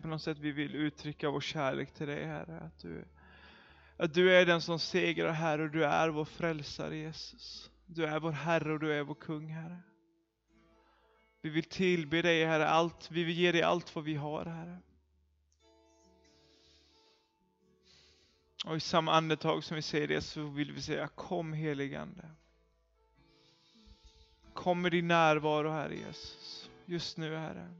På 0.00 0.08
något 0.08 0.22
sätt 0.22 0.38
vi 0.38 0.52
vill 0.52 0.74
uttrycka 0.74 1.30
vår 1.30 1.40
kärlek 1.40 1.94
till 1.94 2.06
dig 2.06 2.24
Herre. 2.24 2.58
Att 2.60 2.78
du, 2.78 3.04
att 3.96 4.14
du 4.14 4.34
är 4.34 4.46
den 4.46 4.60
som 4.60 4.78
segrar 4.78 5.32
Herre 5.32 5.62
och 5.62 5.70
du 5.70 5.84
är 5.84 6.08
vår 6.08 6.24
frälsare 6.24 6.96
Jesus. 6.96 7.70
Du 7.86 8.06
är 8.06 8.20
vår 8.20 8.32
Herre 8.32 8.72
och 8.72 8.80
du 8.80 8.92
är 8.92 9.02
vår 9.02 9.14
kung 9.14 9.48
Herre. 9.48 9.82
Vi 11.40 11.50
vill 11.50 11.64
tillbe 11.64 12.22
dig 12.22 12.44
Herre, 12.44 12.68
allt, 12.68 13.10
vi 13.10 13.24
vill 13.24 13.38
ge 13.38 13.52
dig 13.52 13.62
allt 13.62 13.94
vad 13.94 14.04
vi 14.04 14.14
har 14.14 14.44
Herre. 14.44 14.78
Och 18.66 18.76
i 18.76 18.80
samma 18.80 19.12
andetag 19.12 19.64
som 19.64 19.74
vi 19.74 19.82
säger 19.82 20.08
det 20.08 20.20
så 20.20 20.46
vill 20.46 20.72
vi 20.72 20.82
säga 20.82 21.08
kom 21.08 21.52
heligande. 21.52 22.30
Kom 24.54 24.82
med 24.82 24.92
din 24.92 25.08
närvaro 25.08 25.70
Herre 25.70 25.96
Jesus, 25.96 26.70
just 26.86 27.16
nu 27.16 27.36
Herre. 27.36 27.74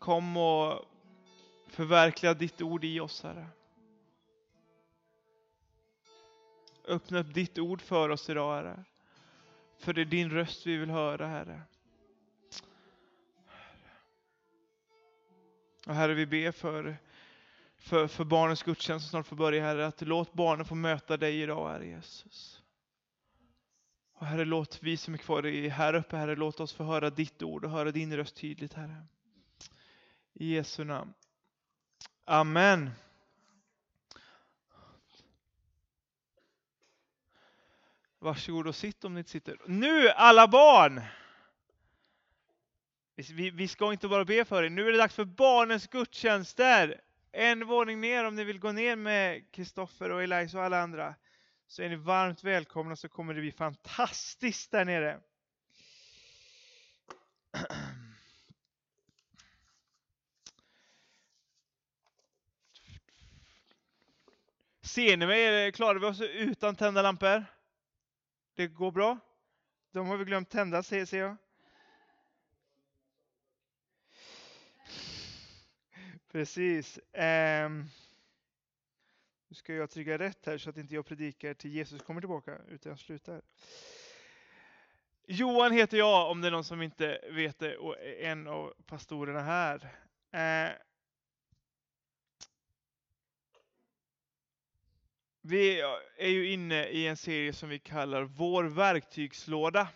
Kom 0.00 0.36
och 0.36 0.84
förverkliga 1.66 2.34
ditt 2.34 2.62
ord 2.62 2.84
i 2.84 3.00
oss 3.00 3.22
Herre. 3.22 3.46
Öppna 6.88 7.18
upp 7.18 7.34
ditt 7.34 7.58
ord 7.58 7.82
för 7.82 8.08
oss 8.08 8.30
idag 8.30 8.54
Herre. 8.54 8.84
För 9.78 9.92
det 9.92 10.00
är 10.00 10.04
din 10.04 10.30
röst 10.30 10.66
vi 10.66 10.76
vill 10.76 10.90
höra 10.90 11.26
Herre. 11.26 11.62
Och 15.86 15.94
Herre 15.94 16.14
vi 16.14 16.26
ber 16.26 16.52
för, 16.52 16.96
för, 17.78 18.06
för 18.06 18.24
barnens 18.24 18.62
gudstjänst 18.62 19.06
som 19.06 19.10
snart 19.10 19.26
får 19.26 19.36
börja 19.36 19.62
Herre, 19.62 19.86
att 19.86 20.00
låt 20.02 20.32
barnen 20.32 20.66
få 20.66 20.74
möta 20.74 21.16
dig 21.16 21.40
idag 21.42 21.68
Herre 21.68 21.86
Jesus. 21.86 22.62
Och 24.12 24.26
Herre 24.26 24.44
låt 24.44 24.82
vi 24.82 24.96
som 24.96 25.14
är 25.14 25.18
kvar 25.18 25.68
här 25.68 25.94
uppe 25.94 26.16
Herre, 26.16 26.36
låt 26.36 26.60
oss 26.60 26.72
få 26.72 26.84
höra 26.84 27.10
ditt 27.10 27.42
ord 27.42 27.64
och 27.64 27.70
höra 27.70 27.90
din 27.90 28.16
röst 28.16 28.36
tydligt 28.36 28.74
Herre. 28.74 29.06
I 30.34 30.54
Jesu 30.54 30.84
namn. 30.84 31.14
Amen. 32.24 32.90
Varsågod 38.18 38.66
och 38.66 38.76
sitt 38.76 39.04
om 39.04 39.14
ni 39.14 39.18
inte 39.20 39.30
sitter. 39.30 39.60
Nu 39.66 40.08
alla 40.08 40.48
barn! 40.48 41.00
Vi, 43.16 43.50
vi 43.50 43.68
ska 43.68 43.92
inte 43.92 44.08
bara 44.08 44.24
be 44.24 44.44
för 44.44 44.62
er. 44.62 44.68
Nu 44.68 44.88
är 44.88 44.92
det 44.92 44.98
dags 44.98 45.14
för 45.14 45.24
barnens 45.24 45.86
gudstjänster. 45.86 47.00
En 47.32 47.66
våning 47.66 48.00
ner 48.00 48.24
om 48.24 48.34
ni 48.34 48.44
vill 48.44 48.58
gå 48.58 48.72
ner 48.72 48.96
med 48.96 49.52
Kristoffer 49.52 50.10
och 50.10 50.22
Elias 50.22 50.54
och 50.54 50.62
alla 50.62 50.80
andra. 50.82 51.14
Så 51.66 51.82
är 51.82 51.88
ni 51.88 51.96
varmt 51.96 52.44
välkomna 52.44 52.96
så 52.96 53.08
kommer 53.08 53.34
det 53.34 53.40
bli 53.40 53.52
fantastiskt 53.52 54.70
där 54.70 54.84
nere. 54.84 55.20
Ser 64.90 65.16
ni 65.16 65.26
mig? 65.26 65.72
Klarar 65.72 65.98
vi 65.98 66.06
oss 66.06 66.20
utan 66.20 66.76
tända 66.76 67.02
lampor? 67.02 67.44
Det 68.54 68.66
går 68.66 68.92
bra? 68.92 69.18
De 69.92 70.06
har 70.06 70.16
vi 70.16 70.24
glömt 70.24 70.50
tända, 70.50 70.82
ser 70.82 71.16
jag. 71.16 71.36
Precis. 76.32 76.98
Um, 77.12 77.90
nu 79.48 79.54
ska 79.54 79.74
jag 79.74 79.90
trycka 79.90 80.18
rätt 80.18 80.46
här 80.46 80.58
så 80.58 80.70
att 80.70 80.76
inte 80.76 80.94
jag 80.94 81.06
predikar 81.06 81.54
till 81.54 81.70
Jesus 81.70 82.02
kommer 82.02 82.20
tillbaka, 82.20 82.58
utan 82.68 82.90
jag 82.90 82.98
slutar. 82.98 83.42
Johan 85.26 85.72
heter 85.72 85.96
jag, 85.96 86.30
om 86.30 86.40
det 86.40 86.46
är 86.46 86.52
någon 86.52 86.64
som 86.64 86.82
inte 86.82 87.20
vet 87.30 87.58
det, 87.58 87.76
och 87.76 87.98
är 87.98 88.24
en 88.24 88.46
av 88.46 88.74
pastorerna 88.86 89.40
här. 89.40 89.76
Uh, 90.34 90.76
Vi 95.42 95.80
är 96.16 96.28
ju 96.28 96.52
inne 96.52 96.86
i 96.86 97.06
en 97.06 97.16
serie 97.16 97.52
som 97.52 97.68
vi 97.68 97.78
kallar 97.78 98.22
Vår 98.22 98.64
verktygslåda. 98.64 99.88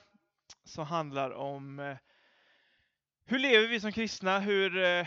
Som 0.65 0.87
handlar 0.87 1.31
om 1.31 1.79
eh, 1.79 1.97
hur 3.25 3.39
lever 3.39 3.69
vi 3.69 3.81
som 3.81 3.93
kristna? 3.93 4.41
Hur, 4.41 4.77
eh, 4.77 5.07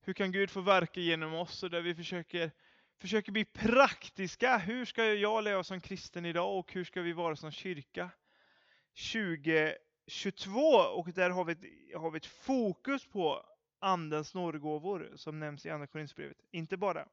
hur 0.00 0.12
kan 0.12 0.32
Gud 0.32 0.50
få 0.50 0.60
verka 0.60 1.00
genom 1.00 1.34
oss? 1.34 1.62
Och 1.62 1.70
där 1.70 1.80
vi 1.80 1.94
försöker, 1.94 2.50
försöker 3.00 3.32
bli 3.32 3.44
praktiska. 3.44 4.58
Hur 4.58 4.84
ska 4.84 5.04
jag 5.04 5.44
leva 5.44 5.64
som 5.64 5.80
kristen 5.80 6.24
idag 6.24 6.58
och 6.58 6.72
hur 6.72 6.84
ska 6.84 7.02
vi 7.02 7.12
vara 7.12 7.36
som 7.36 7.50
kyrka 7.50 8.10
2022? 9.12 10.60
Och 10.76 11.12
där 11.12 11.30
har 11.30 11.44
vi 11.44 11.52
ett, 11.52 11.64
har 12.00 12.10
vi 12.10 12.16
ett 12.16 12.26
fokus 12.26 13.06
på 13.06 13.46
Andens 13.78 14.34
nådegåvor 14.34 15.12
som 15.16 15.38
nämns 15.38 15.66
i 15.66 15.70
Andra 15.70 15.86
Korinthierbrevet. 15.86 16.38
Inte 16.50 16.76
bara 16.76 17.08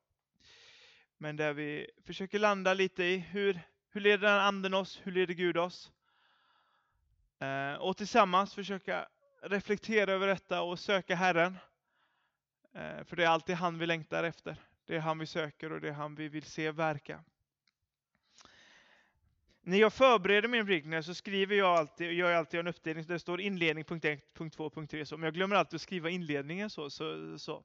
men 1.18 1.36
där 1.36 1.54
vi 1.54 1.90
försöker 2.06 2.40
landa 2.40 2.74
lite 2.74 3.04
i 3.04 3.18
hur, 3.18 3.60
hur 3.90 4.02
leder 4.02 4.28
den 4.28 4.40
anden 4.40 4.74
oss, 4.74 5.02
hur 5.04 5.12
leder 5.12 5.34
Gud 5.34 5.58
oss? 5.58 5.92
Eh, 7.40 7.74
och 7.74 7.98
tillsammans 7.98 8.54
försöka 8.54 9.08
reflektera 9.42 10.12
över 10.12 10.28
detta 10.28 10.62
och 10.62 10.80
söka 10.80 11.16
Herren. 11.16 11.58
Eh, 12.74 13.04
för 13.04 13.16
det 13.16 13.24
är 13.24 13.28
alltid 13.28 13.56
han 13.56 13.80
vi 13.80 13.86
längtar 13.86 14.24
efter. 14.24 14.56
Det 14.86 14.96
är 14.96 15.00
han 15.00 15.20
vi 15.20 15.26
söker 15.26 15.72
och 15.72 15.82
det 15.82 15.90
är 15.90 15.94
han 15.94 16.16
vi 16.16 16.28
vill 16.28 16.44
se 16.44 16.72
verka. 16.72 17.24
När 19.66 19.78
jag 19.78 19.94
förbereder 19.94 20.48
min 20.48 20.66
predikning 20.66 21.04
så 21.04 21.14
skriver 21.14 21.56
jag 21.56 21.78
alltid, 21.78 22.14
gör 22.14 22.30
jag 22.30 22.40
alltid 22.40 22.60
en 22.60 22.68
uppdelning 22.68 23.06
där 23.06 23.14
det 23.14 23.20
står 23.20 23.42
inledning, 23.42 23.84
punkt 23.84 24.06
1, 24.06 24.34
punkt 24.34 24.56
2, 24.56 24.70
punkt 24.70 24.92
3. 24.92 25.06
Så, 25.06 25.18
men 25.18 25.24
jag 25.24 25.34
glömmer 25.34 25.56
alltid 25.56 25.76
att 25.76 25.82
skriva 25.82 26.10
inledningen. 26.10 26.70
Så, 26.70 26.90
så, 26.90 27.38
så. 27.40 27.64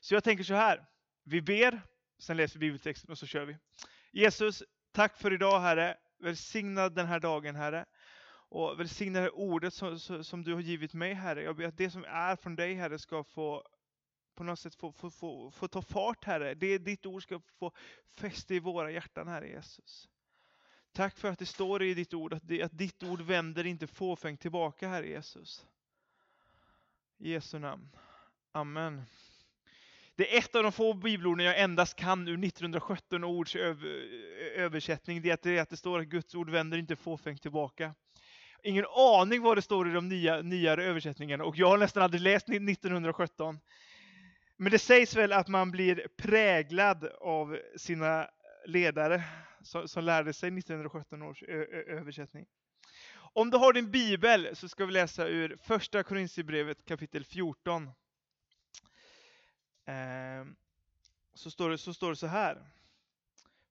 så 0.00 0.14
jag 0.14 0.24
tänker 0.24 0.44
så 0.44 0.54
här. 0.54 0.84
Vi 1.24 1.42
ber, 1.42 1.82
Sen 2.20 2.36
läser 2.36 2.58
vi 2.58 2.66
bibeltexten 2.66 3.10
och 3.10 3.18
så 3.18 3.26
kör 3.26 3.44
vi. 3.44 3.56
Jesus, 4.12 4.62
tack 4.92 5.16
för 5.16 5.32
idag 5.32 5.60
Herre. 5.60 5.96
Välsigna 6.18 6.88
den 6.88 7.06
här 7.06 7.20
dagen 7.20 7.56
Herre. 7.56 7.86
Och 8.52 8.80
välsigna 8.80 9.20
det 9.20 9.30
ordet 9.30 9.74
som, 9.74 9.98
som, 9.98 10.42
du 10.42 10.54
har 10.54 10.60
givit 10.60 10.94
mig 10.94 11.14
Herre. 11.14 11.42
Jag 11.42 11.56
ber 11.56 11.64
att 11.64 11.76
det 11.76 11.90
som 11.90 12.04
är 12.04 12.36
från 12.36 12.56
dig 12.56 12.74
Herre 12.74 12.98
ska 12.98 13.24
få 13.24 13.64
på 14.34 14.44
något 14.44 14.58
sätt 14.58 14.74
få, 14.74 14.92
få, 14.92 15.10
få, 15.10 15.50
få 15.50 15.68
ta 15.68 15.82
fart 15.82 16.24
Herre. 16.24 16.54
Det 16.54 16.78
ditt 16.78 17.06
ord 17.06 17.22
ska 17.22 17.40
få 17.58 17.72
fäste 18.08 18.54
i 18.54 18.60
våra 18.60 18.90
hjärtan 18.90 19.28
Herre 19.28 19.48
Jesus. 19.48 20.08
Tack 20.92 21.18
för 21.18 21.28
att 21.28 21.38
det 21.38 21.46
står 21.46 21.82
i 21.82 21.94
ditt 21.94 22.14
ord 22.14 22.34
att, 22.34 22.48
det, 22.48 22.62
att 22.62 22.78
ditt 22.78 23.02
ord 23.02 23.20
vänder 23.20 23.66
inte 23.66 23.86
fåfängt 23.86 24.40
tillbaka 24.40 24.88
Herre 24.88 25.08
Jesus. 25.08 25.66
I 27.18 27.30
Jesu 27.30 27.58
namn. 27.58 27.88
Amen. 28.52 29.02
Det 30.20 30.34
är 30.36 30.38
ett 30.38 30.54
av 30.54 30.62
de 30.62 30.72
få 30.72 30.94
bibelorden 30.94 31.46
jag 31.46 31.60
endast 31.60 31.96
kan 31.96 32.28
ur 32.28 32.44
1917 32.44 33.24
ords 33.24 33.56
översättning. 34.56 35.22
Det 35.22 35.30
är 35.30 35.34
att 35.34 35.42
det, 35.42 35.58
att 35.58 35.70
det 35.70 35.76
står 35.76 35.98
att 35.98 36.06
Guds 36.06 36.34
ord 36.34 36.50
vänder 36.50 36.78
inte 36.78 36.96
fåfängt 36.96 37.42
tillbaka. 37.42 37.94
Ingen 38.62 38.84
aning 38.96 39.42
vad 39.42 39.56
det 39.56 39.62
står 39.62 39.88
i 39.88 39.92
de 39.92 40.08
nya, 40.08 40.42
nyare 40.42 40.84
översättningarna 40.84 41.44
och 41.44 41.56
jag 41.56 41.68
har 41.68 41.78
nästan 41.78 42.02
aldrig 42.02 42.22
läst 42.22 42.48
1917. 42.48 43.58
Men 44.56 44.72
det 44.72 44.78
sägs 44.78 45.16
väl 45.16 45.32
att 45.32 45.48
man 45.48 45.70
blir 45.70 46.06
präglad 46.16 47.04
av 47.20 47.58
sina 47.76 48.28
ledare 48.66 49.22
som, 49.62 49.88
som 49.88 50.04
lärde 50.04 50.32
sig 50.32 50.48
1917 50.58 51.22
års 51.22 51.42
översättning. 51.42 52.46
Om 53.32 53.50
du 53.50 53.56
har 53.56 53.72
din 53.72 53.90
bibel 53.90 54.48
så 54.52 54.68
ska 54.68 54.86
vi 54.86 54.92
läsa 54.92 55.28
ur 55.28 55.56
första 55.62 56.02
Korintierbrevet 56.02 56.84
kapitel 56.84 57.24
14. 57.24 57.90
Ehm, 59.90 60.56
så 61.34 61.50
står, 61.50 61.70
det, 61.70 61.78
så 61.78 61.94
står 61.94 62.10
det 62.10 62.16
så 62.16 62.26
här, 62.26 62.66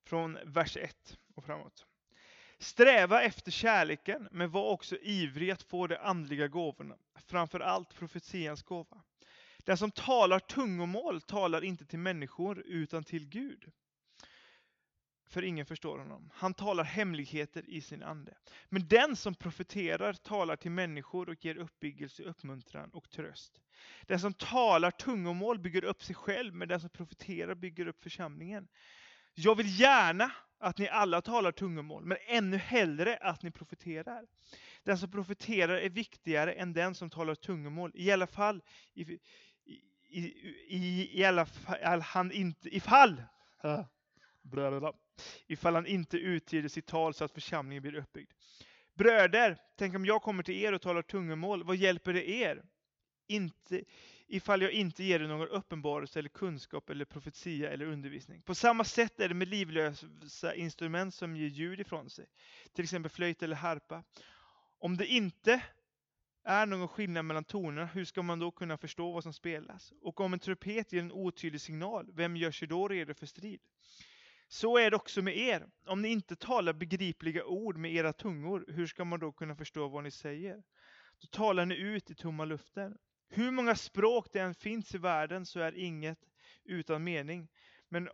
från 0.04 0.38
vers 0.44 0.76
1 0.76 1.18
och 1.34 1.44
framåt. 1.44 1.86
Sträva 2.58 3.22
efter 3.22 3.50
kärleken, 3.50 4.28
men 4.30 4.50
var 4.50 4.70
också 4.70 4.96
ivrig 4.96 5.50
att 5.50 5.62
få 5.62 5.86
de 5.86 5.96
andliga 5.96 6.48
gåvorna, 6.48 6.96
framför 7.14 7.60
allt 7.60 7.94
profetians 7.94 8.62
gåva. 8.62 9.02
Den 9.58 9.76
som 9.76 9.90
talar 9.90 10.38
tungomål 10.38 11.20
talar 11.20 11.64
inte 11.64 11.84
till 11.84 11.98
människor 11.98 12.62
utan 12.66 13.04
till 13.04 13.28
Gud 13.28 13.70
för 15.30 15.42
ingen 15.42 15.66
förstår 15.66 15.98
honom. 15.98 16.30
Han 16.34 16.54
talar 16.54 16.84
hemligheter 16.84 17.64
i 17.68 17.80
sin 17.80 18.02
ande. 18.02 18.34
Men 18.68 18.88
den 18.88 19.16
som 19.16 19.34
profeterar 19.34 20.12
talar 20.12 20.56
till 20.56 20.70
människor 20.70 21.28
och 21.28 21.44
ger 21.44 21.56
uppbyggelse, 21.56 22.22
uppmuntran 22.22 22.90
och 22.90 23.10
tröst. 23.10 23.60
Den 24.06 24.20
som 24.20 24.34
talar 24.34 24.90
tungomål 24.90 25.58
bygger 25.58 25.84
upp 25.84 26.02
sig 26.02 26.14
själv, 26.14 26.54
men 26.54 26.68
den 26.68 26.80
som 26.80 26.90
profeterar 26.90 27.54
bygger 27.54 27.88
upp 27.88 28.02
församlingen. 28.02 28.68
Jag 29.34 29.54
vill 29.54 29.80
gärna 29.80 30.32
att 30.58 30.78
ni 30.78 30.88
alla 30.88 31.22
talar 31.22 31.52
tungomål, 31.52 32.04
men 32.04 32.18
ännu 32.26 32.56
hellre 32.56 33.16
att 33.16 33.42
ni 33.42 33.50
profeterar. 33.50 34.26
Den 34.84 34.98
som 34.98 35.10
profeterar 35.10 35.74
är 35.74 35.90
viktigare 35.90 36.52
än 36.52 36.72
den 36.72 36.94
som 36.94 37.10
talar 37.10 37.34
tungomål, 37.34 37.92
i 37.94 38.10
alla 38.10 38.26
fall 38.26 38.62
i, 38.94 39.02
i, 40.08 40.20
i, 40.68 41.10
i 41.20 41.24
alla 41.24 41.46
fall, 41.46 42.00
han 42.00 42.32
inte, 42.32 42.76
ifall, 42.76 43.22
äh, 43.64 43.84
Blablabla. 44.42 44.92
Ifall 45.46 45.74
han 45.74 45.86
inte 45.86 46.16
utger 46.16 46.68
sitt 46.68 46.86
tal 46.86 47.14
så 47.14 47.24
att 47.24 47.32
församlingen 47.32 47.82
blir 47.82 47.94
uppbyggd. 47.94 48.30
Bröder, 48.94 49.58
tänk 49.76 49.94
om 49.94 50.04
jag 50.04 50.22
kommer 50.22 50.42
till 50.42 50.54
er 50.54 50.72
och 50.72 50.82
talar 50.82 51.02
tungomål, 51.02 51.64
vad 51.64 51.76
hjälper 51.76 52.12
det 52.12 52.30
er? 52.30 52.62
Inte, 53.26 53.84
ifall 54.26 54.62
jag 54.62 54.72
inte 54.72 55.04
ger 55.04 55.20
er 55.20 55.28
någon 55.28 55.48
uppenbarelse 55.48 56.18
eller 56.18 56.28
kunskap 56.28 56.90
eller 56.90 57.04
profetia 57.04 57.70
eller 57.70 57.86
undervisning. 57.86 58.42
På 58.42 58.54
samma 58.54 58.84
sätt 58.84 59.20
är 59.20 59.28
det 59.28 59.34
med 59.34 59.48
livlösa 59.48 60.54
instrument 60.54 61.14
som 61.14 61.36
ger 61.36 61.48
ljud 61.48 61.80
ifrån 61.80 62.10
sig, 62.10 62.26
till 62.72 62.84
exempel 62.84 63.10
flöjt 63.10 63.42
eller 63.42 63.56
harpa. 63.56 64.04
Om 64.78 64.96
det 64.96 65.06
inte 65.06 65.62
är 66.44 66.66
någon 66.66 66.88
skillnad 66.88 67.24
mellan 67.24 67.44
tonerna, 67.44 67.86
hur 67.86 68.04
ska 68.04 68.22
man 68.22 68.38
då 68.38 68.50
kunna 68.50 68.76
förstå 68.76 69.12
vad 69.12 69.22
som 69.22 69.32
spelas? 69.32 69.92
Och 70.00 70.20
om 70.20 70.32
en 70.32 70.38
trumpet 70.38 70.92
ger 70.92 71.00
en 71.00 71.12
otydlig 71.12 71.60
signal, 71.60 72.10
vem 72.12 72.36
gör 72.36 72.50
sig 72.50 72.68
då 72.68 72.88
redo 72.88 73.14
för 73.14 73.26
strid? 73.26 73.60
Så 74.52 74.78
är 74.78 74.90
det 74.90 74.96
också 74.96 75.22
med 75.22 75.36
er. 75.36 75.66
Om 75.86 76.02
ni 76.02 76.08
inte 76.08 76.36
talar 76.36 76.72
begripliga 76.72 77.44
ord 77.44 77.76
med 77.76 77.94
era 77.94 78.12
tungor, 78.12 78.64
hur 78.68 78.86
ska 78.86 79.04
man 79.04 79.20
då 79.20 79.32
kunna 79.32 79.56
förstå 79.56 79.88
vad 79.88 80.04
ni 80.04 80.10
säger? 80.10 80.62
Då 81.20 81.26
talar 81.26 81.66
ni 81.66 81.74
ut 81.74 82.10
i 82.10 82.14
tomma 82.14 82.44
luften. 82.44 82.98
Hur 83.28 83.50
många 83.50 83.74
språk 83.74 84.28
det 84.32 84.38
än 84.40 84.54
finns 84.54 84.94
i 84.94 84.98
världen 84.98 85.46
så 85.46 85.60
är 85.60 85.78
inget 85.78 86.18
utan 86.64 87.04
mening. 87.04 87.48
Men, 87.88 88.08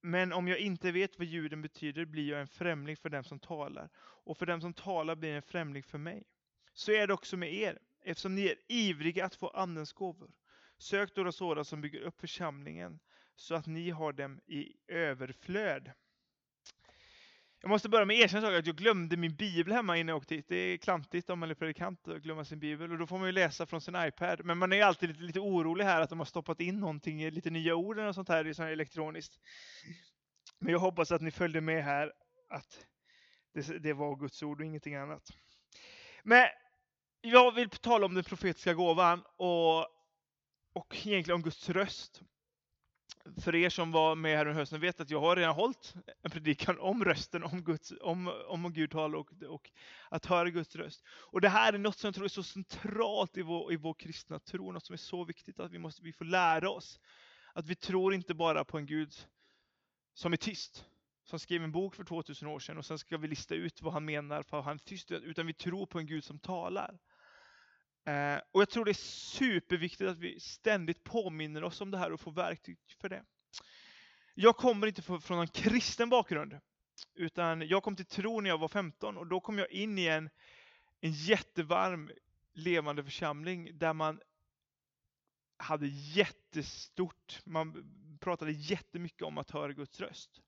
men 0.00 0.32
om 0.32 0.48
jag 0.48 0.58
inte 0.58 0.92
vet 0.92 1.18
vad 1.18 1.26
ljuden 1.26 1.62
betyder 1.62 2.04
blir 2.04 2.30
jag 2.30 2.40
en 2.40 2.48
främling 2.48 2.96
för 2.96 3.08
dem 3.08 3.24
som 3.24 3.38
talar. 3.38 3.88
Och 3.98 4.38
för 4.38 4.46
dem 4.46 4.60
som 4.60 4.74
talar 4.74 5.16
blir 5.16 5.34
en 5.34 5.42
främling 5.42 5.82
för 5.82 5.98
mig. 5.98 6.24
Så 6.72 6.92
är 6.92 7.06
det 7.06 7.14
också 7.14 7.36
med 7.36 7.54
er, 7.54 7.78
eftersom 8.02 8.34
ni 8.34 8.46
är 8.46 8.56
ivriga 8.68 9.24
att 9.24 9.34
få 9.34 9.48
Andens 9.48 9.92
gåvor. 9.92 10.30
Sök 10.78 11.14
då 11.14 11.32
sådana 11.32 11.64
som 11.64 11.80
bygger 11.80 12.00
upp 12.00 12.20
församlingen 12.20 12.98
så 13.36 13.54
att 13.54 13.66
ni 13.66 13.90
har 13.90 14.12
dem 14.12 14.40
i 14.46 14.72
överflöd. 14.88 15.92
Jag 17.60 17.68
måste 17.68 17.88
börja 17.88 18.04
med 18.04 18.14
att 18.14 18.22
erkänna 18.22 18.48
att 18.48 18.66
jag 18.66 18.76
glömde 18.76 19.16
min 19.16 19.36
bibel 19.36 19.72
hemma 19.72 19.96
innan 19.96 20.08
jag 20.08 20.16
åkte 20.16 20.34
hit. 20.34 20.48
Det 20.48 20.56
är 20.56 20.76
klantigt 20.76 21.30
om 21.30 21.38
man 21.38 21.50
är 21.50 21.54
predikant 21.54 22.08
att 22.08 22.22
glömma 22.22 22.44
sin 22.44 22.58
bibel 22.58 22.92
och 22.92 22.98
då 22.98 23.06
får 23.06 23.18
man 23.18 23.28
ju 23.28 23.32
läsa 23.32 23.66
från 23.66 23.80
sin 23.80 23.96
iPad. 23.96 24.44
Men 24.44 24.58
man 24.58 24.72
är 24.72 24.82
alltid 24.82 25.08
lite, 25.08 25.22
lite 25.22 25.40
orolig 25.40 25.84
här 25.84 26.00
att 26.00 26.10
de 26.10 26.18
har 26.18 26.26
stoppat 26.26 26.60
in 26.60 26.80
någonting, 26.80 27.30
lite 27.30 27.50
nya 27.50 27.74
ord 27.74 27.98
och 27.98 28.14
sånt 28.14 28.28
här, 28.28 28.44
sånt 28.44 28.66
här 28.66 28.72
elektroniskt. 28.72 29.40
Men 30.58 30.72
jag 30.72 30.78
hoppas 30.78 31.12
att 31.12 31.22
ni 31.22 31.30
följde 31.30 31.60
med 31.60 31.84
här, 31.84 32.12
att 32.48 32.86
det, 33.54 33.78
det 33.78 33.92
var 33.92 34.16
Guds 34.16 34.42
ord 34.42 34.60
och 34.60 34.66
ingenting 34.66 34.94
annat. 34.94 35.22
Men 36.22 36.46
jag 37.20 37.52
vill 37.52 37.70
tala 37.70 38.06
om 38.06 38.14
den 38.14 38.24
profetiska 38.24 38.74
gåvan 38.74 39.24
och, 39.36 39.80
och 40.72 40.96
egentligen 41.06 41.34
om 41.34 41.42
Guds 41.42 41.68
röst 41.68 42.22
för 43.40 43.54
er 43.54 43.70
som 43.70 43.92
var 43.92 44.14
med 44.14 44.36
här 44.36 44.46
under 44.46 44.60
hösten 44.60 44.80
vet 44.80 45.00
att 45.00 45.10
jag 45.10 45.20
har 45.20 45.36
redan 45.36 45.54
hållit 45.54 45.94
en 46.22 46.30
predikan 46.30 46.78
om 46.78 47.04
rösten, 47.04 47.44
om, 47.44 47.62
Guds, 47.62 47.92
om, 48.00 48.28
om 48.46 48.72
Gud 48.72 48.90
talar 48.90 49.18
och, 49.18 49.30
och 49.48 49.70
att 50.08 50.26
höra 50.26 50.50
Guds 50.50 50.76
röst. 50.76 51.04
Och 51.08 51.40
det 51.40 51.48
här 51.48 51.72
är 51.72 51.78
något 51.78 51.98
som 51.98 52.08
jag 52.08 52.14
tror 52.14 52.24
är 52.24 52.28
så 52.28 52.42
centralt 52.42 53.36
i 53.36 53.42
vår, 53.42 53.72
i 53.72 53.76
vår 53.76 53.94
kristna 53.94 54.38
tro, 54.38 54.72
något 54.72 54.84
som 54.84 54.92
är 54.92 54.98
så 54.98 55.24
viktigt 55.24 55.60
att 55.60 55.72
vi 55.72 55.78
måste 55.78 56.02
vi 56.02 56.12
får 56.12 56.24
lära 56.24 56.70
oss. 56.70 57.00
Att 57.52 57.66
vi 57.66 57.74
tror 57.74 58.14
inte 58.14 58.34
bara 58.34 58.64
på 58.64 58.78
en 58.78 58.86
Gud 58.86 59.14
som 60.14 60.32
är 60.32 60.36
tyst, 60.36 60.84
som 61.24 61.38
skrev 61.38 61.64
en 61.64 61.72
bok 61.72 61.94
för 61.94 62.04
2000 62.04 62.48
år 62.48 62.58
sedan 62.58 62.78
och 62.78 62.86
sen 62.86 62.98
ska 62.98 63.16
vi 63.16 63.28
lista 63.28 63.54
ut 63.54 63.82
vad 63.82 63.92
han 63.92 64.04
menar 64.04 64.42
för 64.42 64.58
att 64.58 64.64
han 64.64 64.74
är 64.74 64.78
tyst, 64.78 65.10
utan 65.10 65.46
vi 65.46 65.54
tror 65.54 65.86
på 65.86 65.98
en 65.98 66.06
Gud 66.06 66.24
som 66.24 66.38
talar. 66.38 66.98
Eh, 68.06 68.40
och 68.52 68.60
jag 68.60 68.68
tror 68.68 68.84
det 68.84 68.90
är 68.90 69.04
superviktigt 69.38 70.10
att 70.10 70.18
vi 70.18 70.40
ständigt 70.40 71.04
påminner 71.04 71.64
oss 71.64 71.80
om 71.80 71.90
det 71.90 71.98
här 71.98 72.12
och 72.12 72.20
får 72.20 72.32
verktyg 72.32 72.78
för 73.00 73.08
det. 73.08 73.24
Jag 74.34 74.56
kommer 74.56 74.86
inte 74.86 75.02
från 75.02 75.40
en 75.40 75.48
kristen 75.48 76.08
bakgrund, 76.08 76.60
utan 77.14 77.68
jag 77.68 77.82
kom 77.82 77.96
till 77.96 78.06
tro 78.06 78.40
när 78.40 78.50
jag 78.50 78.58
var 78.58 78.68
15 78.68 79.16
och 79.16 79.26
då 79.26 79.40
kom 79.40 79.58
jag 79.58 79.70
in 79.70 79.98
i 79.98 80.06
en, 80.06 80.30
en 81.00 81.12
jättevarm 81.12 82.10
levande 82.52 83.04
församling 83.04 83.78
där 83.78 83.92
man 83.92 84.20
hade 85.56 85.86
jättestort, 85.88 87.40
man 87.44 87.84
pratade 88.20 88.52
jättemycket 88.52 89.22
om 89.22 89.38
att 89.38 89.50
höra 89.50 89.72
Guds 89.72 90.00
röst 90.00 90.40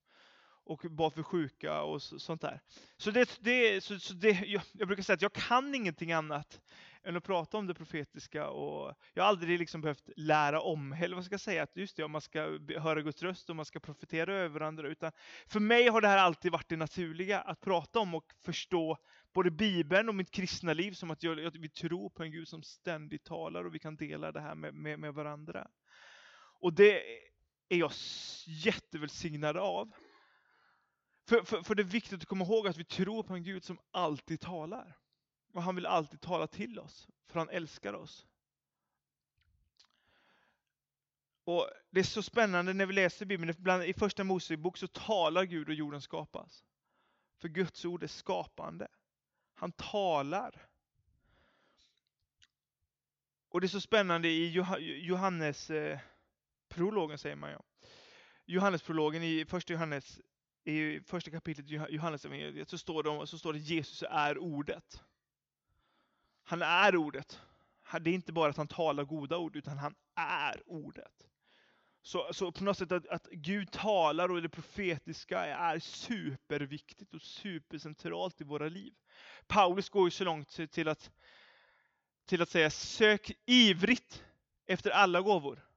och 0.63 0.85
bad 0.89 1.13
för 1.13 1.23
sjuka 1.23 1.81
och 1.81 2.01
sånt 2.01 2.41
där. 2.41 2.61
Så, 2.97 3.11
det, 3.11 3.39
det, 3.39 3.83
så, 3.83 3.99
så 3.99 4.13
det, 4.13 4.45
jag, 4.45 4.61
jag, 4.71 4.87
brukar 4.87 5.03
säga 5.03 5.13
att 5.13 5.21
jag 5.21 5.33
kan 5.33 5.75
ingenting 5.75 6.11
annat 6.11 6.61
än 7.03 7.15
att 7.15 7.23
prata 7.23 7.57
om 7.57 7.67
det 7.67 7.73
profetiska. 7.73 8.49
Och 8.49 8.95
jag 9.13 9.23
har 9.23 9.29
aldrig 9.29 9.59
liksom 9.59 9.81
behövt 9.81 10.09
lära 10.15 10.61
om, 10.61 10.93
eller 10.93 11.15
vad 11.15 11.25
ska 11.25 11.33
jag 11.33 11.41
säga, 11.41 11.63
att 11.63 11.77
just 11.77 11.97
det, 11.97 12.03
om 12.03 12.11
man 12.11 12.21
ska 12.21 12.59
höra 12.77 13.01
Guds 13.01 13.23
röst 13.23 13.49
och 13.49 13.55
man 13.55 13.65
ska 13.65 13.79
profetera 13.79 14.35
över 14.35 14.59
varandra. 14.59 14.87
Utan 14.87 15.11
för 15.47 15.59
mig 15.59 15.87
har 15.87 16.01
det 16.01 16.07
här 16.07 16.17
alltid 16.17 16.51
varit 16.51 16.69
det 16.69 16.77
naturliga, 16.77 17.39
att 17.41 17.61
prata 17.61 17.99
om 17.99 18.15
och 18.15 18.25
förstå 18.45 18.97
både 19.33 19.51
Bibeln 19.51 20.09
och 20.09 20.15
mitt 20.15 20.31
kristna 20.31 20.73
liv 20.73 20.91
som 20.91 21.11
att, 21.11 21.23
jag, 21.23 21.45
att 21.45 21.55
vi 21.55 21.69
tror 21.69 22.09
på 22.09 22.23
en 22.23 22.31
Gud 22.31 22.47
som 22.47 22.63
ständigt 22.63 23.23
talar 23.23 23.63
och 23.63 23.75
vi 23.75 23.79
kan 23.79 23.95
dela 23.95 24.31
det 24.31 24.41
här 24.41 24.55
med, 24.55 24.73
med, 24.73 24.99
med 24.99 25.13
varandra. 25.13 25.67
Och 26.59 26.73
det 26.73 27.01
är 27.69 27.77
jag 27.77 27.91
jättevälsignad 28.45 29.57
av. 29.57 29.91
För, 31.29 31.43
för, 31.43 31.61
för 31.61 31.75
det 31.75 31.81
är 31.81 31.85
viktigt 31.85 32.21
att 32.21 32.25
komma 32.25 32.45
ihåg 32.45 32.67
att 32.67 32.77
vi 32.77 32.85
tror 32.85 33.23
på 33.23 33.33
en 33.33 33.43
Gud 33.43 33.63
som 33.63 33.79
alltid 33.91 34.39
talar. 34.39 34.97
Och 35.51 35.63
han 35.63 35.75
vill 35.75 35.85
alltid 35.85 36.21
tala 36.21 36.47
till 36.47 36.79
oss, 36.79 37.07
för 37.27 37.39
han 37.39 37.49
älskar 37.49 37.93
oss. 37.93 38.27
Och 41.43 41.69
Det 41.89 41.99
är 41.99 42.03
så 42.03 42.23
spännande 42.23 42.73
när 42.73 42.85
vi 42.85 42.93
läser 42.93 43.25
Bibeln, 43.25 43.55
bland, 43.57 43.83
i 43.83 43.93
första 43.93 44.23
Mosebok 44.23 44.77
så 44.77 44.87
talar 44.87 45.43
Gud 45.43 45.67
och 45.67 45.73
jorden 45.73 46.01
skapas. 46.01 46.63
För 47.37 47.47
Guds 47.47 47.85
ord 47.85 48.03
är 48.03 48.07
skapande. 48.07 48.87
Han 49.53 49.71
talar. 49.71 50.67
Och 53.49 53.61
det 53.61 53.65
är 53.65 53.69
så 53.69 53.81
spännande 53.81 54.27
i 54.27 54.49
Johannes 54.79 55.69
eh, 55.69 55.99
prologen 56.67 57.17
säger 57.17 57.35
man 57.35 57.51
ja. 57.51 57.63
Johannesprologen 58.45 59.23
i 59.23 59.45
första 59.45 59.73
Johannes 59.73 60.19
i 60.63 60.99
första 60.99 61.31
kapitlet 61.31 61.71
i 61.71 61.73
Johannes 61.73 62.25
så 62.69 62.77
står 62.77 63.03
det, 63.03 63.27
så 63.27 63.37
står 63.37 63.53
det 63.53 63.59
Jesus 63.59 64.03
är 64.09 64.37
ordet. 64.37 65.03
Han 66.49 66.61
är 66.61 66.95
ordet. 66.95 67.41
Det 68.01 68.09
är 68.09 68.13
inte 68.13 68.33
bara 68.33 68.49
att 68.49 68.57
han 68.57 68.67
talar 68.67 69.03
goda 69.03 69.37
ord, 69.37 69.55
utan 69.55 69.77
han 69.77 69.95
är 70.15 70.63
ordet. 70.65 71.27
Så, 72.01 72.33
så 72.33 72.51
på 72.51 72.63
något 72.63 72.77
sätt 72.77 72.91
att, 72.91 73.07
att 73.07 73.27
Gud 73.31 73.71
talar 73.71 74.31
och 74.31 74.41
det 74.41 74.49
profetiska 74.49 75.45
är 75.45 75.79
superviktigt 75.79 77.13
och 77.13 77.21
supercentralt 77.21 78.41
i 78.41 78.43
våra 78.43 78.69
liv. 78.69 78.93
Paulus 79.47 79.89
går 79.89 80.07
ju 80.07 80.11
så 80.11 80.23
långt 80.23 80.71
till 80.71 80.87
att, 80.87 81.11
till 82.25 82.41
att 82.41 82.49
säga 82.49 82.69
sök 82.69 83.31
ivrigt 83.45 84.23
efter 84.65 84.89
alla 84.89 85.21
gåvor. 85.21 85.67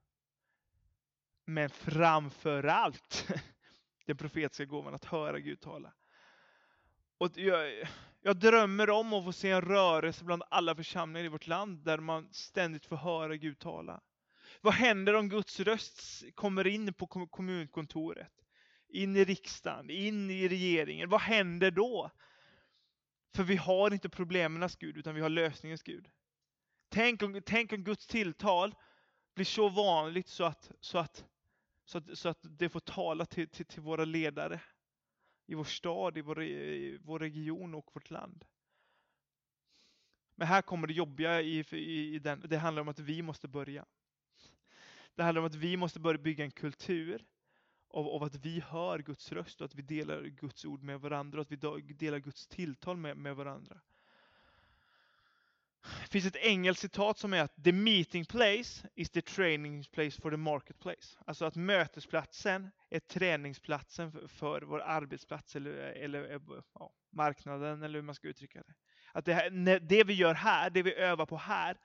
Men 1.44 1.70
framför 1.70 2.64
allt 2.64 3.28
den 4.06 4.16
profetiska 4.16 4.64
gåvan 4.64 4.94
att 4.94 5.04
höra 5.04 5.38
Gud 5.38 5.60
tala. 5.60 5.92
Och 7.18 7.30
jag, 7.34 7.88
jag 8.22 8.36
drömmer 8.36 8.90
om 8.90 9.12
att 9.12 9.24
få 9.24 9.32
se 9.32 9.50
en 9.50 9.60
rörelse 9.60 10.24
bland 10.24 10.42
alla 10.50 10.74
församlingar 10.74 11.24
i 11.24 11.28
vårt 11.28 11.46
land 11.46 11.84
där 11.84 11.98
man 11.98 12.28
ständigt 12.32 12.86
får 12.86 12.96
höra 12.96 13.36
Gud 13.36 13.58
tala. 13.58 14.00
Vad 14.60 14.74
händer 14.74 15.14
om 15.14 15.28
Guds 15.28 15.60
röst 15.60 16.22
kommer 16.34 16.66
in 16.66 16.94
på 16.94 17.06
kommunkontoret? 17.06 18.32
In 18.88 19.16
i 19.16 19.24
riksdagen, 19.24 19.90
in 19.90 20.30
i 20.30 20.48
regeringen. 20.48 21.08
Vad 21.08 21.20
händer 21.20 21.70
då? 21.70 22.10
För 23.34 23.42
vi 23.42 23.56
har 23.56 23.92
inte 23.92 24.08
problemens 24.08 24.76
Gud, 24.76 24.96
utan 24.96 25.14
vi 25.14 25.20
har 25.20 25.28
lösningens 25.28 25.82
Gud. 25.82 26.08
Tänk 26.88 27.22
om, 27.22 27.42
tänk 27.46 27.72
om 27.72 27.84
Guds 27.84 28.06
tilltal 28.06 28.74
blir 29.34 29.44
så 29.44 29.68
vanligt 29.68 30.28
så 30.28 30.44
att, 30.44 30.72
så 30.80 30.98
att, 30.98 31.24
så 31.84 31.98
att, 31.98 32.18
så 32.18 32.28
att 32.28 32.38
det 32.42 32.68
får 32.68 32.80
tala 32.80 33.26
till, 33.26 33.48
till, 33.48 33.66
till 33.66 33.82
våra 33.82 34.04
ledare 34.04 34.60
i 35.46 35.54
vår 35.54 35.64
stad, 35.64 36.18
i 36.18 36.20
vår, 36.20 36.42
i 36.42 36.98
vår 37.02 37.18
region 37.18 37.74
och 37.74 37.90
vårt 37.92 38.10
land. 38.10 38.44
Men 40.34 40.48
här 40.48 40.62
kommer 40.62 40.86
det 40.86 40.92
jobbiga 40.92 41.40
i, 41.40 41.64
i, 41.72 42.14
i 42.14 42.18
den. 42.18 42.42
Det 42.48 42.56
handlar 42.56 42.82
om 42.82 42.88
att 42.88 42.98
vi 42.98 43.22
måste 43.22 43.48
börja. 43.48 43.84
Det 45.14 45.22
handlar 45.22 45.40
om 45.40 45.46
att 45.46 45.54
vi 45.54 45.76
måste 45.76 46.00
börja 46.00 46.18
bygga 46.18 46.44
en 46.44 46.50
kultur 46.50 47.24
av, 47.88 48.08
av, 48.08 48.22
att 48.22 48.34
vi 48.34 48.60
hör 48.60 48.98
Guds 48.98 49.32
röst 49.32 49.60
och 49.60 49.64
att 49.64 49.74
vi 49.74 49.82
delar 49.82 50.22
Guds 50.22 50.64
ord 50.64 50.82
med 50.82 51.00
varandra 51.00 51.38
och 51.38 51.42
att 51.42 51.50
vi 51.52 51.94
delar 51.94 52.18
Guds 52.18 52.46
tilltal 52.46 52.96
med, 52.96 53.16
med 53.16 53.36
varandra. 53.36 53.80
Det 55.82 56.08
finns 56.10 56.26
ett 56.26 56.36
engelskt 56.36 56.80
citat 56.80 57.18
som 57.18 57.32
är 57.32 57.42
att 57.42 57.64
the 57.64 57.72
meeting 57.72 58.24
place 58.24 58.88
is 58.94 59.10
the 59.10 59.22
training 59.22 59.84
place 59.84 60.20
for 60.20 60.30
the 60.30 60.36
marketplace. 60.36 61.18
Alltså 61.26 61.44
att 61.44 61.56
mötesplatsen 61.56 62.70
är 62.90 63.00
träningsplatsen 63.00 64.28
för, 64.28 64.62
vår 64.62 64.80
arbetsplats 64.80 65.56
eller, 65.56 65.72
eller 65.74 66.34
eh, 66.34 66.40
ja, 66.74 66.92
marknaden 67.10 67.82
eller 67.82 67.98
hur 67.98 68.02
man 68.02 68.14
ska 68.14 68.28
uttrycka 68.28 68.62
det. 68.62 68.74
Att 69.12 69.24
det, 69.24 69.34
här, 69.34 69.80
det 69.80 70.04
vi 70.04 70.12
gör 70.12 70.34
här, 70.34 70.70
det 70.70 70.82
vi 70.82 70.94
övar 70.94 71.26
på 71.26 71.36
här, 71.36 71.76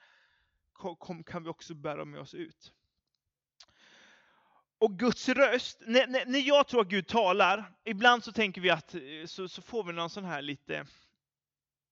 kom, 0.74 1.24
kan 1.24 1.44
vi 1.44 1.50
också 1.50 1.74
bära 1.74 2.06
med 2.06 2.20
oss 2.20 2.34
ut. 2.34 2.74
Och 4.80 5.00
Guds 5.00 5.30
röst, 5.30 5.82
när, 5.86 6.08
när, 6.08 6.26
när 6.26 6.40
jag 6.40 6.68
tror 6.68 6.82
att 6.82 6.88
Gud 6.88 7.08
talar, 7.08 7.74
ibland 7.84 8.24
så 8.24 8.32
tänker 8.32 8.62
vi 8.62 8.70
att 8.70 8.96
eh, 8.96 9.02
så, 9.26 9.48
så 9.48 9.62
får 9.62 9.84
vi 9.84 9.94
någon 9.94 10.10
sån 10.10 10.26
här 10.26 10.42
lite 10.42 10.86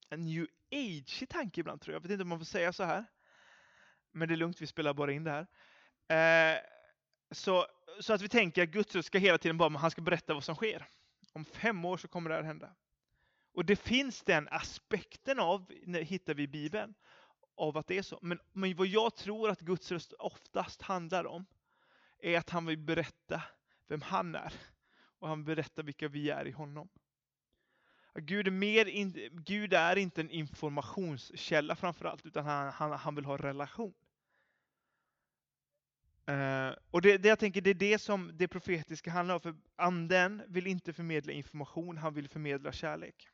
en 0.09 0.25
new 0.25 0.47
age 0.72 1.25
tanke 1.29 1.60
ibland 1.60 1.81
tror 1.81 1.93
jag. 1.93 2.00
Jag 2.00 2.03
vet 2.03 2.12
inte 2.12 2.24
om 2.24 2.29
man 2.29 2.39
får 2.39 2.45
säga 2.45 2.74
så 2.74 2.84
här. 2.84 3.05
Men 4.12 4.27
det 4.27 4.34
är 4.34 4.38
lugnt, 4.38 4.62
vi 4.62 4.67
spelar 4.67 4.93
bara 4.93 5.12
in 5.12 5.24
det 5.24 5.31
här. 5.31 5.48
Eh, 6.55 6.62
så, 7.31 7.65
så 8.00 8.13
att 8.13 8.22
vi 8.22 8.29
tänker 8.29 8.63
att 8.63 8.69
Guds 8.69 8.95
röst 8.95 9.07
ska 9.07 9.17
hela 9.17 9.38
tiden 9.38 9.57
bara, 9.57 9.77
han 9.77 9.91
ska 9.91 10.01
berätta 10.01 10.34
vad 10.34 10.43
som 10.43 10.55
sker. 10.55 10.88
Om 11.34 11.45
fem 11.45 11.86
år 11.86 11.98
så 11.98 12.07
kommer 12.07 12.29
det 12.29 12.36
här 12.36 12.43
hända. 12.43 12.75
Och 13.53 13.65
det 13.65 13.75
finns 13.75 14.24
den 14.24 14.48
aspekten 14.51 15.39
av, 15.39 15.72
hittar 15.88 16.34
vi 16.34 16.43
i 16.43 16.48
Bibeln, 16.48 16.93
av 17.55 17.77
att 17.77 17.88
det 17.88 17.98
är 17.98 18.01
så. 18.01 18.19
Men, 18.22 18.39
men 18.53 18.75
vad 18.75 18.88
jag 18.88 19.15
tror 19.15 19.50
att 19.50 19.60
Guds 19.60 19.91
röst 19.91 20.13
oftast 20.13 20.81
handlar 20.81 21.25
om, 21.25 21.45
är 22.19 22.38
att 22.38 22.50
han 22.50 22.65
vill 22.65 22.77
berätta 22.77 23.41
vem 23.88 24.01
han 24.01 24.36
är. 24.36 24.53
Och 25.19 25.27
han 25.27 25.43
berättar 25.43 25.84
vilka 25.84 26.07
vi 26.07 26.29
är 26.29 26.48
i 26.48 26.51
honom. 26.51 26.89
Gud 28.19 28.48
är, 28.48 28.51
mer 28.51 28.86
in, 28.86 29.29
Gud 29.31 29.74
är 29.74 29.95
inte 29.95 30.22
en 30.22 30.29
informationskälla 30.29 31.75
framförallt, 31.75 32.25
utan 32.25 32.45
han, 32.45 32.72
han, 32.74 32.91
han 32.91 33.15
vill 33.15 33.25
ha 33.25 33.38
relation. 33.38 33.93
Uh, 36.29 36.75
och 36.91 37.01
det, 37.01 37.17
det, 37.17 37.27
jag 37.29 37.39
tänker, 37.39 37.62
det 37.62 37.69
är 37.69 37.74
det 37.74 38.00
som 38.00 38.31
det 38.34 38.48
profetiska 38.48 39.12
handlar 39.12 39.36
om, 39.36 39.41
för 39.41 39.55
anden 39.75 40.43
vill 40.48 40.67
inte 40.67 40.93
förmedla 40.93 41.34
information, 41.34 41.98
han 41.98 42.13
vill 42.13 42.29
förmedla 42.29 42.72
kärlek. 42.72 43.29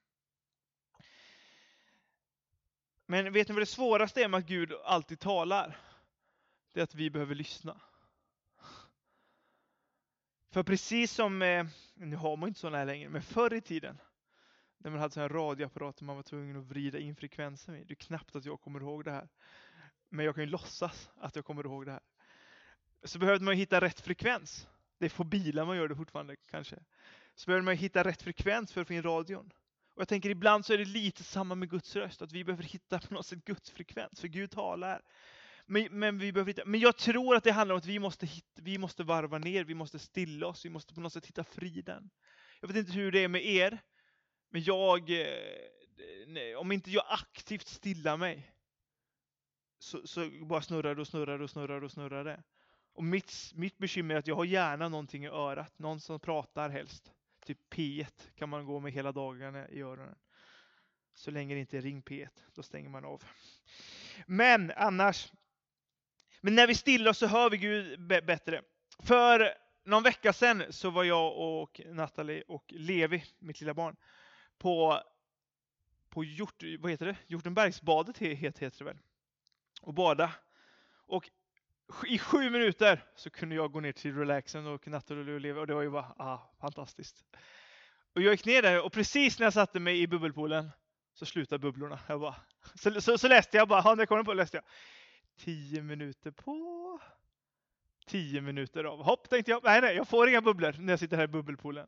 Men 3.06 3.34
vet 3.34 3.48
ni 3.48 3.54
vad 3.54 3.62
det 3.62 3.66
svåraste 3.66 4.24
är 4.24 4.28
med 4.28 4.38
att 4.38 4.46
Gud 4.46 4.74
alltid 4.84 5.20
talar? 5.20 5.78
Det 6.74 6.80
är 6.80 6.84
att 6.84 6.96
vi 6.96 7.10
behöver 7.10 7.36
lyssna. 7.36 7.82
För 10.50 10.64
precis 10.64 11.12
som, 11.12 11.42
eh, 11.42 11.66
nu 11.94 12.16
har 12.16 12.38
man 12.38 12.48
inte 12.50 12.60
sådana 12.60 12.78
här 12.78 12.86
längre, 12.86 13.10
men 13.10 13.22
förr 13.22 13.54
i 13.54 13.62
tiden 13.62 13.98
när 14.84 14.92
man 14.92 15.00
hade 15.00 15.14
sådana 15.14 15.56
här 15.60 15.92
som 15.98 16.08
man 16.08 16.16
var 16.16 16.24
tvungen 16.24 16.58
att 16.58 16.66
vrida 16.66 17.00
in 17.00 17.16
frekvensen 17.16 17.76
i. 17.76 17.84
Det 17.84 17.94
är 17.94 17.96
knappt 17.96 18.36
att 18.36 18.46
jag 18.46 18.62
kommer 18.62 18.80
ihåg 18.80 19.04
det 19.06 19.12
här. 19.12 19.30
Men 20.10 20.26
jag 20.26 20.36
kan 20.36 20.44
ju 20.44 20.50
låtsas 20.50 21.10
att 21.16 21.36
jag 21.36 21.46
kommer 21.46 21.66
ihåg 21.66 21.86
det 21.86 21.92
här. 21.92 22.02
Så 23.04 23.20
behövde 23.20 23.46
man 23.46 23.56
hitta 23.56 23.82
rätt 23.82 24.02
frekvens. 24.02 24.68
Det 24.98 25.06
är 25.06 25.10
på 25.10 25.24
bilar 25.24 25.66
man 25.66 25.78
gör 25.78 25.88
det 25.88 25.96
fortfarande 25.96 26.36
kanske. 26.36 26.76
Så 27.36 27.46
behövde 27.46 27.66
man 27.66 27.76
hitta 27.76 28.04
rätt 28.04 28.22
frekvens 28.22 28.74
för 28.74 28.82
att 28.82 28.88
få 28.88 28.94
in 28.94 29.04
radion. 29.04 29.52
Och 29.94 30.02
jag 30.02 30.08
tänker 30.08 30.30
ibland 30.30 30.66
så 30.66 30.74
är 30.74 30.78
det 30.78 30.86
lite 30.86 31.24
samma 31.24 31.56
med 31.56 31.70
Guds 31.70 31.96
röst, 31.96 32.22
att 32.22 32.32
vi 32.32 32.44
behöver 32.44 32.64
hitta 32.64 33.00
på 33.00 33.14
något 33.14 33.26
sätt 33.26 33.46
Guds 33.46 33.70
frekvens, 33.70 34.20
för 34.20 34.28
Gud 34.28 34.52
talar. 34.52 35.02
Men, 35.66 35.88
men, 35.92 36.18
vi 36.18 36.32
behöver 36.32 36.50
hitta, 36.50 36.66
men 36.66 36.80
jag 36.80 36.98
tror 36.98 37.36
att 37.36 37.44
det 37.44 37.52
handlar 37.52 37.76
om 37.76 37.80
att 37.80 37.86
vi 37.86 38.00
måste, 38.00 38.26
hitta, 38.26 38.62
vi 38.62 38.78
måste 38.78 39.04
varva 39.04 39.38
ner, 39.38 39.64
vi 39.64 39.74
måste 39.74 40.00
stilla 40.00 40.48
oss, 40.48 40.66
vi 40.66 40.70
måste 40.70 40.94
på 40.94 41.02
något 41.02 41.14
sätt 41.14 41.26
hitta 41.26 41.44
friden. 41.44 42.10
Jag 42.60 42.68
vet 42.68 42.78
inte 42.78 42.92
hur 42.92 43.12
det 43.12 43.20
är 43.20 43.28
med 43.28 43.46
er, 43.46 43.82
men 44.52 44.64
jag, 44.64 45.10
eh, 45.10 45.28
nej, 46.28 46.56
om 46.56 46.72
inte 46.72 46.92
jag 46.92 47.06
aktivt 47.10 47.68
stillar 47.68 48.18
mig, 48.18 48.52
så, 49.80 50.08
så 50.08 50.30
bara 50.30 50.62
snurrar 50.62 50.96
det 50.96 51.02
och 51.02 51.08
snurrar 51.08 51.38
det 51.38 51.44
och 51.44 51.50
snurrar 51.50 51.80
det 51.80 51.86
och 51.86 51.92
snurrar 51.92 52.24
det. 52.24 52.44
Och 52.94 53.04
mitt, 53.04 53.52
mitt 53.56 53.78
bekymmer 53.78 54.16
är 54.16 54.20
att 54.20 54.28
jag 54.28 54.36
har 54.36 54.46
gärna 54.46 54.90
någonting 54.90 55.26
i 55.26 55.28
örat, 55.28 55.80
någon 55.80 56.00
som 56.00 56.20
pratar 56.20 56.70
helst. 56.70 57.14
Typ 57.46 57.74
P1 57.74 58.30
kan 58.36 58.50
man 58.50 58.66
gå 58.66 58.80
med 58.80 58.92
hela 58.92 59.12
dagarna 59.12 59.70
i 59.70 59.82
öronen. 59.82 60.16
Så 61.14 61.32
länge 61.32 61.54
det 61.54 61.60
inte 61.60 61.78
är 61.78 61.82
ring 61.82 62.02
P1, 62.02 62.30
då 62.54 62.64
stänger 62.64 62.90
man 62.90 63.06
av. 63.06 63.24
Men 64.26 64.72
annars, 64.76 65.32
men 66.42 66.56
när 66.56 66.68
vi 66.68 66.76
stillar 66.76 67.12
oss 67.12 67.18
så 67.18 67.28
hör 67.28 67.50
vi 67.50 67.58
Gud 67.58 68.08
bättre. 68.08 68.62
För 69.00 69.54
någon 69.84 70.04
vecka 70.04 70.34
sedan 70.34 70.64
så 70.70 70.90
var 70.90 71.04
jag 71.04 71.38
och 71.38 71.82
Natalie 71.86 72.44
och 72.48 72.66
Levi, 72.68 73.24
mitt 73.40 73.62
lilla 73.62 73.74
barn, 73.74 73.96
på, 74.62 75.02
på 76.10 76.24
Hjort, 76.24 76.64
vad 76.80 76.92
heter 76.92 77.06
det? 77.06 77.18
Hjortenbergsbadet 77.28 78.18
heter 78.18 78.78
det 78.78 78.84
väl? 78.84 78.98
Och 79.82 79.94
bada. 79.94 80.34
Och 81.06 81.30
i 82.08 82.20
sju 82.20 82.50
minuter 82.50 83.04
så 83.16 83.30
kunde 83.30 83.56
jag 83.56 83.72
gå 83.72 83.80
ner 83.80 83.92
till 83.92 84.16
relaxen 84.16 84.68
och 84.68 84.88
Natalie 84.88 85.54
och 85.54 85.58
och 85.58 85.68
det 85.68 85.74
var 85.74 85.82
ju 85.82 85.90
bara 85.90 86.16
ah, 86.18 86.54
fantastiskt. 86.60 87.26
Och 88.16 88.22
jag 88.22 88.32
gick 88.32 88.46
ner 88.46 88.62
där 88.62 88.86
och 88.86 88.94
precis 88.94 89.40
när 89.40 89.46
jag 89.46 89.54
satte 89.54 89.80
mig 89.80 90.02
i 90.02 90.08
bubbelpoolen 90.08 90.72
så 91.14 91.26
slutade 91.26 91.60
bubblorna. 91.60 92.00
Jag 92.08 92.20
bara, 92.20 92.36
så, 92.76 93.02
så, 93.02 93.18
så 93.18 93.28
läste 93.28 93.58
jag 93.58 93.68
bara, 93.68 93.82
när 93.96 94.02
jag 94.02 94.10
kom 94.10 94.26
på 94.26 94.34
läste 94.34 94.58
jag. 94.58 94.64
Tio 95.38 95.82
minuter 95.82 96.32
på. 96.32 97.00
Tio 98.08 98.42
minuter 98.42 98.84
av. 98.84 99.04
Hopp 99.04 99.30
tänkte 99.30 99.52
jag, 99.52 99.64
nej 99.64 99.82
nej, 99.82 99.96
jag 99.96 100.08
får 100.08 100.30
inga 100.30 100.42
bubblor 100.42 100.76
när 100.80 100.94
jag 100.94 101.00
sitter 101.00 101.18
här 101.18 101.24
i 101.24 101.28
bubbelpoolen. 101.28 101.88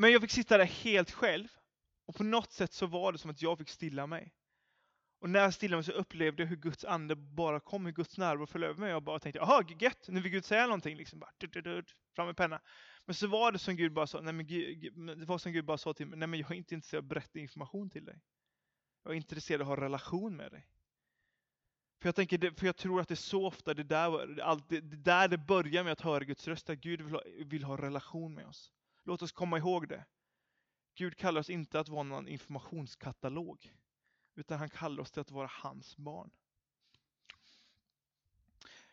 Men 0.00 0.12
jag 0.12 0.20
fick 0.20 0.30
sitta 0.30 0.58
där 0.58 0.64
helt 0.64 1.10
själv. 1.10 1.48
Och 2.06 2.14
på 2.14 2.24
något 2.24 2.52
sätt 2.52 2.72
så 2.72 2.86
var 2.86 3.12
det 3.12 3.18
som 3.18 3.30
att 3.30 3.42
jag 3.42 3.58
fick 3.58 3.68
stilla 3.68 4.06
mig. 4.06 4.34
Och 5.20 5.30
när 5.30 5.40
jag 5.40 5.54
stillade 5.54 5.76
mig 5.76 5.84
så 5.84 5.92
upplevde 5.92 6.42
jag 6.42 6.48
hur 6.48 6.56
Guds 6.56 6.84
ande 6.84 7.16
bara 7.16 7.60
kom, 7.60 7.86
hur 7.86 7.92
Guds 7.92 8.18
närvaro 8.18 8.46
föll 8.46 8.64
över 8.64 8.80
mig. 8.80 8.90
Jag 8.90 9.02
bara 9.02 9.18
tänkte, 9.18 9.38
jaha, 9.38 9.64
gött, 9.78 10.08
nu 10.08 10.20
vill 10.20 10.32
Gud 10.32 10.44
säga 10.44 10.66
någonting. 10.66 10.96
Liksom 10.96 11.18
bara, 11.18 11.30
dut, 11.38 11.52
dut, 11.52 11.64
dut, 11.64 11.94
fram 12.16 12.26
med 12.26 12.36
penna. 12.36 12.60
Men 13.04 13.14
så 13.14 13.26
var 13.26 13.52
det 13.52 13.58
som 13.58 13.76
Gud 13.76 13.92
bara 13.92 14.06
sa, 14.06 14.20
nej 14.20 14.32
men 14.32 14.46
Gud, 14.46 14.92
det 15.18 15.24
var 15.24 15.38
som 15.38 15.52
Gud 15.52 15.64
bara 15.64 15.78
sa 15.78 15.92
till 15.92 16.06
mig, 16.06 16.18
nej 16.18 16.28
men 16.28 16.40
jag 16.40 16.50
är 16.50 16.54
inte 16.54 16.74
intresserad 16.74 16.98
av 16.98 17.04
att 17.04 17.08
berätta 17.08 17.38
information 17.38 17.90
till 17.90 18.04
dig. 18.04 18.20
Jag 19.02 19.12
är 19.12 19.16
intresserad 19.16 19.60
av 19.60 19.72
att 19.72 19.78
ha 19.78 19.84
relation 19.84 20.36
med 20.36 20.52
dig. 20.52 20.66
För 22.00 22.08
jag, 22.08 22.14
tänker, 22.14 22.58
för 22.58 22.66
jag 22.66 22.76
tror 22.76 23.00
att 23.00 23.08
det 23.08 23.14
är 23.14 23.16
så 23.16 23.46
ofta 23.46 23.74
det 23.74 23.82
där, 23.82 24.40
allt, 24.40 24.68
det, 24.68 24.80
det 24.80 24.96
där 24.96 25.28
det 25.28 25.38
börjar 25.38 25.84
med 25.84 25.92
att 25.92 26.00
höra 26.00 26.24
Guds 26.24 26.48
röst, 26.48 26.70
att 26.70 26.78
Gud 26.78 27.02
vill 27.02 27.14
ha, 27.14 27.22
vill 27.44 27.64
ha 27.64 27.76
relation 27.76 28.34
med 28.34 28.46
oss. 28.46 28.72
Låt 29.08 29.22
oss 29.22 29.32
komma 29.32 29.58
ihåg 29.58 29.88
det. 29.88 30.04
Gud 30.94 31.16
kallar 31.16 31.40
oss 31.40 31.50
inte 31.50 31.80
att 31.80 31.88
vara 31.88 32.02
någon 32.02 32.28
informationskatalog, 32.28 33.72
utan 34.34 34.58
han 34.58 34.70
kallar 34.70 35.02
oss 35.02 35.10
till 35.10 35.20
att 35.20 35.30
vara 35.30 35.50
hans 35.52 35.96
barn. 35.96 36.30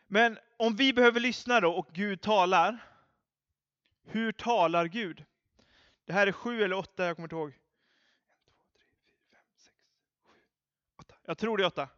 Men 0.06 0.38
om 0.56 0.76
vi 0.76 0.92
behöver 0.92 1.20
lyssna 1.20 1.60
då 1.60 1.72
och 1.72 1.88
Gud 1.92 2.20
talar, 2.20 2.78
hur 4.02 4.32
talar 4.32 4.86
Gud? 4.86 5.24
Det 6.04 6.12
här 6.12 6.26
är 6.26 6.32
sju 6.32 6.62
eller 6.62 6.76
åtta, 6.76 7.06
jag 7.06 7.16
kommer 7.16 7.26
inte 7.26 7.36
ihåg. 7.36 7.58
Jag 11.24 11.38
tror 11.38 11.56
det 11.56 11.62
är 11.64 11.66
åtta. 11.66 11.88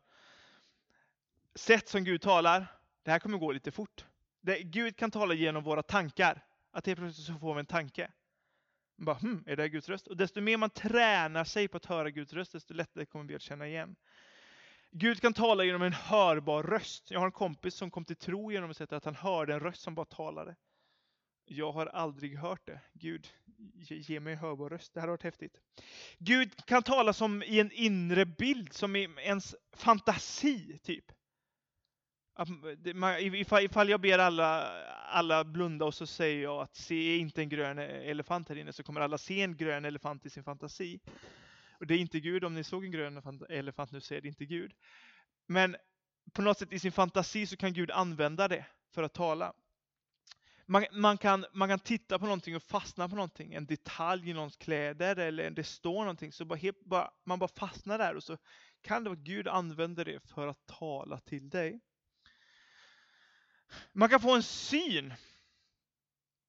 Sätt 1.55 1.89
som 1.89 2.05
Gud 2.05 2.23
talar. 2.23 2.67
Det 3.03 3.11
här 3.11 3.19
kommer 3.19 3.39
gå 3.39 3.53
lite 3.53 3.71
fort. 3.71 4.07
Det, 4.41 4.63
Gud 4.63 4.97
kan 4.97 5.11
tala 5.11 5.35
genom 5.35 5.63
våra 5.63 5.83
tankar. 5.83 6.48
Att 6.71 6.87
helt 6.87 6.99
plötsligt 6.99 7.27
så 7.27 7.35
får 7.35 7.55
vi 7.55 7.61
en 7.61 7.67
tanke. 7.67 8.11
Man 8.97 9.05
bara, 9.05 9.19
hmm, 9.19 9.45
är 9.47 9.57
det 9.57 9.63
här 9.63 9.69
Guds 9.69 9.89
röst? 9.89 10.07
Och 10.07 10.17
desto 10.17 10.41
mer 10.41 10.57
man 10.57 10.71
tränar 10.71 11.45
sig 11.45 11.69
på 11.69 11.77
att 11.77 11.87
höra 11.87 12.11
Guds 12.11 12.33
röst, 12.33 12.53
desto 12.53 12.75
lättare 12.75 13.07
kommer 13.07 13.25
vi 13.25 13.35
att 13.35 13.43
känna 13.43 13.69
igen. 13.69 13.97
Gud 14.91 15.21
kan 15.21 15.35
tala 15.35 15.65
genom 15.65 15.83
en 15.83 15.93
hörbar 15.93 16.63
röst. 16.63 17.11
Jag 17.11 17.19
har 17.19 17.27
en 17.27 17.33
kompis 17.33 17.75
som 17.75 17.91
kom 17.91 18.05
till 18.05 18.17
tro 18.17 18.53
genom 18.53 18.71
att 18.71 18.77
säga 18.77 18.97
att 18.97 19.05
han 19.05 19.15
hörde 19.15 19.55
en 19.55 19.61
röst 19.61 19.83
som 19.83 19.95
bara 19.95 20.07
talade. 20.07 20.57
Jag 21.45 21.73
har 21.73 21.87
aldrig 21.87 22.39
hört 22.39 22.67
det. 22.67 22.81
Gud, 22.93 23.29
ge 23.89 24.21
mig 24.21 24.33
en 24.33 24.39
hörbar 24.39 24.71
röst. 24.71 24.95
Det 24.95 25.01
här 25.01 25.09
har 25.09 25.13
varit 25.13 25.23
häftigt. 25.23 25.61
Gud 26.19 26.67
kan 26.67 26.83
tala 26.83 27.13
som 27.13 27.43
i 27.43 27.61
en 27.61 27.73
inre 27.73 28.27
bild, 28.27 28.73
som 28.73 28.97
i 28.97 29.09
ens 29.19 29.57
fantasi, 29.73 30.79
typ. 30.79 31.13
Eh, 32.39 33.63
ifall 33.65 33.89
jag 33.89 34.01
ber 34.01 34.19
alla, 34.19 34.71
alla 35.09 35.45
blunda 35.45 35.85
och 35.85 35.95
så 35.95 36.07
säger 36.07 36.43
jag 36.43 36.63
att 36.63 36.77
se 36.77 37.17
inte 37.17 37.43
en 37.43 37.49
grön 37.49 37.79
elefant 37.79 38.49
här 38.49 38.57
inne, 38.57 38.73
så 38.73 38.83
kommer 38.83 39.01
alla 39.01 39.19
se 39.19 39.43
en 39.43 39.57
grön 39.57 39.85
elefant 39.85 40.27
i 40.27 40.31
sin 40.31 40.45
fantasi. 40.45 41.01
Och 41.81 41.87
det 41.87 41.95
är 41.95 41.99
inte 41.99 42.21
Gud, 42.21 42.45
om 42.45 42.55
ni 42.55 42.65
såg 42.65 42.85
en 42.85 42.91
grön 42.91 43.23
elefant 43.49 43.93
nu 43.93 44.01
så 44.01 44.15
är 44.15 44.21
det 44.21 44.29
inte 44.29 44.45
Gud. 44.45 44.73
Men 45.47 45.77
på 46.33 46.43
något 46.43 46.59
sätt 46.59 46.73
i 46.73 46.79
sin 46.79 46.93
fantasi 46.93 47.47
så 47.47 47.57
kan 47.57 47.73
Gud 47.73 47.91
använda 47.91 48.49
det 48.49 48.67
för 48.95 49.03
att 49.03 49.15
tala. 49.15 49.53
Man, 50.67 50.85
man, 50.93 51.19
kan, 51.19 51.47
man 51.53 51.69
kan 51.69 51.79
titta 51.79 52.19
på 52.19 52.25
någonting 52.25 52.57
och 52.57 52.63
fastna 52.63 53.09
på 53.09 53.15
någonting, 53.15 53.55
en 53.55 53.67
detalj 53.67 54.31
i 54.31 54.33
någons 54.33 54.57
kläder 54.57 55.17
eller 55.17 55.51
det 55.51 55.65
står 55.65 56.01
någonting, 56.01 56.33
så 56.33 56.45
bara, 56.45 56.55
helt, 56.55 56.85
bara, 56.85 57.11
man 57.25 57.39
bara 57.39 57.49
fastnar 57.49 57.99
där 57.99 58.15
och 58.15 58.23
så 58.23 58.37
kan 58.83 59.05
det 59.05 59.11
vara 59.11 59.19
att 59.19 59.25
Gud 59.25 59.49
använder 59.49 60.05
det 60.05 60.21
för 60.21 60.47
att 60.47 60.67
tala 60.67 61.19
till 61.19 61.51
dig. 61.51 61.81
Man 63.93 64.09
kan 64.09 64.21
få 64.21 64.35
en 64.35 64.43
syn. 64.43 65.15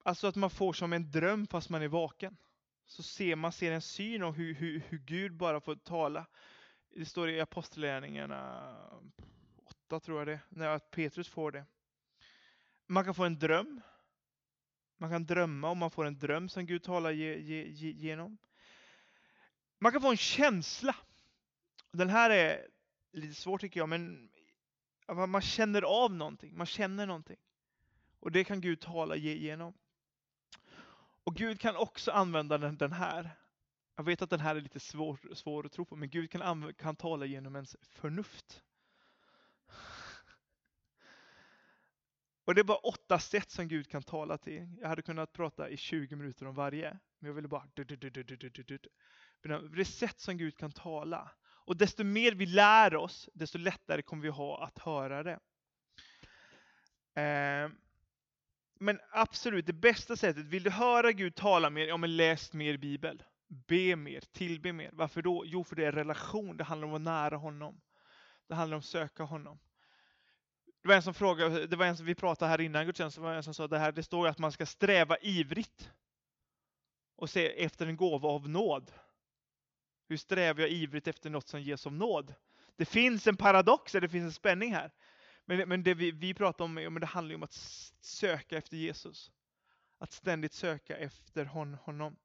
Alltså 0.03 0.27
att 0.27 0.35
man 0.35 0.49
får 0.49 0.73
som 0.73 0.93
en 0.93 1.11
dröm 1.11 1.47
fast 1.47 1.69
man 1.69 1.81
är 1.81 1.87
vaken. 1.87 2.37
Så 2.85 3.03
ser 3.03 3.35
man 3.35 3.51
ser 3.51 3.71
en 3.71 3.81
syn 3.81 4.23
av 4.23 4.33
hur, 4.33 4.53
hur, 4.53 4.79
hur 4.89 4.97
Gud 4.97 5.33
bara 5.33 5.61
får 5.61 5.75
tala. 5.75 6.25
Det 6.95 7.05
står 7.05 7.29
i 7.29 7.41
Apostlagärningarna 7.41 8.75
8 9.89 9.99
tror 9.99 10.19
jag 10.19 10.27
det 10.27 10.39
när 10.49 10.79
Petrus 10.79 11.27
får 11.27 11.51
det. 11.51 11.65
Man 12.87 13.05
kan 13.05 13.15
få 13.15 13.23
en 13.23 13.39
dröm. 13.39 13.81
Man 14.97 15.09
kan 15.09 15.25
drömma 15.25 15.69
och 15.69 15.77
man 15.77 15.91
får 15.91 16.05
en 16.05 16.19
dröm 16.19 16.49
som 16.49 16.65
Gud 16.65 16.83
talar 16.83 17.11
genom. 17.11 18.37
Man 19.79 19.91
kan 19.91 20.01
få 20.01 20.09
en 20.09 20.17
känsla. 20.17 20.95
Den 21.91 22.09
här 22.09 22.29
är 22.29 22.67
lite 23.11 23.33
svår 23.33 23.57
tycker 23.57 23.79
jag, 23.79 23.89
men 23.89 24.31
man 25.15 25.41
känner 25.41 25.81
av 25.81 26.13
någonting, 26.13 26.57
man 26.57 26.67
känner 26.67 27.05
någonting. 27.05 27.37
Och 28.19 28.31
det 28.31 28.43
kan 28.43 28.61
Gud 28.61 28.81
tala 28.81 29.15
igenom. 29.15 29.73
Och 31.23 31.35
Gud 31.35 31.59
kan 31.59 31.75
också 31.75 32.11
använda 32.11 32.57
den, 32.57 32.91
här. 32.91 33.31
Jag 33.95 34.03
vet 34.03 34.21
att 34.21 34.29
den 34.29 34.39
här 34.39 34.55
är 34.55 34.61
lite 34.61 34.79
svår, 34.79 35.35
svår 35.35 35.65
att 35.65 35.71
tro 35.71 35.85
på, 35.85 35.95
men 35.95 36.09
Gud 36.09 36.31
kan, 36.31 36.73
kan 36.73 36.95
tala 36.95 37.25
genom 37.25 37.55
ens 37.55 37.75
förnuft. 37.81 38.63
Och 42.45 42.55
det 42.55 42.61
är 42.61 42.65
bara 42.65 42.77
åtta 42.77 43.19
sätt 43.19 43.51
som 43.51 43.67
Gud 43.67 43.87
kan 43.87 44.03
tala 44.03 44.37
till. 44.37 44.77
Jag 44.81 44.87
hade 44.87 45.01
kunnat 45.01 45.33
prata 45.33 45.69
i 45.69 45.77
20 45.77 46.15
minuter 46.15 46.45
om 46.45 46.55
varje, 46.55 46.99
men 47.19 47.27
jag 47.27 47.33
ville 47.33 47.47
bara... 47.47 47.67
Det 47.73 47.81
är 47.81 47.85
sätt 49.83 50.19
som 50.19 50.37
Gud 50.37 50.57
kan 50.57 50.71
tala. 50.71 51.31
Och 51.69 51.77
desto 51.77 52.03
mer 52.03 52.31
vi 52.31 52.45
lär 52.45 52.95
oss, 52.95 53.29
desto 53.33 53.57
lättare 53.57 54.01
kommer 54.01 54.23
vi 54.23 54.29
ha 54.29 54.63
att 54.63 54.79
höra 54.79 55.23
det. 55.23 55.39
Eh, 57.21 57.69
men 58.79 58.99
absolut, 59.11 59.65
det 59.65 59.73
bästa 59.73 60.15
sättet, 60.15 60.45
vill 60.45 60.63
du 60.63 60.69
höra 60.69 61.11
Gud 61.11 61.35
tala 61.35 61.69
mer, 61.69 61.87
ja 61.87 61.97
men 61.97 62.17
läs 62.17 62.53
mer 62.53 62.77
Bibel. 62.77 63.23
Be 63.47 63.95
mer, 63.95 64.21
tillbe 64.31 64.73
mer. 64.73 64.89
Varför 64.93 65.21
då? 65.21 65.43
Jo, 65.45 65.63
för 65.63 65.75
det 65.75 65.85
är 65.85 65.91
relation, 65.91 66.57
det 66.57 66.63
handlar 66.63 66.87
om 66.87 66.93
att 66.93 67.01
vara 67.01 67.15
nära 67.15 67.37
honom. 67.37 67.81
Det 68.47 68.55
handlar 68.55 68.75
om 68.75 68.79
att 68.79 68.85
söka 68.85 69.23
honom. 69.23 69.59
Det 70.81 70.87
var 70.87 70.95
en 70.95 71.03
som 71.03 71.13
frågade, 71.13 71.67
det 71.67 71.75
var 71.75 71.85
en 71.85 71.97
som 71.97 72.05
vi 72.05 72.15
pratade 72.15 72.51
här 72.51 72.61
innan 72.61 72.85
gudstjänsten, 72.85 73.23
det 73.23 73.29
var 73.29 73.35
en 73.35 73.43
som 73.43 73.53
sa 73.53 73.67
det 73.67 73.79
här, 73.79 73.91
det 73.91 74.03
står 74.03 74.27
att 74.27 74.39
man 74.39 74.51
ska 74.51 74.65
sträva 74.65 75.17
ivrigt 75.17 75.91
och 77.15 77.29
se 77.29 77.63
efter 77.63 77.87
en 77.87 77.97
gåva 77.97 78.29
av 78.29 78.49
nåd. 78.49 78.91
Hur 80.09 80.17
strävar 80.17 80.61
jag 80.61 80.69
ivrigt 80.69 81.07
efter 81.07 81.29
något 81.29 81.47
som 81.47 81.61
ges 81.61 81.81
som 81.81 81.97
nåd? 81.97 82.33
Det 82.75 82.85
finns 82.85 83.27
en 83.27 83.37
paradox, 83.37 83.91
det 83.91 84.09
finns 84.09 84.25
en 84.25 84.33
spänning 84.33 84.73
här. 84.73 84.91
Men, 85.45 85.69
men 85.69 85.83
det 85.83 85.93
vi, 85.93 86.11
vi 86.11 86.33
pratar 86.33 86.65
om, 86.65 86.73
men 86.73 86.99
det 86.99 87.05
handlar 87.05 87.35
om 87.35 87.43
att 87.43 87.53
söka 88.01 88.57
efter 88.57 88.77
Jesus. 88.77 89.31
Att 89.97 90.11
ständigt 90.11 90.53
söka 90.53 90.97
efter 90.97 91.45
honom. 91.45 92.15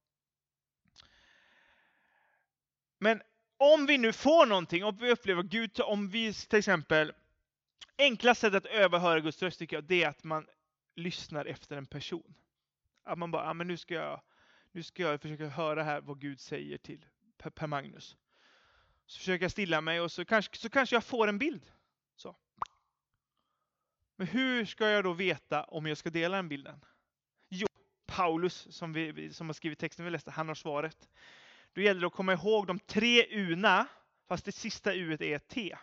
Men 2.98 3.22
om 3.56 3.86
vi 3.86 3.98
nu 3.98 4.12
får 4.12 4.46
någonting, 4.46 4.84
om 4.84 4.96
vi 4.96 5.12
upplever 5.12 5.42
Gud, 5.42 5.80
om 5.80 6.08
vi 6.08 6.34
till 6.34 6.58
exempel, 6.58 7.12
enklaste 7.98 8.40
sättet 8.40 8.64
att 8.64 8.72
öva 8.72 8.98
höra 8.98 9.20
Guds 9.20 9.42
röst 9.42 9.58
tycker 9.58 9.76
jag, 9.76 9.84
det 9.84 10.02
är 10.02 10.08
att 10.08 10.24
man 10.24 10.46
lyssnar 10.94 11.44
efter 11.44 11.76
en 11.76 11.86
person. 11.86 12.34
Att 13.02 13.18
man 13.18 13.30
bara, 13.30 13.50
ah, 13.50 13.54
men 13.54 13.66
nu 13.66 13.76
ska 13.76 13.94
jag, 13.94 14.20
nu 14.72 14.82
ska 14.82 15.02
jag 15.02 15.20
försöka 15.20 15.46
höra 15.46 15.82
här 15.82 16.00
vad 16.00 16.20
Gud 16.20 16.40
säger 16.40 16.78
till 16.78 17.06
Per 17.50 17.66
Magnus. 17.66 18.16
Så 19.06 19.18
försöker 19.18 19.44
jag 19.44 19.52
stilla 19.52 19.80
mig 19.80 20.00
och 20.00 20.12
så 20.12 20.24
kanske, 20.24 20.56
så 20.56 20.70
kanske 20.70 20.96
jag 20.96 21.04
får 21.04 21.28
en 21.28 21.38
bild. 21.38 21.72
Så. 22.16 22.36
Men 24.16 24.26
hur 24.26 24.64
ska 24.64 24.88
jag 24.88 25.04
då 25.04 25.12
veta 25.12 25.64
om 25.64 25.86
jag 25.86 25.98
ska 25.98 26.10
dela 26.10 26.36
den 26.36 26.48
bilden? 26.48 26.84
Jo, 27.48 27.66
Paulus 28.06 28.66
som, 28.70 28.92
vi, 28.92 29.32
som 29.32 29.48
har 29.48 29.54
skrivit 29.54 29.78
texten 29.78 30.04
vi 30.04 30.10
läste, 30.10 30.30
han 30.30 30.48
har 30.48 30.54
svaret. 30.54 31.08
Då 31.72 31.80
gäller 31.80 32.00
det 32.00 32.06
att 32.06 32.12
komma 32.12 32.32
ihåg 32.32 32.66
de 32.66 32.78
tre 32.78 33.26
U'na, 33.26 33.86
fast 34.28 34.44
det 34.44 34.52
sista 34.52 34.94
U 34.94 35.12
är 35.12 35.22
ett 35.22 35.48
T. 35.48 35.76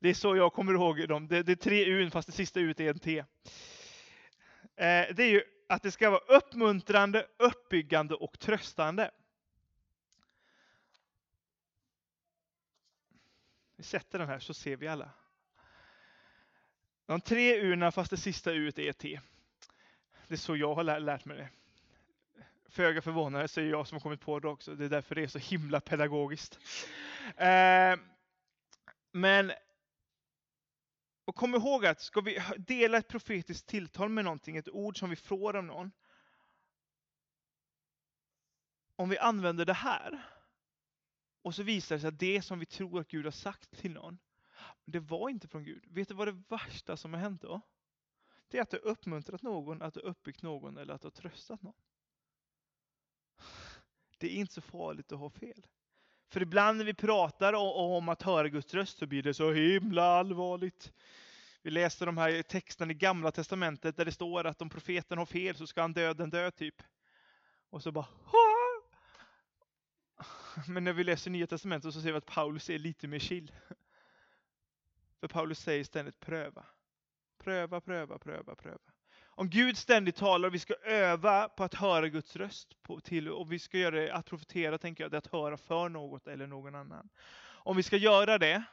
Det 0.00 0.08
är 0.08 0.14
så 0.14 0.36
jag 0.36 0.52
kommer 0.52 0.72
ihåg 0.72 1.08
dem. 1.08 1.28
Det, 1.28 1.42
det 1.42 1.52
är 1.52 1.56
tre 1.56 1.84
U 1.84 2.10
fast 2.10 2.26
det 2.26 2.32
sista 2.32 2.60
U 2.60 2.74
är 2.76 2.90
en 2.90 2.98
T. 2.98 3.18
Eh, 4.76 5.14
det 5.14 5.22
är 5.22 5.30
ju 5.30 5.42
att 5.70 5.82
det 5.82 5.90
ska 5.90 6.10
vara 6.10 6.20
uppmuntrande, 6.20 7.26
uppbyggande 7.36 8.14
och 8.14 8.38
tröstande. 8.38 9.10
Vi 13.76 13.82
sätter 13.82 14.18
den 14.18 14.28
här 14.28 14.38
så 14.38 14.54
ser 14.54 14.76
vi 14.76 14.88
alla. 14.88 15.10
De 17.06 17.20
tre 17.20 17.60
urna 17.60 17.92
fast 17.92 18.10
det 18.10 18.16
sista 18.16 18.52
U 18.52 18.68
är 18.68 18.90
ett 18.90 18.98
T. 18.98 19.20
Det 20.28 20.34
är 20.34 20.38
så 20.38 20.56
jag 20.56 20.74
har 20.74 21.00
lärt 21.00 21.24
mig 21.24 21.36
det. 21.36 21.48
Föga 22.68 23.02
förvånande 23.02 23.48
så 23.48 23.60
är 23.60 23.64
jag 23.64 23.86
som 23.86 23.96
har 23.96 24.00
kommit 24.00 24.20
på 24.20 24.40
det 24.40 24.48
också. 24.48 24.74
Det 24.74 24.84
är 24.84 24.88
därför 24.88 25.14
det 25.14 25.22
är 25.22 25.28
så 25.28 25.38
himla 25.38 25.80
pedagogiskt. 25.80 26.58
Eh, 27.36 27.96
men 29.12 29.52
och 31.30 31.36
kom 31.36 31.54
ihåg 31.54 31.86
att 31.86 32.00
ska 32.00 32.20
vi 32.20 32.38
dela 32.58 32.98
ett 32.98 33.08
profetiskt 33.08 33.66
tilltal 33.66 34.08
med 34.08 34.24
någonting, 34.24 34.56
ett 34.56 34.68
ord 34.68 34.98
som 34.98 35.10
vi 35.10 35.16
får 35.16 35.56
av 35.56 35.64
någon. 35.64 35.90
Om 38.96 39.08
vi 39.08 39.18
använder 39.18 39.64
det 39.64 39.72
här 39.72 40.22
och 41.42 41.54
så 41.54 41.62
visar 41.62 41.94
det 41.96 42.00
sig 42.00 42.08
att 42.08 42.18
det 42.18 42.42
som 42.42 42.58
vi 42.58 42.66
tror 42.66 43.00
att 43.00 43.08
Gud 43.08 43.24
har 43.24 43.32
sagt 43.32 43.70
till 43.78 43.92
någon, 43.92 44.18
det 44.84 45.00
var 45.00 45.28
inte 45.28 45.48
från 45.48 45.64
Gud. 45.64 45.84
Vet 45.86 46.08
du 46.08 46.14
vad 46.14 46.28
det 46.28 46.42
värsta 46.48 46.96
som 46.96 47.14
har 47.14 47.20
hänt 47.20 47.42
då? 47.42 47.60
Det 48.48 48.58
är 48.58 48.62
att 48.62 48.70
du 48.70 48.76
har 48.76 48.90
uppmuntrat 48.90 49.42
någon, 49.42 49.82
att 49.82 49.94
du 49.94 50.00
har 50.00 50.08
uppbyggt 50.08 50.42
någon 50.42 50.76
eller 50.76 50.94
att 50.94 51.00
du 51.02 51.06
har 51.06 51.12
tröstat 51.12 51.62
någon. 51.62 51.80
Det 54.18 54.26
är 54.26 54.40
inte 54.40 54.54
så 54.54 54.60
farligt 54.60 55.12
att 55.12 55.18
ha 55.18 55.30
fel. 55.30 55.66
För 56.30 56.42
ibland 56.42 56.78
när 56.78 56.84
vi 56.84 56.94
pratar 56.94 57.52
om 57.52 58.08
att 58.08 58.22
höra 58.22 58.48
Guds 58.48 58.74
röst 58.74 58.98
så 58.98 59.06
blir 59.06 59.22
det 59.22 59.34
så 59.34 59.52
himla 59.52 60.04
allvarligt. 60.04 60.92
Vi 61.62 61.70
läste 61.70 62.04
de 62.04 62.18
här 62.18 62.42
texterna 62.42 62.92
i 62.92 62.94
Gamla 62.94 63.32
Testamentet 63.32 63.96
där 63.96 64.04
det 64.04 64.12
står 64.12 64.46
att 64.46 64.62
om 64.62 64.68
profeten 64.68 65.18
har 65.18 65.26
fel 65.26 65.56
så 65.56 65.66
ska 65.66 65.80
han 65.80 65.92
döden 65.92 66.30
dö 66.30 66.50
typ. 66.50 66.82
Och 67.70 67.82
så 67.82 67.92
bara 67.92 68.06
Hå! 68.24 68.38
Men 70.68 70.84
när 70.84 70.92
vi 70.92 71.04
läser 71.04 71.30
Nya 71.30 71.46
Testamentet 71.46 71.94
så 71.94 72.00
ser 72.00 72.12
vi 72.12 72.18
att 72.18 72.26
Paulus 72.26 72.70
är 72.70 72.78
lite 72.78 73.08
mer 73.08 73.18
chill. 73.18 73.52
För 75.20 75.28
Paulus 75.28 75.58
säger 75.58 75.84
ständigt 75.84 76.20
pröva. 76.20 76.66
Pröva, 77.38 77.80
pröva, 77.80 78.18
pröva, 78.18 78.54
pröva. 78.54 78.89
Om 79.40 79.50
Gud 79.50 79.76
ständigt 79.76 80.16
talar 80.16 80.48
och 80.48 80.54
vi 80.54 80.58
ska 80.58 80.74
öva 80.74 81.48
på 81.48 81.64
att 81.64 81.74
höra 81.74 82.08
Guds 82.08 82.36
röst 82.36 82.82
på, 82.82 83.00
till, 83.00 83.28
och 83.28 83.52
vi 83.52 83.58
ska 83.58 83.78
göra 83.78 83.96
det, 83.96 84.12
att 84.12 84.26
profetera 84.26 84.78
tänker 84.78 85.04
jag, 85.04 85.10
det 85.10 85.14
är 85.14 85.18
att 85.18 85.26
höra 85.26 85.56
för 85.56 85.88
något 85.88 86.26
eller 86.26 86.46
någon 86.46 86.74
annan. 86.74 87.08
Om 87.42 87.76
vi 87.76 87.82
ska 87.82 87.96
göra 87.96 88.38
det, 88.38 88.64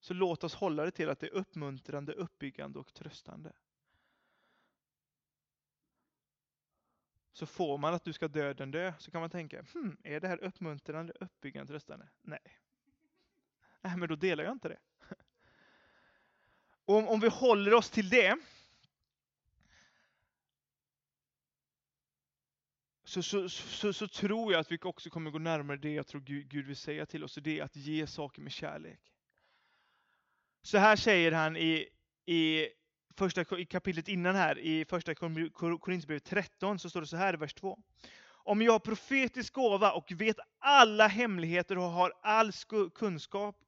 så 0.00 0.14
låt 0.14 0.44
oss 0.44 0.54
hålla 0.54 0.84
det 0.84 0.90
till 0.90 1.08
att 1.08 1.20
det 1.20 1.26
är 1.26 1.34
uppmuntrande, 1.34 2.12
uppbyggande 2.12 2.78
och 2.78 2.94
tröstande. 2.94 3.52
Så 7.32 7.46
får 7.46 7.78
man 7.78 7.94
att 7.94 8.04
du 8.04 8.12
ska 8.12 8.28
döden 8.28 8.70
dö, 8.70 8.92
så 8.98 9.10
kan 9.10 9.20
man 9.20 9.30
tänka, 9.30 9.64
hmm, 9.72 9.96
är 10.04 10.20
det 10.20 10.28
här 10.28 10.44
uppmuntrande, 10.44 11.12
uppbyggande, 11.20 11.72
tröstande? 11.72 12.08
Nej. 12.22 12.60
Nej, 13.80 13.96
men 13.96 14.08
då 14.08 14.16
delar 14.16 14.44
jag 14.44 14.52
inte 14.52 14.68
det. 14.68 14.78
Och 16.88 16.96
om, 16.96 17.08
om 17.08 17.20
vi 17.20 17.28
håller 17.28 17.74
oss 17.74 17.90
till 17.90 18.08
det 18.08 18.36
så, 23.04 23.22
så, 23.22 23.48
så, 23.48 23.92
så, 23.92 24.08
tror 24.08 24.52
jag 24.52 24.60
att 24.60 24.72
vi 24.72 24.78
också 24.82 25.10
kommer 25.10 25.30
gå 25.30 25.38
närmare 25.38 25.76
det 25.76 25.92
jag 25.92 26.06
tror 26.06 26.20
Gud, 26.20 26.48
Gud 26.48 26.66
vill 26.66 26.76
säga 26.76 27.06
till 27.06 27.24
oss, 27.24 27.36
och 27.36 27.42
det 27.42 27.58
är 27.58 27.64
att 27.64 27.76
ge 27.76 28.06
saker 28.06 28.42
med 28.42 28.52
kärlek. 28.52 29.00
Så 30.62 30.78
här 30.78 30.96
säger 30.96 31.32
han 31.32 31.56
i, 31.56 31.88
i 32.26 32.68
första 33.16 33.58
i 33.58 33.66
kapitlet 33.66 34.08
innan 34.08 34.34
här, 34.34 34.58
i 34.58 34.84
första 34.84 35.14
Korinthierbrevet 35.14 36.24
13, 36.24 36.78
så 36.78 36.90
står 36.90 37.00
det 37.00 37.06
så 37.06 37.16
här 37.16 37.34
i 37.34 37.36
vers 37.36 37.54
2. 37.54 37.78
Om 38.28 38.62
jag 38.62 38.72
har 38.72 38.78
profetisk 38.78 39.52
gåva 39.52 39.92
och 39.92 40.12
vet 40.12 40.36
alla 40.58 41.06
hemligheter 41.06 41.78
och 41.78 41.84
har 41.84 42.12
all 42.22 42.52
kunskap 42.94 43.64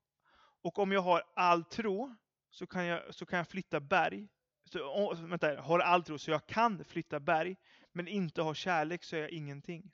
och 0.63 0.79
om 0.79 0.93
jag 0.93 1.01
har 1.01 1.23
all 1.35 1.65
tro 1.65 2.17
så 2.51 2.67
kan 2.67 2.85
jag, 2.85 3.15
så 3.15 3.27
kan 3.27 3.37
jag 3.37 3.49
flytta 3.49 3.81
berg. 3.81 4.29
Så, 4.65 5.15
vänta, 5.15 5.61
har 5.61 5.79
all 5.79 6.05
tro 6.05 6.19
så 6.19 6.31
jag 6.31 6.47
kan 6.47 6.85
flytta 6.85 7.21
berg, 7.21 7.57
men 7.93 8.09
inte 8.09 8.43
har 8.43 8.55
kärlek 8.55 9.05
så 9.05 9.17
är 9.17 9.21
jag 9.21 9.31
ingenting. 9.31 9.91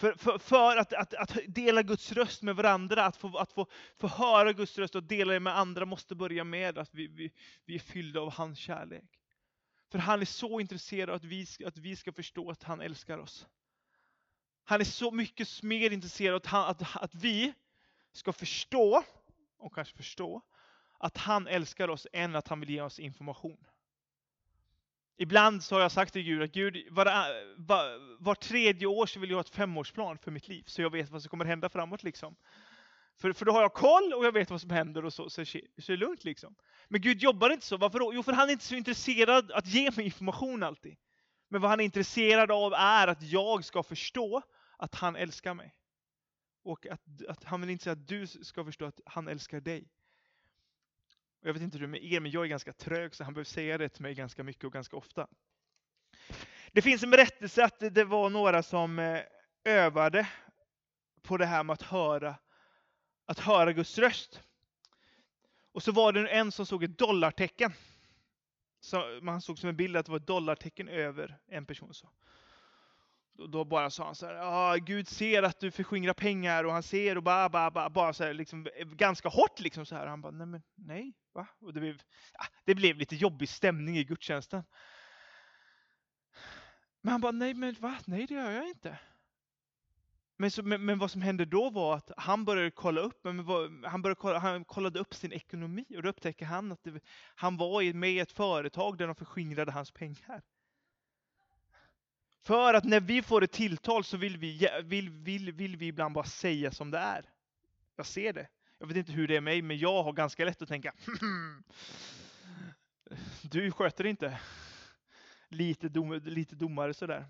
För, 0.00 0.14
för, 0.14 0.38
för 0.38 0.76
att, 0.76 0.92
att, 0.92 1.14
att, 1.14 1.38
dela 1.48 1.82
Guds 1.82 2.12
röst 2.12 2.42
med 2.42 2.56
varandra, 2.56 3.04
att, 3.04 3.16
få, 3.16 3.36
att 3.36 3.52
få, 3.52 3.66
få 3.96 4.06
höra 4.06 4.52
Guds 4.52 4.78
röst 4.78 4.94
och 4.94 5.02
dela 5.02 5.32
det 5.32 5.40
med 5.40 5.58
andra 5.58 5.84
måste 5.84 6.14
börja 6.14 6.44
med 6.44 6.78
att 6.78 6.94
vi, 6.94 7.06
vi, 7.06 7.32
vi 7.64 7.74
är 7.74 7.78
fyllda 7.78 8.20
av 8.20 8.32
hans 8.32 8.58
kärlek. 8.58 9.20
För 9.90 9.98
han 9.98 10.20
är 10.20 10.24
så 10.24 10.60
intresserad 10.60 11.10
av 11.10 11.16
att 11.16 11.24
vi, 11.24 11.46
att 11.66 11.78
vi 11.78 11.96
ska 11.96 12.12
förstå 12.12 12.50
att 12.50 12.62
han 12.62 12.80
älskar 12.80 13.18
oss. 13.18 13.46
Han 14.64 14.80
är 14.80 14.84
så 14.84 15.10
mycket 15.10 15.62
mer 15.62 15.90
intresserad 15.90 16.34
av 16.34 16.36
att, 16.36 16.46
han, 16.46 16.68
att, 16.68 16.96
att 16.96 17.14
vi 17.14 17.52
ska 18.12 18.32
förstå, 18.32 19.04
och 19.58 19.74
kanske 19.74 19.96
förstå, 19.96 20.42
att 21.00 21.16
han 21.16 21.46
älskar 21.46 21.88
oss 21.88 22.06
än 22.12 22.36
att 22.36 22.48
han 22.48 22.60
vill 22.60 22.70
ge 22.70 22.80
oss 22.80 22.98
information. 22.98 23.66
Ibland 25.16 25.64
så 25.64 25.74
har 25.74 25.82
jag 25.82 25.92
sagt 25.92 26.12
till 26.12 26.22
Gud 26.22 26.42
att 26.42 26.52
Gud, 26.52 26.86
var, 26.90 27.06
var, 27.56 28.18
var, 28.22 28.34
tredje 28.34 28.86
år 28.86 29.06
så 29.06 29.20
vill 29.20 29.30
jag 29.30 29.36
ha 29.36 29.40
ett 29.40 29.54
femårsplan 29.54 30.18
för 30.18 30.30
mitt 30.30 30.48
liv, 30.48 30.62
så 30.66 30.82
jag 30.82 30.92
vet 30.92 31.10
vad 31.10 31.22
som 31.22 31.28
kommer 31.28 31.44
hända 31.44 31.68
framåt. 31.68 32.02
Liksom. 32.02 32.36
För, 33.16 33.32
för 33.32 33.44
då 33.44 33.52
har 33.52 33.62
jag 33.62 33.74
koll 33.74 34.12
och 34.12 34.26
jag 34.26 34.32
vet 34.32 34.50
vad 34.50 34.60
som 34.60 34.70
händer 34.70 35.04
och 35.04 35.12
så, 35.12 35.30
så, 35.30 35.44
så 35.44 35.58
är 35.58 35.62
det 35.86 35.96
lugnt. 35.96 36.24
Liksom. 36.24 36.54
Men 36.88 37.00
Gud 37.00 37.22
jobbar 37.22 37.50
inte 37.50 37.66
så. 37.66 37.76
Varför 37.76 37.98
då? 37.98 38.14
Jo, 38.14 38.22
för 38.22 38.32
han 38.32 38.48
är 38.48 38.52
inte 38.52 38.64
så 38.64 38.74
intresserad 38.74 39.52
att 39.52 39.66
ge 39.66 39.90
mig 39.90 40.04
information 40.04 40.62
alltid. 40.62 40.96
Men 41.48 41.60
vad 41.60 41.70
han 41.70 41.80
är 41.80 41.84
intresserad 41.84 42.50
av 42.50 42.72
är 42.72 43.08
att 43.08 43.22
jag 43.22 43.64
ska 43.64 43.82
förstå 43.82 44.42
att 44.76 44.94
han 44.94 45.16
älskar 45.16 45.54
mig. 45.54 45.74
Och 46.62 46.86
att, 46.86 47.02
att 47.28 47.44
han 47.44 47.60
vill 47.60 47.70
inte 47.70 47.84
säga 47.84 47.92
att 47.92 48.08
du 48.08 48.26
ska 48.26 48.64
förstå 48.64 48.84
att 48.84 49.00
han 49.04 49.28
älskar 49.28 49.60
dig. 49.60 49.88
Jag 51.42 51.52
vet 51.52 51.62
inte 51.62 51.78
hur 51.78 51.86
det 51.86 51.90
är 51.90 52.00
med 52.00 52.12
er, 52.12 52.20
men 52.20 52.30
jag 52.30 52.44
är 52.44 52.48
ganska 52.48 52.72
trög 52.72 53.14
så 53.14 53.24
han 53.24 53.34
behöver 53.34 53.44
säga 53.44 53.78
det 53.78 53.88
till 53.88 54.02
mig 54.02 54.14
ganska 54.14 54.44
mycket 54.44 54.64
och 54.64 54.72
ganska 54.72 54.96
ofta. 54.96 55.26
Det 56.72 56.82
finns 56.82 57.02
en 57.02 57.10
berättelse 57.10 57.64
att 57.64 57.80
det 57.94 58.04
var 58.04 58.30
några 58.30 58.62
som 58.62 58.98
eh, 58.98 59.20
övade 59.64 60.28
på 61.22 61.36
det 61.36 61.46
här 61.46 61.64
med 61.64 61.74
att 61.74 61.82
höra, 61.82 62.36
att 63.26 63.38
höra 63.38 63.72
Guds 63.72 63.98
röst. 63.98 64.42
Och 65.72 65.82
så 65.82 65.92
var 65.92 66.12
det 66.12 66.28
en 66.28 66.52
som 66.52 66.66
såg 66.66 66.84
ett 66.84 66.98
dollartecken. 66.98 67.72
Så 68.80 69.18
man 69.22 69.42
såg 69.42 69.58
som 69.58 69.68
en 69.68 69.76
bild 69.76 69.96
att 69.96 70.06
det 70.06 70.12
var 70.12 70.18
ett 70.18 70.26
dollartecken 70.26 70.88
över 70.88 71.38
en 71.46 71.66
person. 71.66 71.94
Så. 71.94 72.10
Då, 73.32 73.64
bara 73.64 73.90
sa 73.90 74.04
han 74.04 74.14
så 74.14 74.26
här, 74.26 74.34
ah, 74.34 74.76
Gud 74.76 75.08
ser 75.08 75.42
att 75.42 75.60
du 75.60 75.70
förskingrar 75.70 76.14
pengar 76.14 76.64
och 76.64 76.72
han 76.72 76.82
ser 76.82 77.16
och 77.16 77.22
bara, 77.22 77.48
bara, 77.48 77.70
bara, 77.70 77.90
bara 77.90 78.12
så 78.12 78.24
här, 78.24 78.34
liksom, 78.34 78.66
eh, 78.76 78.86
ganska 78.86 79.28
hårt 79.28 79.60
liksom 79.60 79.86
så 79.86 79.94
här. 79.96 80.06
Han 80.06 80.20
bara, 80.20 80.32
nej 80.32 80.46
men 80.46 80.62
nej, 80.74 81.14
va? 81.32 81.46
Och 81.60 81.72
det 81.72 81.80
blev, 81.80 82.02
ja, 82.32 82.44
det 82.64 82.74
blev 82.74 82.96
lite 82.96 83.16
jobbig 83.16 83.48
stämning 83.48 83.96
i 83.96 84.04
gudstjänsten. 84.04 84.64
Men 87.02 87.12
han 87.12 87.20
bara, 87.20 87.32
nej 87.32 87.54
men 87.54 87.76
va? 87.80 87.98
Nej 88.06 88.26
det 88.26 88.34
gör 88.34 88.50
jag 88.50 88.68
inte. 88.68 88.98
Men, 90.40 90.50
så, 90.50 90.62
men, 90.62 90.84
men, 90.84 90.98
vad 90.98 91.10
som 91.10 91.22
hände 91.22 91.44
då 91.44 91.70
var 91.70 91.96
att 91.96 92.10
han 92.16 92.44
började 92.44 92.70
kolla 92.70 93.00
upp, 93.00 93.24
men 93.24 93.44
vad, 93.44 93.84
han, 93.84 94.02
började 94.02 94.20
kolla, 94.20 94.38
han 94.38 94.64
kollade 94.64 94.98
upp 94.98 95.14
sin 95.14 95.32
ekonomi 95.32 95.84
och 95.96 96.02
då 96.02 96.08
upptäckte 96.08 96.44
han 96.44 96.72
att 96.72 96.82
det, 96.82 97.00
han 97.34 97.56
var 97.56 97.92
med 97.92 98.10
i 98.10 98.18
ett 98.18 98.32
företag 98.32 98.98
där 98.98 99.06
de 99.06 99.14
förskingrade 99.14 99.72
hans 99.72 99.90
pengar. 99.90 100.42
För 102.42 102.74
att 102.74 102.84
när 102.84 103.00
vi 103.00 103.22
får 103.22 103.44
ett 103.44 103.52
tilltal 103.52 104.04
så 104.04 104.16
vill 104.16 104.36
vi, 104.36 104.68
vill, 104.84 105.10
vill, 105.10 105.52
vill 105.52 105.76
vi 105.76 105.86
ibland 105.86 106.14
bara 106.14 106.24
säga 106.24 106.70
som 106.70 106.90
det 106.90 106.98
är. 106.98 107.24
Jag 107.96 108.06
ser 108.06 108.32
det. 108.32 108.48
Jag 108.78 108.86
vet 108.86 108.96
inte 108.96 109.12
hur 109.12 109.28
det 109.28 109.36
är 109.36 109.40
med 109.40 109.52
mig, 109.52 109.62
men 109.62 109.78
jag 109.78 110.02
har 110.02 110.12
ganska 110.12 110.44
lätt 110.44 110.62
att 110.62 110.68
tänka 110.68 110.94
hmm, 111.20 111.62
Du 113.42 113.72
sköter 113.72 114.06
inte. 114.06 114.38
Lite, 115.48 115.88
dom, 115.88 116.20
lite 116.24 116.56
domare 116.56 116.94
sådär. 116.94 117.26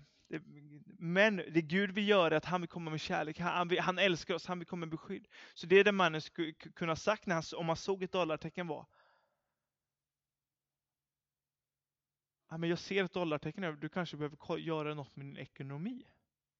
Men 0.99 1.37
det 1.37 1.61
Gud 1.61 1.91
vill 1.91 2.07
göra 2.07 2.33
är 2.33 2.37
att 2.37 2.45
han 2.45 2.61
vill 2.61 2.69
komma 2.69 2.91
med 2.91 2.99
kärlek. 2.99 3.39
Han, 3.39 3.67
vill, 3.67 3.79
han 3.79 3.99
älskar 3.99 4.33
oss, 4.33 4.45
han 4.45 4.59
vill 4.59 4.67
komma 4.67 4.79
med 4.79 4.89
beskydd. 4.89 5.27
Så 5.53 5.67
det 5.67 5.79
är 5.79 5.83
det 5.83 5.91
mannen 5.91 6.21
skulle 6.21 6.53
kunna 6.53 6.95
sagt 6.95 7.25
när 7.25 7.35
han, 7.35 7.43
om 7.55 7.67
han 7.67 7.77
såg 7.77 8.03
ett 8.03 8.11
dollartecken 8.11 8.67
var. 8.67 8.85
Ja, 12.51 12.57
men 12.57 12.69
jag 12.69 12.79
ser 12.79 13.03
ett 13.03 13.13
dollartecken 13.13 13.63
över, 13.63 13.77
du 13.77 13.89
kanske 13.89 14.17
behöver 14.17 14.57
göra 14.57 14.93
något 14.93 15.15
med 15.15 15.25
din 15.25 15.37
ekonomi. 15.37 16.03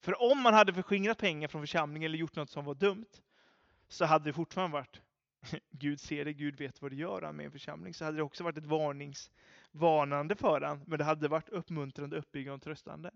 För 0.01 0.31
om 0.31 0.41
man 0.41 0.53
hade 0.53 0.73
förskingrat 0.73 1.17
pengar 1.17 1.47
från 1.47 1.61
församlingen 1.61 2.05
eller 2.05 2.17
gjort 2.17 2.35
något 2.35 2.49
som 2.49 2.65
var 2.65 2.75
dumt, 2.75 3.09
så 3.87 4.05
hade 4.05 4.25
det 4.25 4.33
fortfarande 4.33 4.73
varit 4.73 5.01
Gud 5.71 5.99
ser 5.99 6.25
det, 6.25 6.33
Gud 6.33 6.57
vet 6.57 6.81
vad 6.81 6.91
det 6.91 6.95
gör 6.95 7.31
med 7.31 7.45
en 7.45 7.51
församling. 7.51 7.93
Så 7.93 8.05
hade 8.05 8.17
det 8.17 8.23
också 8.23 8.43
varit 8.43 8.57
ett 8.57 8.65
varningsvarnande 8.65 10.35
för 10.35 10.61
han, 10.61 10.83
men 10.87 10.99
det 10.99 11.05
hade 11.05 11.27
varit 11.27 11.49
uppmuntrande, 11.49 12.17
uppbyggande 12.17 12.55
och 12.55 12.61
tröstande. 12.61 13.11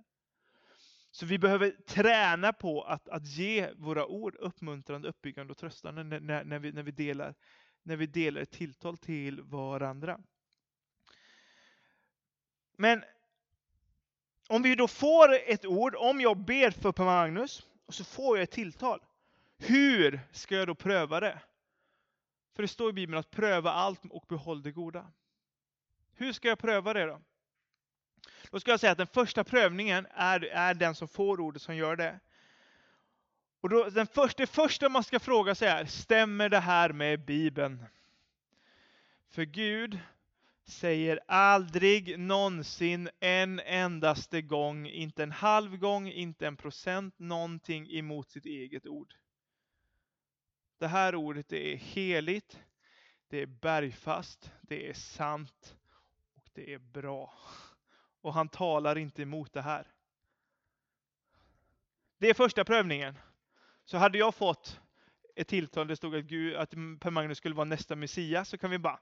Så 1.11 1.25
vi 1.25 1.39
behöver 1.39 1.71
träna 1.71 2.53
på 2.53 2.81
att, 2.81 3.09
att 3.09 3.25
ge 3.25 3.69
våra 3.75 4.05
ord 4.05 4.35
uppmuntrande, 4.35 5.07
uppbyggande 5.07 5.51
och 5.51 5.57
tröstande 5.57 6.03
när, 6.03 6.43
när, 6.43 6.59
vi, 6.59 6.71
när, 6.71 6.83
vi, 6.83 6.91
delar, 6.91 7.35
när 7.83 7.95
vi 7.95 8.05
delar 8.05 8.41
ett 8.41 8.51
tilltal 8.51 8.97
till 8.97 9.41
varandra. 9.41 10.19
Men 12.77 13.03
om 14.47 14.61
vi 14.61 14.75
då 14.75 14.88
får 14.88 15.33
ett 15.33 15.65
ord, 15.65 15.95
om 15.95 16.21
jag 16.21 16.38
ber 16.38 16.71
för 16.71 16.91
Per 16.91 17.03
Magnus, 17.03 17.67
och 17.85 17.93
så 17.93 18.03
får 18.03 18.38
jag 18.38 18.43
ett 18.43 18.51
tilltal. 18.51 18.99
Hur 19.57 20.19
ska 20.31 20.55
jag 20.55 20.67
då 20.67 20.75
pröva 20.75 21.19
det? 21.19 21.39
För 22.55 22.61
det 22.61 22.67
står 22.67 22.89
i 22.89 22.93
Bibeln 22.93 23.19
att 23.19 23.31
pröva 23.31 23.71
allt 23.71 24.01
och 24.09 24.25
behåll 24.27 24.61
det 24.61 24.71
goda. 24.71 25.11
Hur 26.13 26.33
ska 26.33 26.47
jag 26.47 26.59
pröva 26.59 26.93
det 26.93 27.05
då? 27.05 27.21
Då 28.51 28.59
ska 28.59 28.71
jag 28.71 28.79
säga 28.79 28.91
att 28.91 28.97
den 28.97 29.07
första 29.07 29.43
prövningen 29.43 30.07
är, 30.13 30.45
är 30.45 30.73
den 30.73 30.95
som 30.95 31.07
får 31.07 31.39
ordet 31.39 31.61
som 31.61 31.75
gör 31.75 31.95
det. 31.95 32.19
Och 33.61 33.69
då, 33.69 33.89
den 33.89 34.07
första, 34.07 34.43
det 34.43 34.47
första 34.47 34.89
man 34.89 35.03
ska 35.03 35.19
fråga 35.19 35.55
sig 35.55 35.67
är, 35.67 35.85
stämmer 35.85 36.49
det 36.49 36.59
här 36.59 36.89
med 36.89 37.25
Bibeln? 37.25 37.85
För 39.29 39.43
Gud 39.43 39.99
säger 40.65 41.19
aldrig 41.28 42.19
någonsin 42.19 43.10
en 43.19 43.60
endaste 43.60 44.41
gång, 44.41 44.88
inte 44.88 45.23
en 45.23 45.32
halv 45.32 45.78
gång, 45.78 46.08
inte 46.08 46.47
en 46.47 46.58
procent, 46.58 47.19
någonting 47.19 47.91
emot 47.91 48.30
sitt 48.30 48.45
eget 48.45 48.88
ord. 48.88 49.13
Det 50.78 50.88
här 50.88 51.15
ordet 51.15 51.49
det 51.49 51.73
är 51.73 51.78
heligt, 51.78 52.60
det 53.28 53.41
är 53.41 53.45
bergfast, 53.45 54.51
det 54.62 54.89
är 54.89 54.93
sant 54.93 55.75
och 56.36 56.49
det 56.54 56.73
är 56.73 56.80
bra. 56.80 57.34
Och 58.21 58.34
han 58.34 58.49
talar 58.49 58.97
inte 58.97 59.21
emot 59.21 59.54
det 59.54 59.62
här. 59.62 59.88
Det 62.17 62.30
är 62.30 62.34
första 62.34 62.65
prövningen. 62.65 63.17
Så 63.86 63.97
hade 63.97 64.17
jag 64.17 64.36
fått 64.36 64.80
ett 65.36 65.47
tilltal 65.47 65.88
där 65.88 65.91
det 65.91 65.95
stod 65.95 66.15
att, 66.15 66.25
Gud, 66.25 66.56
att 66.56 66.71
Per 66.71 67.10
Magnus 67.10 67.38
skulle 67.38 67.56
vara 67.56 67.65
nästa 67.65 67.95
Messias 67.95 68.49
så 68.49 68.58
kan 68.58 68.71
vi 68.71 68.80
bara 68.80 68.99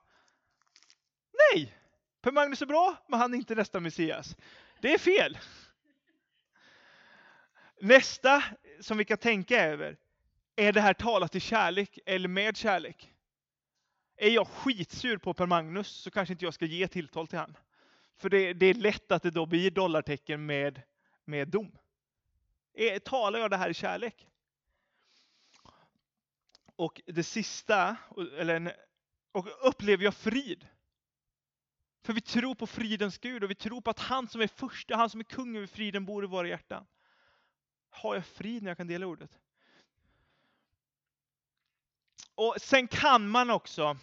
Nej! 1.54 1.78
Per 2.22 2.32
Magnus 2.32 2.62
är 2.62 2.66
bra, 2.66 2.98
men 3.08 3.20
han 3.20 3.34
är 3.34 3.38
inte 3.38 3.56
nästa 3.56 3.80
Messias. 3.80 4.36
Det 4.82 4.94
är 4.94 4.98
fel. 4.98 5.38
Nästa 7.82 8.44
som 8.80 8.98
vi 8.98 9.06
kan 9.06 9.18
tänka 9.18 9.64
över, 9.66 9.98
är 10.56 10.74
det 10.74 10.82
här 10.82 10.94
talat 10.94 11.36
i 11.36 11.40
kärlek 11.40 12.00
eller 12.06 12.28
med 12.28 12.58
kärlek? 12.58 13.14
Är 14.16 14.30
jag 14.30 14.48
skitsur 14.48 15.18
på 15.18 15.34
Per 15.34 15.46
Magnus 15.46 15.88
så 15.88 16.12
kanske 16.12 16.32
inte 16.34 16.46
jag 16.46 16.54
ska 16.54 16.66
ge 16.66 16.88
tilltal 16.88 17.28
till 17.28 17.40
han. 17.40 17.58
För 18.18 18.30
det, 18.30 18.54
det 18.54 18.66
är 18.66 18.74
lätt 18.74 19.12
att 19.12 19.24
det 19.24 19.32
då 19.32 19.46
blir 19.46 19.72
dollartecken 19.72 20.46
med, 20.46 20.82
med 21.26 21.48
dom. 21.48 21.78
Är, 22.74 23.00
talar 23.00 23.40
jag 23.40 23.52
det 23.52 23.58
här 23.58 23.70
i 23.70 23.74
kärlek? 23.74 24.28
Och 26.76 27.02
det 27.06 27.24
sista, 27.24 27.96
eller, 28.38 28.76
och 29.32 29.68
upplever 29.68 30.04
jag 30.04 30.16
frid? 30.16 30.68
För 32.04 32.14
vi 32.14 32.22
tror 32.22 32.56
på 32.56 32.68
fridens 32.68 33.18
Gud 33.18 33.44
och 33.44 33.50
vi 33.50 33.56
tror 33.56 33.82
på 33.82 33.90
att 33.90 34.00
han 34.00 34.28
som 34.28 34.42
är 34.42 34.48
första, 34.48 34.96
han 34.96 35.10
som 35.10 35.20
är 35.20 35.24
kung 35.24 35.58
över 35.58 35.68
friden 35.68 36.06
bor 36.06 36.24
i 36.24 36.28
våra 36.28 36.48
hjärtan. 36.48 36.86
Har 37.90 38.16
jag 38.16 38.26
frid 38.26 38.64
när 38.64 38.70
jag 38.70 38.78
kan 38.78 38.88
dela 38.88 39.06
ordet? 39.06 39.40
Och 42.36 42.56
sen 42.58 42.88
kan 42.88 43.28
man 43.28 43.50
också, 43.50 43.98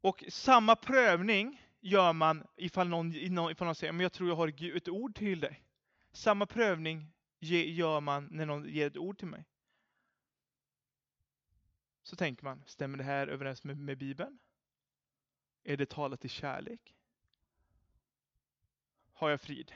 och 0.00 0.24
samma 0.28 0.76
prövning 0.76 1.62
gör 1.80 2.12
man 2.12 2.46
ifall 2.56 2.88
någon, 2.88 3.14
ifall 3.14 3.66
någon 3.66 3.74
säger 3.74 3.92
men 3.92 4.02
jag 4.02 4.12
tror 4.12 4.28
jag 4.28 4.36
har 4.36 4.76
ett 4.76 4.88
ord 4.88 5.14
till 5.14 5.40
dig. 5.40 5.62
Samma 6.12 6.46
prövning 6.46 7.12
gör 7.38 8.00
man 8.00 8.28
när 8.30 8.46
någon 8.46 8.68
ger 8.68 8.86
ett 8.86 8.96
ord 8.96 9.18
till 9.18 9.28
mig. 9.28 9.44
Så 12.02 12.16
tänker 12.16 12.44
man, 12.44 12.62
stämmer 12.66 12.98
det 12.98 13.04
här 13.04 13.26
överens 13.26 13.64
med, 13.64 13.76
med 13.76 13.98
Bibeln? 13.98 14.38
Är 15.64 15.76
det 15.76 15.90
talat 15.90 16.24
i 16.24 16.28
kärlek? 16.28 16.94
Har 19.12 19.30
jag 19.30 19.40
frid? 19.40 19.72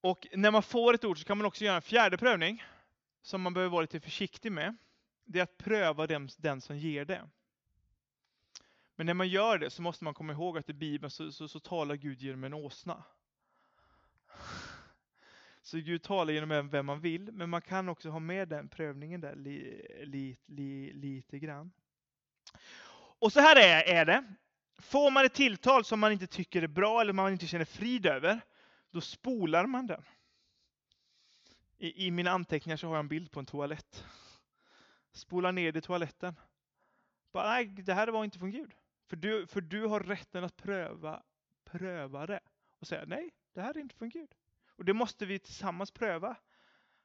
Och 0.00 0.26
när 0.32 0.50
man 0.50 0.62
får 0.62 0.94
ett 0.94 1.04
ord 1.04 1.18
så 1.18 1.24
kan 1.24 1.38
man 1.38 1.46
också 1.46 1.64
göra 1.64 1.76
en 1.76 1.82
fjärde 1.82 2.18
prövning 2.18 2.64
som 3.22 3.42
man 3.42 3.54
behöver 3.54 3.70
vara 3.70 3.80
lite 3.80 4.00
försiktig 4.00 4.52
med. 4.52 4.76
Det 5.24 5.38
är 5.38 5.42
att 5.42 5.58
pröva 5.58 6.06
den, 6.06 6.28
den 6.36 6.60
som 6.60 6.78
ger 6.78 7.04
det. 7.04 7.28
Men 8.96 9.06
när 9.06 9.14
man 9.14 9.28
gör 9.28 9.58
det 9.58 9.70
så 9.70 9.82
måste 9.82 10.04
man 10.04 10.14
komma 10.14 10.32
ihåg 10.32 10.58
att 10.58 10.70
i 10.70 10.72
Bibeln 10.72 11.10
så, 11.10 11.32
så, 11.32 11.48
så 11.48 11.60
talar 11.60 11.94
Gud 11.94 12.20
genom 12.20 12.44
en 12.44 12.54
åsna. 12.54 13.04
Så 15.62 15.78
Gud 15.78 16.02
talar 16.02 16.32
genom 16.32 16.70
vem 16.70 16.86
man 16.86 17.00
vill, 17.00 17.32
men 17.32 17.50
man 17.50 17.62
kan 17.62 17.88
också 17.88 18.10
ha 18.10 18.18
med 18.18 18.48
den 18.48 18.68
prövningen 18.68 19.20
där 19.20 19.34
li, 19.34 19.86
li, 20.04 20.36
li, 20.46 20.92
lite 20.92 21.38
grann. 21.38 21.70
Och 23.18 23.32
så 23.32 23.40
här 23.40 23.56
är, 23.56 23.82
är 23.82 24.04
det. 24.04 24.24
Får 24.78 25.10
man 25.10 25.24
ett 25.24 25.34
tilltal 25.34 25.84
som 25.84 26.00
man 26.00 26.12
inte 26.12 26.26
tycker 26.26 26.62
är 26.62 26.68
bra 26.68 27.00
eller 27.00 27.12
man 27.12 27.32
inte 27.32 27.46
känner 27.46 27.64
frid 27.64 28.06
över, 28.06 28.40
då 28.90 29.00
spolar 29.00 29.66
man 29.66 29.86
den. 29.86 30.04
I, 31.78 32.06
I 32.06 32.10
mina 32.10 32.30
anteckningar 32.30 32.76
så 32.76 32.86
har 32.86 32.94
jag 32.94 33.00
en 33.00 33.08
bild 33.08 33.30
på 33.30 33.40
en 33.40 33.46
toalett. 33.46 34.04
Spola 35.12 35.50
ner 35.50 35.72
det 35.72 35.78
i 35.78 35.82
toaletten. 35.82 36.34
Bara, 37.32 37.48
nej, 37.48 37.66
det 37.66 37.94
här 37.94 38.08
var 38.08 38.24
inte 38.24 38.38
från 38.38 38.50
Gud. 38.50 38.74
För 39.06 39.16
du, 39.16 39.46
för 39.46 39.60
du 39.60 39.86
har 39.86 40.00
rätten 40.00 40.44
att 40.44 40.56
pröva, 40.56 41.22
pröva 41.64 42.26
det 42.26 42.40
och 42.78 42.86
säga 42.86 43.04
nej, 43.06 43.30
det 43.52 43.60
här 43.60 43.76
är 43.76 43.80
inte 43.80 43.94
från 43.94 44.08
Gud. 44.08 44.34
Och 44.76 44.84
det 44.84 44.92
måste 44.92 45.26
vi 45.26 45.38
tillsammans 45.38 45.90
pröva. 45.90 46.36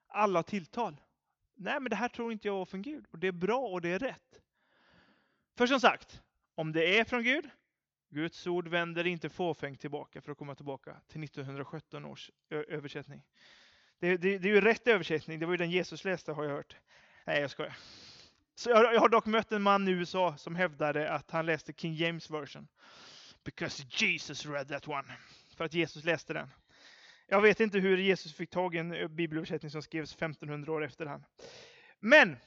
Alla 0.07 0.43
tilltal. 0.43 1.01
Nej, 1.55 1.79
men 1.79 1.89
det 1.89 1.95
här 1.95 2.09
tror 2.09 2.31
inte 2.31 2.47
jag 2.47 2.55
var 2.55 2.65
från 2.65 2.81
Gud. 2.81 3.05
Och 3.11 3.19
det 3.19 3.27
är 3.27 3.31
bra 3.31 3.59
och 3.59 3.81
det 3.81 3.89
är 3.89 3.99
rätt. 3.99 4.41
För 5.57 5.67
som 5.67 5.79
sagt, 5.79 6.21
om 6.55 6.71
det 6.71 6.99
är 6.99 7.03
från 7.03 7.23
Gud, 7.23 7.49
Guds 8.09 8.47
ord 8.47 8.67
vänder 8.67 9.07
inte 9.07 9.29
fåfängt 9.29 9.79
tillbaka 9.79 10.21
för 10.21 10.31
att 10.31 10.37
komma 10.37 10.55
tillbaka 10.55 10.95
till 11.07 11.23
1917 11.23 12.05
års 12.05 12.31
översättning. 12.49 13.23
Det, 13.99 14.17
det, 14.17 14.37
det 14.37 14.49
är 14.49 14.53
ju 14.53 14.61
rätt 14.61 14.87
översättning, 14.87 15.39
det 15.39 15.45
var 15.45 15.53
ju 15.53 15.57
den 15.57 15.71
Jesus 15.71 16.05
läste 16.05 16.31
har 16.31 16.43
jag 16.43 16.51
hört. 16.51 16.75
Nej, 17.25 17.41
jag 17.41 17.51
skojar. 17.51 17.77
Så 18.55 18.69
jag, 18.69 18.93
jag 18.93 18.99
har 18.99 19.09
dock 19.09 19.25
mött 19.25 19.51
en 19.51 19.61
man 19.61 19.87
i 19.87 19.91
USA 19.91 20.37
som 20.37 20.55
hävdade 20.55 21.11
att 21.11 21.31
han 21.31 21.45
läste 21.45 21.73
King 21.73 21.93
James 21.93 22.29
version. 22.29 22.67
Because 23.43 23.83
Jesus 23.89 24.45
read 24.45 24.67
that 24.67 24.87
one. 24.87 25.17
För 25.57 25.65
att 25.65 25.73
Jesus 25.73 26.03
läste 26.03 26.33
den. 26.33 26.49
Jag 27.27 27.41
vet 27.41 27.59
inte 27.59 27.79
hur 27.79 27.97
Jesus 27.97 28.33
fick 28.33 28.49
tag 28.49 28.75
i 28.75 28.77
en 28.77 29.15
bibelöversättning 29.15 29.71
som 29.71 29.81
skrevs 29.81 30.15
1500 30.15 30.71
år 30.71 30.83
efter 30.83 31.05
han. 31.05 31.23
Men 31.99 32.37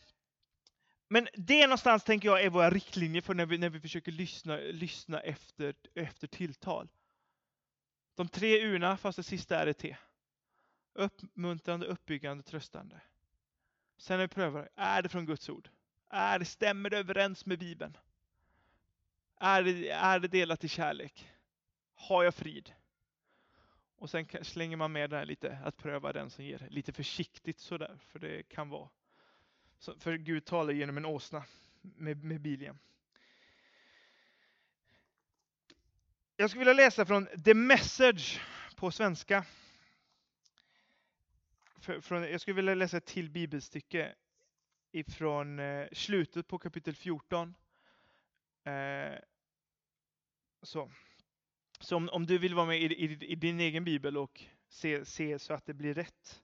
men 1.08 1.28
det 1.34 1.66
någonstans 1.66 2.04
tänker 2.04 2.28
jag 2.28 2.42
är 2.42 2.50
våra 2.50 2.70
riktlinjer 2.70 3.22
för 3.22 3.34
när 3.34 3.46
vi, 3.46 3.58
när 3.58 3.70
vi 3.70 3.80
försöker 3.80 4.12
lyssna, 4.12 4.56
lyssna 4.56 5.20
efter, 5.20 5.74
efter 5.94 6.26
tilltal. 6.26 6.88
De 8.14 8.28
tre 8.28 8.66
urna, 8.66 8.96
fast 8.96 9.16
det 9.16 9.22
sista 9.22 9.58
är 9.58 9.66
ett 9.66 9.78
T. 9.78 9.96
Uppmuntrande, 10.92 11.86
uppbyggande, 11.86 12.42
tröstande. 12.42 13.00
Sen 13.96 14.18
när 14.18 14.24
vi 14.24 14.34
prövar, 14.34 14.68
är 14.76 15.02
det 15.02 15.08
från 15.08 15.26
Guds 15.26 15.48
ord? 15.48 15.68
Är 16.10 16.38
det, 16.38 16.44
stämmer 16.44 16.90
det 16.90 16.98
överens 16.98 17.46
med 17.46 17.58
Bibeln? 17.58 17.96
Är 19.40 19.62
det, 19.62 19.90
är 19.90 20.18
det 20.20 20.28
delat 20.28 20.64
i 20.64 20.68
kärlek? 20.68 21.30
Har 21.94 22.24
jag 22.24 22.34
frid? 22.34 22.72
Och 23.96 24.10
sen 24.10 24.26
slänger 24.42 24.76
man 24.76 24.92
med 24.92 25.10
det 25.10 25.16
här 25.16 25.26
lite, 25.26 25.58
att 25.64 25.76
pröva 25.76 26.12
den 26.12 26.30
som 26.30 26.44
ger. 26.44 26.66
Lite 26.70 26.92
försiktigt 26.92 27.58
sådär, 27.58 27.98
för 28.06 28.18
det 28.18 28.42
kan 28.42 28.68
vara. 28.68 28.88
Så, 29.78 29.98
för 29.98 30.16
Gud 30.16 30.44
talar 30.44 30.72
genom 30.72 30.96
en 30.96 31.04
åsna 31.04 31.44
med, 31.80 32.24
med 32.24 32.40
Bilia. 32.40 32.76
Jag 36.36 36.50
skulle 36.50 36.60
vilja 36.60 36.84
läsa 36.84 37.06
från 37.06 37.26
The 37.44 37.54
Message 37.54 38.40
på 38.76 38.90
svenska. 38.90 39.44
För, 41.80 42.00
från, 42.00 42.22
jag 42.22 42.40
skulle 42.40 42.54
vilja 42.54 42.74
läsa 42.74 42.96
ett 42.96 43.06
till 43.06 43.30
bibelstycke 43.30 44.14
ifrån 44.92 45.58
eh, 45.58 45.88
slutet 45.92 46.46
på 46.46 46.58
kapitel 46.58 46.94
14. 46.94 47.54
Eh, 48.64 49.18
så. 50.62 50.90
Så 51.80 51.96
om, 51.96 52.08
om, 52.08 52.26
du 52.26 52.38
vill 52.38 52.54
vara 52.54 52.66
med 52.66 52.82
i, 52.82 52.84
i, 52.84 53.32
i, 53.32 53.34
din 53.34 53.60
egen 53.60 53.84
bibel 53.84 54.16
och 54.16 54.44
se, 54.68 55.04
se 55.04 55.38
så 55.38 55.54
att 55.54 55.66
det 55.66 55.74
blir 55.74 55.94
rätt. 55.94 56.42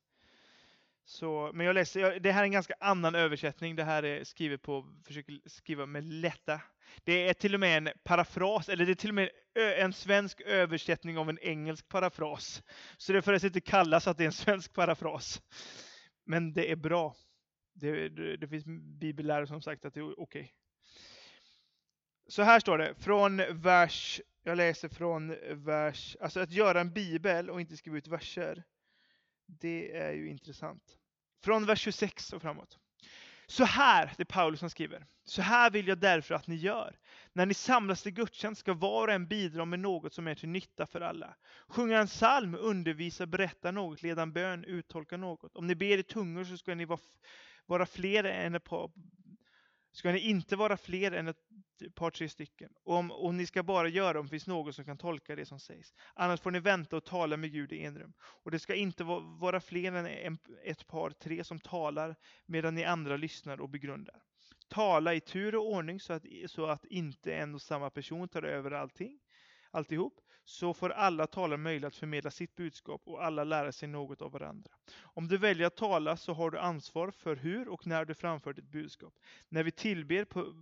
Så, 1.05 1.51
men 1.55 1.67
jag 1.67 1.75
läser, 1.75 2.21
det 2.21 2.33
här 2.33 2.41
är 2.41 2.45
en 2.45 2.53
ganska 2.53 2.75
annan 2.81 3.15
översättning. 3.15 3.77
Det 3.77 3.85
här 3.85 4.03
är 4.03 4.25
skrivet 4.25 4.62
på, 4.62 4.95
försöker 5.07 5.41
skriva 5.47 5.87
med 5.87 6.05
lätta. 6.05 6.61
Det 7.05 7.29
är 7.29 7.35
till 7.35 7.55
och 7.55 7.61
med 7.61 7.79
en 7.79 7.88
parafras, 8.05 8.69
eller 8.69 8.87
det 8.87 8.93
är 8.93 8.95
till 8.95 9.11
och 9.11 9.15
med 9.15 9.31
en 9.55 9.93
svensk 9.93 10.41
översättning 10.41 11.19
av 11.19 11.31
en 11.31 11.38
engelsk 11.38 11.88
parafras. 11.88 12.62
Så 12.97 13.12
det 13.12 13.23
får 13.23 13.45
inte 13.45 13.61
kallas 13.61 14.07
att 14.07 14.17
det 14.17 14.25
är 14.25 14.27
en 14.27 14.33
svensk 14.33 14.73
parafras. 14.73 15.43
Men 16.25 16.53
det 16.53 16.71
är 16.71 16.77
bra. 16.77 17.17
Det, 17.75 18.09
det, 18.09 18.37
det 18.37 18.49
finns 18.49 18.65
bibellärare 19.01 19.47
som 19.47 19.62
sagt 19.62 19.85
att 19.85 19.95
det 19.95 20.01
är 20.01 20.05
okej. 20.05 20.23
Okay. 20.23 20.49
Så 22.29 22.43
här 22.43 22.61
står 22.61 22.79
det, 22.79 22.95
från 22.95 23.43
vers, 23.62 24.21
jag 24.43 24.57
läser 24.57 24.88
från 24.88 25.37
vers, 25.65 26.17
alltså 26.21 26.41
att 26.41 26.51
göra 26.51 26.81
en 26.81 26.93
bibel 26.93 27.51
och 27.51 27.61
inte 27.61 27.77
skriva 27.77 27.99
ut 27.99 28.09
verser. 28.09 28.65
Det 29.61 29.97
är 29.97 30.12
ju 30.12 30.29
intressant. 30.29 30.99
Från 31.45 31.67
vers 31.67 31.81
26 31.81 32.33
och 32.33 32.43
framåt. 32.43 32.79
Så 33.47 33.65
här, 33.65 34.12
det 34.17 34.23
är 34.23 34.25
Paulus 34.25 34.61
som 34.61 34.71
skriver, 34.71 35.07
så 35.25 35.43
här 35.43 35.71
vill 35.71 35.88
jag 35.88 35.99
därför 35.99 36.35
att 36.35 36.47
ni 36.47 36.55
gör. 36.55 36.99
När 37.33 37.47
ni 37.47 37.55
samlas 37.55 38.03
till 38.03 38.12
gudstjänst 38.12 38.61
ska 38.61 38.75
var 38.75 39.09
och 39.09 39.15
en 39.15 39.27
bidra 39.27 39.65
med 39.65 39.81
något 39.81 40.15
som 40.15 40.29
är 40.29 40.35
till 40.35 40.49
nytta 40.49 40.87
för 40.87 41.01
alla. 41.01 41.35
Sjunga 41.69 41.99
en 41.99 42.07
psalm, 42.07 42.57
undervisa, 42.61 43.27
berätta 43.27 43.71
något, 43.71 44.03
leda 44.03 44.23
en 44.23 44.33
bön, 44.33 44.65
uttolka 44.65 45.17
något. 45.17 45.57
Om 45.57 45.67
ni 45.67 45.75
ber 45.75 45.99
i 45.99 46.03
tungor 46.03 46.45
så 46.45 46.57
ska 46.57 46.75
ni 46.75 46.85
vara, 46.85 47.01
vara 47.67 47.87
fler 47.87 48.25
än 48.25 48.55
ett 48.55 48.65
par 48.65 48.91
ska 49.93 50.13
ni 50.13 50.19
inte 50.19 50.57
vara 50.57 50.77
fler 50.77 51.13
än 51.13 51.29
ett 51.29 51.37
par, 51.95 52.11
tre 52.11 52.29
stycken. 52.29 52.73
Och, 52.85 52.97
om, 52.97 53.11
och 53.11 53.35
ni 53.35 53.47
ska 53.47 53.63
bara 53.63 53.89
göra 53.89 54.21
om 54.21 54.27
det 54.27 54.31
finns 54.31 54.47
någon 54.47 54.73
som 54.73 54.85
kan 54.85 54.99
tolka 54.99 55.37
det 55.37 55.47
som 55.47 55.61
sägs. 55.61 55.95
Annars 56.15 56.41
får 56.41 56.51
ni 56.51 56.61
vänta 56.61 56.97
och 56.97 57.05
tala 57.05 57.37
med 57.37 57.53
Gud 57.53 57.73
i 57.73 57.85
enrum. 57.85 58.13
Och 58.21 58.51
det 58.51 58.59
ska 58.59 58.75
inte 58.75 59.05
vara 59.05 59.61
fler 59.61 59.93
än 59.93 60.07
en, 60.07 60.39
ett 60.65 60.87
par, 60.87 61.11
tre 61.11 61.45
som 61.45 61.61
talar 61.61 62.17
medan 62.47 62.75
ni 62.75 62.85
andra 62.85 63.17
lyssnar 63.17 63.61
och 63.61 63.69
begrundar. 63.69 64.23
Tala 64.69 65.15
i 65.15 65.21
tur 65.21 65.55
och 65.55 65.73
ordning 65.73 66.01
så 66.01 66.13
att, 66.13 66.25
så 66.47 66.67
att 66.67 66.85
inte 66.85 67.35
en 67.35 67.55
och 67.55 67.63
samma 67.63 67.91
person 67.91 68.29
tar 68.29 68.43
över 68.43 68.71
allting, 68.71 69.19
alltihop 69.71 70.22
så 70.45 70.75
får 70.75 70.91
alla 70.91 71.27
talare 71.27 71.59
möjlighet 71.59 71.93
att 71.93 71.97
förmedla 71.97 72.31
sitt 72.31 72.57
budskap 72.57 73.03
och 73.05 73.25
alla 73.25 73.45
lära 73.45 73.73
sig 73.73 73.89
något 73.89 74.23
av 74.23 74.33
varandra. 74.33 74.71
Om 75.01 75.29
du 75.29 75.39
väljer 75.39 75.67
att 75.67 75.77
tala 75.77 76.17
så 76.17 76.33
har 76.33 76.51
du 76.51 76.59
ansvar 76.59 77.11
för 77.11 77.37
hur 77.37 77.69
och 77.69 77.87
när 77.87 78.05
du 78.05 78.15
framför 78.15 78.53
ditt 78.53 78.71
budskap. 78.71 79.15
När 79.49 79.63
vi 79.63 79.71
tillber 79.71 80.25
på, 80.25 80.55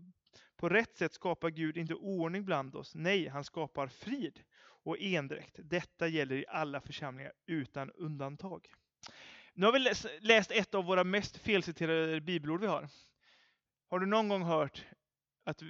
på 0.56 0.68
rätt 0.68 0.96
sätt 0.96 1.12
skapar 1.12 1.50
Gud 1.50 1.76
inte 1.76 1.94
oordning 1.94 2.44
bland 2.44 2.76
oss. 2.76 2.94
Nej, 2.94 3.28
han 3.28 3.44
skapar 3.44 3.88
frid 3.88 4.40
och 4.60 4.96
endräkt. 4.98 5.56
Detta 5.58 6.08
gäller 6.08 6.36
i 6.36 6.44
alla 6.48 6.80
församlingar 6.80 7.32
utan 7.46 7.90
undantag. 7.90 8.66
Nu 9.54 9.66
har 9.66 9.72
vi 9.72 9.78
läst 10.20 10.50
ett 10.50 10.74
av 10.74 10.84
våra 10.84 11.04
mest 11.04 11.36
felciterade 11.36 12.20
bibelord 12.20 12.60
vi 12.60 12.66
har. 12.66 12.88
Har 13.88 13.98
du 13.98 14.06
någon 14.06 14.28
gång 14.28 14.42
hört 14.42 14.84
att, 15.44 15.62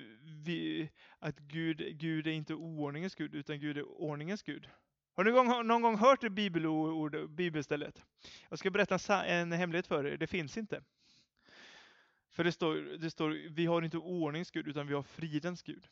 vi, 0.44 0.90
att 1.18 1.38
Gud, 1.38 1.98
Gud 1.98 2.26
är 2.26 2.30
inte 2.30 2.54
oordningens 2.54 3.14
Gud, 3.14 3.34
utan 3.34 3.60
Gud 3.60 3.78
är 3.78 4.00
ordningens 4.00 4.42
Gud. 4.42 4.68
Har 5.14 5.24
du 5.24 5.32
någon 5.32 5.46
gång, 5.46 5.66
någon 5.66 5.82
gång 5.82 5.96
hört 5.96 6.20
det 6.20 6.30
bibelord, 6.30 7.30
bibelstället? 7.30 8.04
Jag 8.48 8.58
ska 8.58 8.70
berätta 8.70 9.24
en 9.24 9.52
hemlighet 9.52 9.86
för 9.86 10.06
er, 10.06 10.16
det 10.16 10.26
finns 10.26 10.56
inte. 10.56 10.82
För 12.30 12.44
det 12.44 12.52
står, 12.52 12.74
det 12.76 13.10
står, 13.10 13.30
vi 13.50 13.66
har 13.66 13.82
inte 13.82 13.98
ordningens 13.98 14.50
Gud, 14.50 14.68
utan 14.68 14.86
vi 14.86 14.94
har 14.94 15.02
fridens 15.02 15.62
Gud. 15.62 15.88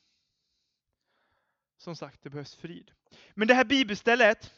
Som 1.76 1.96
sagt, 1.96 2.22
det 2.22 2.30
behövs 2.30 2.54
frid. 2.54 2.90
Men 3.34 3.48
det 3.48 3.54
här 3.54 3.64
bibelstället 3.64 4.52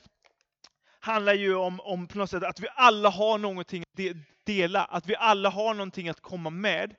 handlar 1.00 1.34
ju 1.34 1.54
om, 1.54 1.80
om 1.80 2.08
på 2.08 2.18
något 2.18 2.30
sätt 2.30 2.42
att 2.42 2.60
vi 2.60 2.68
alla 2.74 3.08
har 3.08 3.38
någonting 3.38 3.82
att 3.82 4.16
dela, 4.44 4.84
att 4.84 5.06
vi 5.06 5.16
alla 5.16 5.50
har 5.50 5.74
någonting 5.74 6.08
att 6.08 6.20
komma 6.20 6.50
med 6.50 6.96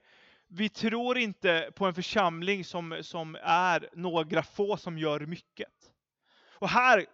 vi 0.53 0.69
tror 0.69 1.17
inte 1.17 1.71
på 1.75 1.85
en 1.85 1.93
församling 1.93 2.65
som, 2.65 2.99
som 3.01 3.37
är 3.43 3.89
några 3.93 4.43
få 4.43 4.77
som 4.77 4.97
gör 4.97 5.19
mycket. 5.19 5.91
Och 6.43 6.69
här, 6.69 7.05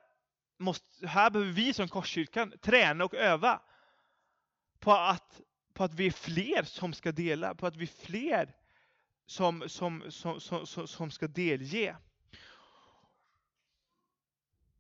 måste, 0.58 1.08
här 1.08 1.30
behöver 1.30 1.52
vi 1.52 1.74
som 1.74 1.88
Korskyrkan 1.88 2.54
träna 2.62 3.06
och 3.06 3.14
öva 3.14 3.62
på 4.80 4.92
att, 4.92 5.42
på 5.74 5.84
att 5.84 5.94
vi 5.94 6.08
är 6.08 6.12
fler 6.12 6.64
som 6.64 6.94
ska 6.94 7.12
dela, 7.12 7.56
på 7.56 7.68
att 7.68 7.76
vi 7.76 7.84
är 7.84 8.06
fler 8.06 8.56
som, 9.26 9.64
som, 9.70 10.04
som, 10.10 10.40
som, 10.40 10.88
som 10.88 11.12
ska 11.12 11.28
delge. 11.28 11.96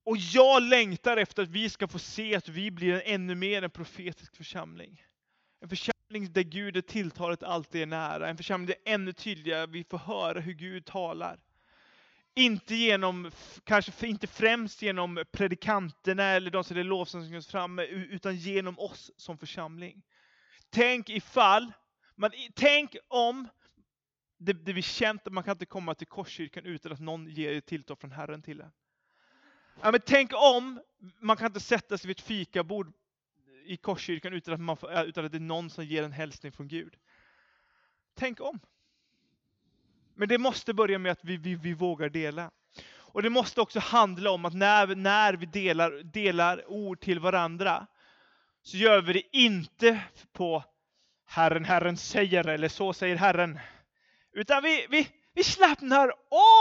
Och 0.03 0.17
jag 0.17 0.63
längtar 0.63 1.17
efter 1.17 1.43
att 1.43 1.49
vi 1.49 1.69
ska 1.69 1.87
få 1.87 1.99
se 1.99 2.35
att 2.35 2.47
vi 2.49 2.71
blir 2.71 2.93
en 2.93 3.01
ännu 3.05 3.35
mer 3.35 3.61
en 3.61 3.71
profetisk 3.71 4.35
församling. 4.35 5.03
En 5.59 5.69
församling 5.69 5.96
där 6.09 6.43
Gud 6.43 6.77
är 6.77 6.81
tilltalet 6.81 7.43
alltid 7.43 7.81
är 7.81 7.85
nära. 7.85 8.29
En 8.29 8.37
församling 8.37 8.67
där 8.67 8.93
ännu 8.93 9.13
tydligare 9.13 9.65
vi 9.65 9.83
får 9.83 9.97
höra 9.97 10.39
hur 10.39 10.53
Gud 10.53 10.85
talar. 10.85 11.39
Inte 12.35 12.75
genom, 12.75 13.31
kanske 13.63 14.07
inte 14.07 14.27
främst 14.27 14.81
genom 14.81 15.23
predikanterna 15.31 16.23
eller 16.23 16.51
de 16.51 16.63
som 16.63 16.77
är 16.77 16.83
lovsångs 16.83 17.47
framme, 17.47 17.83
utan 17.85 18.35
genom 18.35 18.79
oss 18.79 19.11
som 19.17 19.37
församling. 19.37 20.03
Tänk 20.69 21.09
ifall, 21.09 21.71
man, 22.15 22.31
tänk 22.55 22.95
om 23.07 23.47
det, 24.37 24.53
det 24.53 24.73
blir 24.73 24.83
känt 24.83 25.27
att 25.27 25.33
man 25.33 25.43
kan 25.43 25.51
inte 25.51 25.65
komma 25.65 25.95
till 25.95 26.07
Korskyrkan 26.07 26.65
utan 26.65 26.91
att 26.91 26.99
någon 26.99 27.29
ger 27.29 27.57
ett 27.57 27.65
tilltal 27.65 27.97
från 27.97 28.11
Herren 28.11 28.41
till 28.41 28.61
en. 28.61 28.71
Ja, 29.81 29.91
men 29.91 30.01
tänk 30.05 30.31
om 30.33 30.81
man 31.19 31.37
kan 31.37 31.47
inte 31.47 31.59
sätta 31.59 31.97
sig 31.97 32.07
vid 32.07 32.17
ett 32.17 32.25
fikabord 32.25 32.93
i 33.67 33.77
Korskyrkan 33.77 34.33
utan 34.33 34.53
att, 34.53 34.59
man, 34.59 34.77
äh, 34.91 35.01
utan 35.01 35.25
att 35.25 35.31
det 35.31 35.37
är 35.37 35.39
någon 35.39 35.69
som 35.69 35.85
ger 35.85 36.03
en 36.03 36.11
hälsning 36.11 36.51
från 36.51 36.67
Gud. 36.67 36.97
Tänk 38.15 38.41
om. 38.41 38.59
Men 40.15 40.27
det 40.27 40.37
måste 40.37 40.73
börja 40.73 40.99
med 40.99 41.11
att 41.11 41.23
vi, 41.23 41.37
vi, 41.37 41.55
vi 41.55 41.73
vågar 41.73 42.09
dela. 42.09 42.51
Och 42.89 43.23
det 43.23 43.29
måste 43.29 43.61
också 43.61 43.79
handla 43.79 44.31
om 44.31 44.45
att 44.45 44.53
när, 44.53 44.95
när 44.95 45.33
vi 45.33 45.45
delar, 45.45 45.91
delar 46.03 46.69
ord 46.69 46.99
till 46.99 47.19
varandra, 47.19 47.87
så 48.61 48.77
gör 48.77 49.01
vi 49.01 49.13
det 49.13 49.37
inte 49.37 50.03
på 50.33 50.63
Herren, 51.25 51.65
Herren 51.65 51.97
säger, 51.97 52.47
eller 52.47 52.69
så 52.69 52.93
säger 52.93 53.15
Herren. 53.15 53.59
Utan 54.31 54.63
vi, 54.63 54.87
vi, 54.89 55.09
vi 55.33 55.43
slappnar 55.43 56.13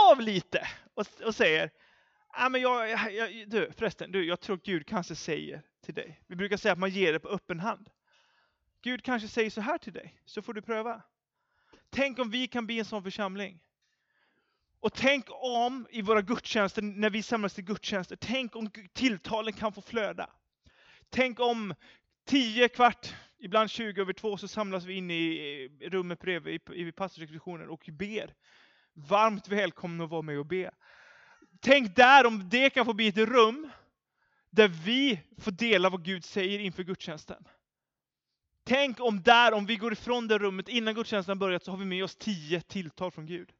av 0.09 0.21
lite 0.21 0.67
och, 0.93 1.05
och 1.25 1.35
säger, 1.35 1.71
ah, 2.37 2.49
men 2.49 2.61
jag, 2.61 2.89
jag, 3.13 3.49
du, 3.49 3.71
förresten, 3.71 4.11
du, 4.11 4.25
jag 4.25 4.39
tror 4.39 4.59
Gud 4.63 4.87
kanske 4.87 5.15
säger 5.15 5.61
till 5.81 5.93
dig. 5.93 6.21
Vi 6.27 6.35
brukar 6.35 6.57
säga 6.57 6.71
att 6.71 6.79
man 6.79 6.89
ger 6.89 7.13
det 7.13 7.19
på 7.19 7.29
öppen 7.29 7.59
hand. 7.59 7.89
Gud 8.81 9.03
kanske 9.03 9.27
säger 9.27 9.49
så 9.49 9.61
här 9.61 9.77
till 9.77 9.93
dig, 9.93 10.21
så 10.25 10.41
får 10.41 10.53
du 10.53 10.61
pröva. 10.61 11.01
Tänk 11.89 12.19
om 12.19 12.29
vi 12.29 12.47
kan 12.47 12.65
bli 12.65 12.79
en 12.79 12.85
sån 12.85 13.03
församling. 13.03 13.59
Och 14.79 14.93
tänk 14.93 15.25
om 15.29 15.87
i 15.89 16.01
våra 16.01 16.21
gudstjänster, 16.21 16.81
när 16.81 17.09
vi 17.09 17.23
samlas 17.23 17.53
till 17.53 17.63
gudstjänster, 17.63 18.15
tänk 18.15 18.55
om 18.55 18.69
tilltalen 18.93 19.53
kan 19.53 19.73
få 19.73 19.81
flöda. 19.81 20.29
Tänk 21.09 21.39
om 21.39 21.73
tio 22.25 22.67
kvart, 22.67 23.13
ibland 23.39 23.69
20 23.69 24.01
över 24.01 24.13
två, 24.13 24.37
så 24.37 24.47
samlas 24.47 24.85
vi 24.85 24.93
in 24.93 25.11
i 25.11 25.69
rummet 25.81 26.19
bredvid, 26.19 26.61
i 26.73 26.91
pastorsexpeditionen 26.91 27.69
och 27.69 27.89
ber. 27.91 28.33
Varmt 28.93 29.47
välkomna 29.47 30.03
att 30.03 30.09
vara 30.09 30.21
med 30.21 30.39
och 30.39 30.45
be. 30.45 30.71
Tänk 31.61 31.95
där 31.95 32.25
om 32.25 32.49
det 32.49 32.69
kan 32.69 32.85
få 32.85 32.93
bli 32.93 33.07
ett 33.07 33.17
rum 33.17 33.69
där 34.49 34.67
vi 34.67 35.19
får 35.37 35.51
dela 35.51 35.89
vad 35.89 36.03
Gud 36.03 36.25
säger 36.25 36.59
inför 36.59 36.83
gudstjänsten. 36.83 37.47
Tänk 38.63 38.99
om 38.99 39.21
där, 39.21 39.53
om 39.53 39.65
vi 39.65 39.75
går 39.75 39.93
ifrån 39.93 40.27
det 40.27 40.37
rummet 40.37 40.69
innan 40.69 40.95
gudstjänsten 40.95 41.39
börjat 41.39 41.63
så 41.63 41.71
har 41.71 41.77
vi 41.77 41.85
med 41.85 42.03
oss 42.03 42.15
tio 42.15 42.61
tilltal 42.61 43.11
från 43.11 43.25
Gud. 43.25 43.53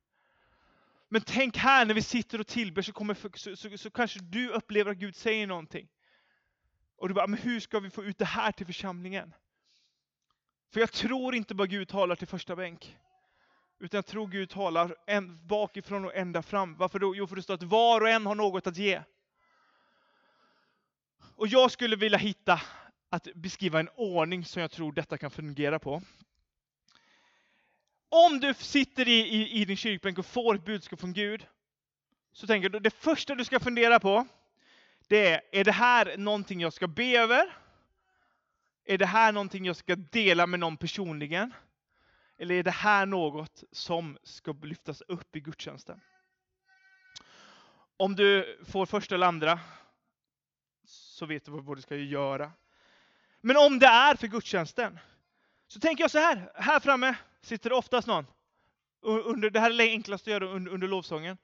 Men 1.09 1.21
tänk 1.21 1.57
här 1.57 1.85
när 1.85 1.93
vi 1.93 2.01
sitter 2.01 2.39
och 2.39 2.47
tillber 2.47 2.81
så, 2.81 2.93
kommer, 2.93 3.37
så, 3.37 3.55
så, 3.55 3.77
så 3.77 3.89
kanske 3.89 4.19
du 4.19 4.49
upplever 4.49 4.91
att 4.91 4.97
Gud 4.97 5.15
säger 5.15 5.47
någonting. 5.47 5.87
Och 6.97 7.07
du 7.07 7.13
bara, 7.13 7.27
men 7.27 7.39
hur 7.39 7.59
ska 7.59 7.79
vi 7.79 7.89
få 7.89 8.03
ut 8.03 8.17
det 8.17 8.25
här 8.25 8.51
till 8.51 8.65
församlingen? 8.65 9.33
För 10.73 10.79
jag 10.79 10.91
tror 10.91 11.35
inte 11.35 11.55
bara 11.55 11.67
Gud 11.67 11.87
talar 11.87 12.15
till 12.15 12.27
första 12.27 12.55
bänk. 12.55 12.97
Utan 13.79 13.97
jag 13.97 14.05
tror 14.05 14.27
Gud 14.27 14.49
talar 14.49 14.95
en, 15.05 15.47
bakifrån 15.47 16.05
och 16.05 16.15
ända 16.15 16.41
fram. 16.41 16.75
Varför 16.77 16.99
då? 16.99 17.15
Jo, 17.15 17.27
för 17.27 17.35
det 17.35 17.41
står 17.41 17.53
att 17.53 17.63
var 17.63 18.01
och 18.01 18.09
en 18.09 18.25
har 18.25 18.35
något 18.35 18.67
att 18.67 18.77
ge. 18.77 19.01
Och 21.35 21.47
jag 21.47 21.71
skulle 21.71 21.95
vilja 21.95 22.17
hitta 22.17 22.61
att 23.09 23.27
beskriva 23.35 23.79
en 23.79 23.89
ordning 23.95 24.45
som 24.45 24.61
jag 24.61 24.71
tror 24.71 24.91
detta 24.91 25.17
kan 25.17 25.31
fungera 25.31 25.79
på. 25.79 26.01
Om 28.09 28.39
du 28.39 28.53
sitter 28.53 29.07
i, 29.07 29.19
i, 29.19 29.61
i 29.61 29.65
din 29.65 29.77
kyrkbänk 29.77 30.17
och 30.17 30.25
får 30.25 30.55
ett 30.55 30.65
budskap 30.65 30.99
från 30.99 31.13
Gud, 31.13 31.47
så 32.31 32.47
tänker 32.47 32.69
du, 32.69 32.79
det 32.79 32.93
första 32.93 33.35
du 33.35 33.45
ska 33.45 33.59
fundera 33.59 33.99
på, 33.99 34.27
det 35.07 35.27
är, 35.27 35.41
är 35.51 35.63
det 35.63 35.71
här 35.71 36.17
någonting 36.17 36.61
jag 36.61 36.73
ska 36.73 36.87
be 36.87 37.17
över? 37.17 37.57
Är 38.85 38.97
det 38.97 39.05
här 39.05 39.31
någonting 39.31 39.65
jag 39.65 39.75
ska 39.75 39.95
dela 39.95 40.47
med 40.47 40.59
någon 40.59 40.77
personligen? 40.77 41.53
Eller 42.37 42.55
är 42.55 42.63
det 42.63 42.71
här 42.71 43.05
något 43.05 43.63
som 43.71 44.17
ska 44.23 44.51
lyftas 44.51 45.01
upp 45.01 45.35
i 45.35 45.39
gudstjänsten? 45.39 46.01
Om 47.97 48.15
du 48.15 48.59
får 48.65 48.85
första 48.85 49.15
eller 49.15 49.27
andra, 49.27 49.59
så 50.85 51.25
vet 51.25 51.45
du 51.45 51.51
vad 51.51 51.77
du 51.77 51.81
ska 51.81 51.95
göra. 51.95 52.51
Men 53.41 53.57
om 53.57 53.79
det 53.79 53.85
är 53.85 54.15
för 54.15 54.27
gudstjänsten, 54.27 54.99
så 55.67 55.79
tänker 55.79 56.03
jag 56.03 56.11
så 56.11 56.17
här. 56.17 56.51
Här 56.55 56.79
framme 56.79 57.15
sitter 57.41 57.69
det 57.69 57.75
oftast 57.75 58.07
någon. 58.07 58.25
Under, 59.01 59.49
det 59.49 59.59
här 59.59 59.71
är 59.71 59.77
det 59.77 59.83
enklaste 59.83 60.29
att 60.29 60.41
göra 60.41 60.51
under, 60.51 60.71
under 60.71 60.87
lovsången. 60.87 61.37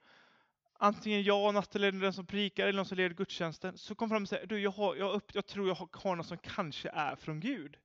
Antingen 0.78 1.22
jag, 1.22 1.54
Nathalie, 1.54 1.90
den 1.90 2.12
som 2.12 2.26
prikar, 2.26 2.66
eller 2.66 2.76
någon 2.76 2.86
som 2.86 2.96
leder 2.96 3.14
gudstjänsten. 3.14 3.78
Så 3.78 3.94
kom 3.94 4.08
fram 4.08 4.22
och 4.22 4.28
säg, 4.28 4.46
du, 4.46 4.60
jag, 4.60 4.70
har, 4.70 4.96
jag, 4.96 5.14
upp, 5.14 5.34
jag 5.34 5.46
tror 5.46 5.68
jag 5.68 5.88
har 5.92 6.16
något 6.16 6.26
som 6.26 6.38
kanske 6.38 6.88
är 6.88 7.16
från 7.16 7.40
Gud. 7.40 7.76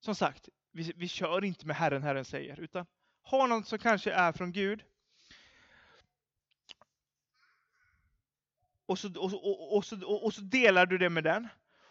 Som 0.00 0.14
sagt, 0.14 0.48
vi, 0.76 0.92
vi 0.96 1.08
kör 1.08 1.44
inte 1.44 1.66
med 1.66 1.76
Herren, 1.76 2.02
Herren 2.02 2.24
säger, 2.24 2.60
utan 2.60 2.86
har 3.22 3.46
något 3.46 3.66
som 3.66 3.78
kanske 3.78 4.12
är 4.12 4.32
från 4.32 4.52
Gud. 4.52 4.84
Och 8.86 8.98
så, 8.98 9.20
och, 9.20 9.32
och, 9.32 9.76
och, 9.76 9.84
så, 9.84 10.06
och 10.06 10.34
så 10.34 10.40
delar 10.40 10.86
du 10.86 10.98
det 10.98 11.10
med 11.10 11.24
den. 11.24 11.48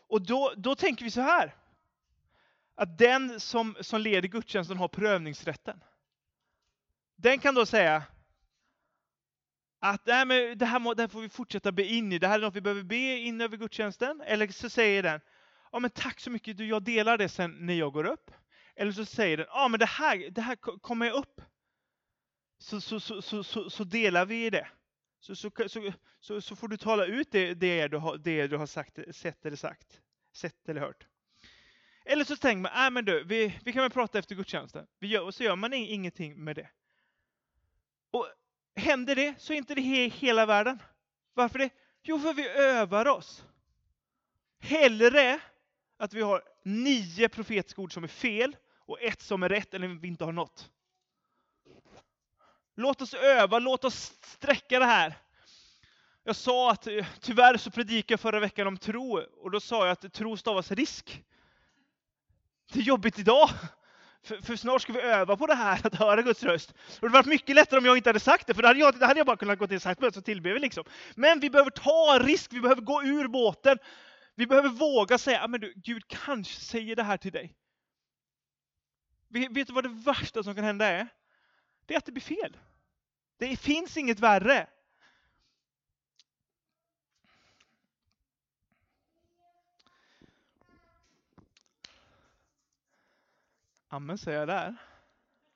Och 0.08 0.22
då, 0.22 0.54
då 0.58 0.76
tänker 0.76 1.06
vi 1.06 1.12
så 1.12 1.22
här. 1.22 1.56
Att 2.76 2.98
den 2.98 3.40
som, 3.40 3.76
som 3.82 4.02
leder 4.02 4.28
gudstjänsten 4.28 4.78
har 4.78 4.88
prövningsrätten. 4.88 5.84
Den 7.16 7.40
kan 7.40 7.56
då 7.56 7.66
säga 7.66 8.04
att 9.80 10.06
nej, 10.06 10.26
men 10.26 10.58
det, 10.58 10.66
här 10.66 10.80
må, 10.80 10.94
det 10.94 11.04
här 11.04 11.08
får 11.08 11.22
vi 11.22 11.30
fortsätta 11.30 11.72
be 11.72 11.84
in 11.84 12.12
i. 12.12 12.20
Det 12.20 12.28
här 12.28 12.40
är 12.40 12.44
något 12.44 12.56
vi 12.56 12.62
behöver 12.62 12.84
be 12.84 13.18
in 13.18 13.42
över 13.42 13.58
gudstjänsten. 13.58 14.22
Eller 14.22 14.48
så 14.48 14.70
säger 14.70 15.04
den, 15.04 15.22
ja 15.72 15.80
men 15.80 15.90
tack 15.90 16.20
så 16.20 16.30
mycket, 16.30 16.58
du, 16.58 16.68
jag 16.68 16.84
delar 16.84 17.18
det 17.18 17.30
sen 17.30 17.66
när 17.66 17.74
jag 17.74 17.94
går 17.94 18.06
upp. 18.06 18.32
Eller 18.76 18.92
så 18.92 19.06
säger 19.06 19.38
den, 19.38 19.46
ja 19.50 19.68
men 19.68 19.80
det 19.80 19.86
här, 19.86 20.30
det 20.30 20.42
här 20.42 20.56
kommer 20.56 21.06
jag 21.06 21.16
upp. 21.16 21.42
Så, 22.58 22.82
så, 22.82 23.00
så, 23.00 23.22
så, 23.22 23.44
så, 23.44 23.70
så 23.70 23.84
delar 23.84 24.26
vi 24.26 24.50
det. 24.50 24.68
Så, 25.20 25.36
så, 25.36 25.52
så, 25.68 25.94
så, 26.20 26.42
så 26.42 26.56
får 26.56 26.68
du 26.68 26.78
tala 26.78 27.06
ut 27.06 27.32
det, 27.32 27.54
det, 27.54 27.88
du 27.88 27.98
har, 27.98 28.18
det 28.18 28.48
du 28.48 28.58
har 28.58 28.66
sagt, 28.66 29.00
sett 29.12 29.46
eller 29.46 29.58
sagt. 29.58 30.02
Sett 30.34 30.70
eller 30.70 30.82
hört. 30.82 31.08
Eller 32.06 32.24
så 32.24 32.36
tänker 32.36 32.62
man, 32.62 32.72
nej 32.76 32.92
men 32.92 33.06
du, 33.06 33.24
vi, 33.24 33.60
vi 33.64 33.74
kan 33.74 33.82
väl 33.82 33.92
prata 33.92 34.20
efter 34.20 34.36
gudstjänsten. 34.36 34.88
Vi 35.00 35.08
gör, 35.08 35.24
och 35.24 35.36
så 35.36 35.44
gör 35.44 35.56
man 35.56 35.74
ingenting 35.74 36.44
med 36.44 36.56
det. 36.56 36.70
Och 38.12 38.28
händer 38.76 39.16
det 39.16 39.36
så 39.38 39.54
är 39.54 39.58
inte 39.58 39.76
det 39.76 39.82
hela 40.08 40.46
världen. 40.46 40.82
Varför 41.34 41.60
det? 41.60 41.70
Jo, 42.04 42.20
för 42.20 42.34
vi 42.34 42.50
övar 42.50 43.08
oss. 43.08 43.46
Hellre 44.60 45.40
att 45.98 46.14
vi 46.14 46.22
har 46.22 46.44
nio 46.64 47.30
profetiska 47.30 47.82
ord 47.82 47.94
som 47.94 48.04
är 48.04 48.08
fel 48.08 48.56
och 48.86 49.02
ett 49.02 49.22
som 49.22 49.44
är 49.44 49.50
rätt 49.50 49.74
eller 49.74 49.88
vi 49.88 50.08
inte 50.08 50.26
har 50.26 50.32
något. 50.32 50.70
Låt 52.76 53.02
oss 53.02 53.14
öva, 53.14 53.60
låt 53.60 53.86
oss 53.86 54.14
sträcka 54.22 54.80
det 54.80 54.86
här. 54.86 55.18
Jag 56.24 56.36
sa 56.36 56.72
att 56.72 56.88
eh, 56.88 57.06
tyvärr 57.20 57.58
så 57.58 57.72
predikade 57.72 58.14
jag 58.14 58.20
förra 58.20 58.40
veckan 58.40 58.68
om 58.68 58.78
tro 58.78 59.20
och 59.20 59.52
då 59.52 59.60
sa 59.60 59.88
jag 59.88 59.92
att 59.92 60.14
tro 60.14 60.38
stavas 60.38 60.72
risk. 60.72 61.24
Det 62.74 62.80
är 62.80 62.84
jobbigt 62.84 63.20
idag. 63.20 63.50
För, 64.24 64.38
för, 64.42 64.56
snart 64.56 64.82
ska 64.82 64.94
vi 64.94 65.02
öva 65.02 65.38
på 65.38 65.48
det 65.48 65.56
här, 65.56 65.82
att 65.88 65.96
höra 65.96 66.22
Guds 66.22 66.44
röst. 66.44 66.72
Och 66.72 66.78
det 67.02 67.08
hade 67.08 67.14
varit 67.14 67.26
mycket 67.26 67.56
lättare 67.56 67.78
om 67.78 67.86
jag 67.86 67.98
inte 67.98 68.10
hade 68.10 68.20
sagt 68.20 68.48
det, 68.48 68.54
för 68.54 68.62
då 68.62 68.68
hade 68.68 68.80
jag, 68.80 69.00
då 69.00 69.06
hade 69.06 69.20
jag 69.20 69.28
bara 69.28 69.38
kunnat 69.38 69.60
gå 69.60 69.68
till 69.68 69.82
sagt 69.82 70.14
så 70.14 70.22
tillber 70.22 70.54
vi 70.54 70.60
liksom. 70.60 70.84
Men 71.16 71.40
vi 71.40 71.50
behöver 71.50 71.72
ta 71.72 72.20
risk, 72.22 72.54
vi 72.54 72.62
behöver 72.62 72.82
gå 72.82 73.04
ur 73.04 73.28
båten. 73.28 73.78
Vi 74.36 74.48
behöver 74.48 74.70
våga 74.70 75.18
säga, 75.18 75.44
ah, 75.44 75.48
men 75.48 75.62
du, 75.62 75.74
Gud 75.76 76.08
kanske 76.08 76.62
säger 76.62 76.96
det 76.96 77.04
här 77.04 77.18
till 77.18 77.32
dig. 77.32 77.54
Vet 79.28 79.68
du 79.68 79.74
vad 79.74 79.84
det 79.84 79.90
värsta 79.90 80.44
som 80.44 80.56
kan 80.56 80.64
hända 80.64 80.86
är? 80.86 81.08
Det 81.86 81.94
är 81.94 81.98
att 81.98 82.06
det 82.06 82.12
blir 82.12 82.22
fel. 82.22 82.58
Det 83.38 83.58
finns 83.58 83.98
inget 83.98 84.20
värre. 84.20 84.68
Amen 93.88 94.18
säger 94.18 94.40
jag 94.40 94.48
där. 94.48 94.76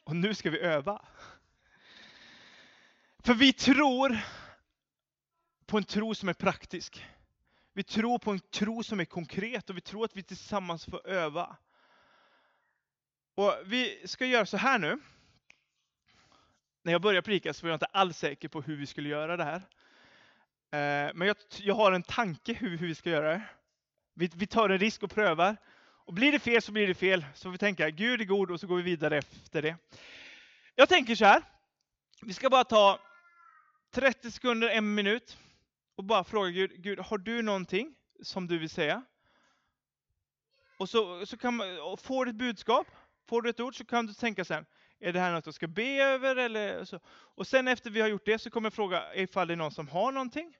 Och 0.03 0.15
nu 0.15 0.35
ska 0.35 0.49
vi 0.49 0.59
öva. 0.59 1.05
För 3.19 3.33
vi 3.33 3.53
tror 3.53 4.19
på 5.65 5.77
en 5.77 5.83
tro 5.83 6.15
som 6.15 6.29
är 6.29 6.33
praktisk. 6.33 7.05
Vi 7.73 7.83
tror 7.83 8.19
på 8.19 8.31
en 8.31 8.39
tro 8.39 8.83
som 8.83 8.99
är 8.99 9.05
konkret 9.05 9.69
och 9.69 9.77
vi 9.77 9.81
tror 9.81 10.05
att 10.05 10.15
vi 10.15 10.23
tillsammans 10.23 10.85
får 10.85 11.07
öva. 11.07 11.57
Och 13.39 13.55
Vi 13.65 14.07
ska 14.07 14.25
göra 14.25 14.45
så 14.45 14.57
här 14.57 14.79
nu. 14.79 14.99
När 16.83 16.91
jag 16.91 17.01
började 17.01 17.25
predika 17.25 17.53
så 17.53 17.65
var 17.65 17.69
jag 17.69 17.75
inte 17.75 17.85
alls 17.85 18.17
säker 18.17 18.47
på 18.47 18.61
hur 18.61 18.77
vi 18.77 18.85
skulle 18.85 19.09
göra 19.09 19.37
det 19.37 19.43
här. 19.43 19.61
Eh, 20.71 21.11
men 21.15 21.27
jag, 21.27 21.37
jag 21.57 21.75
har 21.75 21.91
en 21.91 22.03
tanke 22.03 22.53
hur, 22.53 22.77
hur 22.77 22.87
vi 22.87 22.95
ska 22.95 23.09
göra 23.09 23.31
det. 23.31 23.41
Vi, 24.13 24.29
vi 24.35 24.47
tar 24.47 24.69
en 24.69 24.77
risk 24.77 25.03
och 25.03 25.11
prövar. 25.11 25.57
Och 26.05 26.13
blir 26.13 26.31
det 26.31 26.39
fel 26.39 26.61
så 26.61 26.71
blir 26.71 26.87
det 26.87 26.93
fel. 26.93 27.25
Så 27.35 27.49
vi 27.49 27.57
tänker 27.57 27.89
Gud 27.89 28.21
är 28.21 28.25
god 28.25 28.51
och 28.51 28.59
så 28.59 28.67
går 28.67 28.77
vi 28.77 28.83
vidare 28.83 29.17
efter 29.17 29.61
det. 29.61 29.75
Jag 30.75 30.89
tänker 30.89 31.15
så 31.15 31.25
här. 31.25 31.41
Vi 32.21 32.33
ska 32.33 32.49
bara 32.49 32.63
ta 32.63 32.99
30 33.91 34.31
sekunder, 34.31 34.69
en 34.69 34.95
minut 34.95 35.37
och 35.95 36.03
bara 36.03 36.23
fråga 36.23 36.49
Gud, 36.49 36.71
Gud 36.83 36.99
har 36.99 37.17
du 37.17 37.41
någonting 37.41 37.95
som 38.23 38.47
du 38.47 38.57
vill 38.57 38.69
säga? 38.69 39.03
Och 40.77 40.89
så, 40.89 41.25
så 41.25 41.37
kan 41.37 41.55
man, 41.55 41.97
får 41.97 42.29
ett 42.29 42.35
budskap, 42.35 42.87
får 43.29 43.41
du 43.41 43.49
ett 43.49 43.59
ord 43.59 43.77
så 43.77 43.85
kan 43.85 44.05
du 44.05 44.13
tänka 44.13 44.45
sen, 44.45 44.65
är 44.99 45.13
det 45.13 45.19
här 45.19 45.31
något 45.31 45.45
jag 45.45 45.55
ska 45.55 45.67
be 45.67 46.03
över? 46.03 46.35
Eller 46.35 46.85
så? 46.85 46.99
Och 47.07 47.47
sen 47.47 47.67
efter 47.67 47.89
vi 47.89 48.01
har 48.01 48.07
gjort 48.07 48.25
det 48.25 48.39
så 48.39 48.49
kommer 48.49 48.65
jag 48.65 48.73
fråga 48.73 49.15
ifall 49.15 49.47
det 49.47 49.53
är 49.53 49.55
någon 49.55 49.71
som 49.71 49.87
har 49.87 50.11
någonting. 50.11 50.57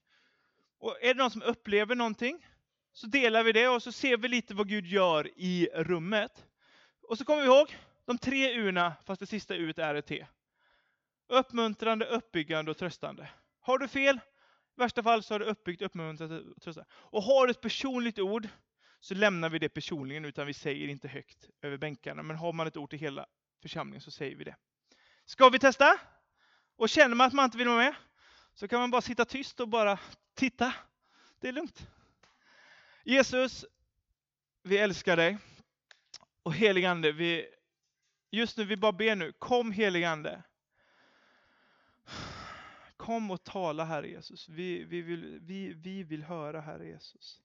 Och 0.80 0.98
är 1.02 1.14
det 1.14 1.18
någon 1.18 1.32
som 1.32 1.42
upplever 1.42 1.96
någonting 1.96 2.46
så 2.94 3.08
delar 3.08 3.44
vi 3.44 3.52
det 3.52 3.68
och 3.68 3.84
så 3.84 3.92
ser 3.92 4.18
vi 4.18 4.28
lite 4.28 4.54
vad 4.54 4.68
Gud 4.68 4.86
gör 4.86 5.30
i 5.36 5.70
rummet. 5.76 6.46
Och 7.08 7.18
så 7.18 7.26
kommer 7.26 7.42
vi 7.42 7.48
ihåg 7.48 7.78
de 8.06 8.18
tre 8.18 8.54
U 8.54 8.74
fast 9.06 9.20
det 9.20 9.26
sista 9.26 9.56
U 9.56 9.74
är 9.78 9.96
ett 9.96 10.08
T. 10.08 10.26
Uppmuntrande, 11.28 12.06
uppbyggande 12.06 12.72
och 12.72 12.78
tröstande. 12.78 13.30
Har 13.60 13.78
du 13.78 13.88
fel, 13.88 14.16
i 14.16 14.80
värsta 14.80 15.04
fall 15.04 15.24
så 15.24 15.34
har 15.34 15.40
du 15.40 15.46
uppbyggt, 15.46 15.82
uppmuntrat 15.82 16.32
och 16.32 16.62
tröstat. 16.62 16.88
Och 16.92 17.24
har 17.24 17.48
du 17.48 17.52
ett 17.52 17.62
personligt 17.62 18.20
ord 18.20 18.48
så 19.00 19.14
lämnar 19.14 19.50
vi 19.50 19.60
det 19.60 19.70
personligen 19.70 20.26
utan 20.26 20.48
vi 20.48 20.54
säger 20.54 20.88
inte 20.88 21.08
högt 21.08 21.50
över 21.62 21.78
bänkarna. 21.78 22.24
Men 22.24 22.36
har 22.36 22.54
man 22.54 22.68
ett 22.68 22.78
ord 22.78 22.90
till 22.90 23.00
hela 23.00 23.26
församlingen 23.62 24.02
så 24.02 24.12
säger 24.12 24.36
vi 24.36 24.44
det. 24.44 24.56
Ska 25.26 25.50
vi 25.50 25.60
testa? 25.60 26.00
Och 26.76 26.90
känner 26.90 27.16
man 27.16 27.28
att 27.28 27.34
man 27.34 27.46
inte 27.46 27.58
vill 27.58 27.68
vara 27.68 27.78
med 27.78 27.96
så 28.54 28.68
kan 28.68 28.80
man 28.80 28.92
bara 28.92 29.02
sitta 29.02 29.26
tyst 29.26 29.60
och 29.60 29.68
bara 29.68 30.00
titta. 30.34 30.74
Det 31.40 31.48
är 31.48 31.52
lugnt. 31.52 31.88
Jesus, 33.04 33.66
vi 34.64 34.78
älskar 34.78 35.18
dig. 35.18 35.38
Och 36.44 36.54
heligande, 36.54 37.12
vi, 37.12 37.48
just 38.32 38.58
nu 38.58 38.66
vi 38.66 38.78
bara 38.78 38.92
ber 38.92 39.16
nu, 39.16 39.32
kom 39.32 39.72
heligande. 39.72 40.44
Kom 42.98 43.32
och 43.32 43.44
tala 43.44 43.84
Herre 43.84 44.08
Jesus. 44.08 44.50
Vi, 44.50 44.84
vi, 44.84 45.02
vill, 45.02 45.40
vi, 45.42 45.74
vi 45.74 46.04
vill 46.04 46.24
höra 46.24 46.62
Herre 46.62 46.88
Jesus. 46.88 47.42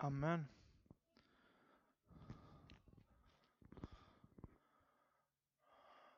Amen. 0.00 0.46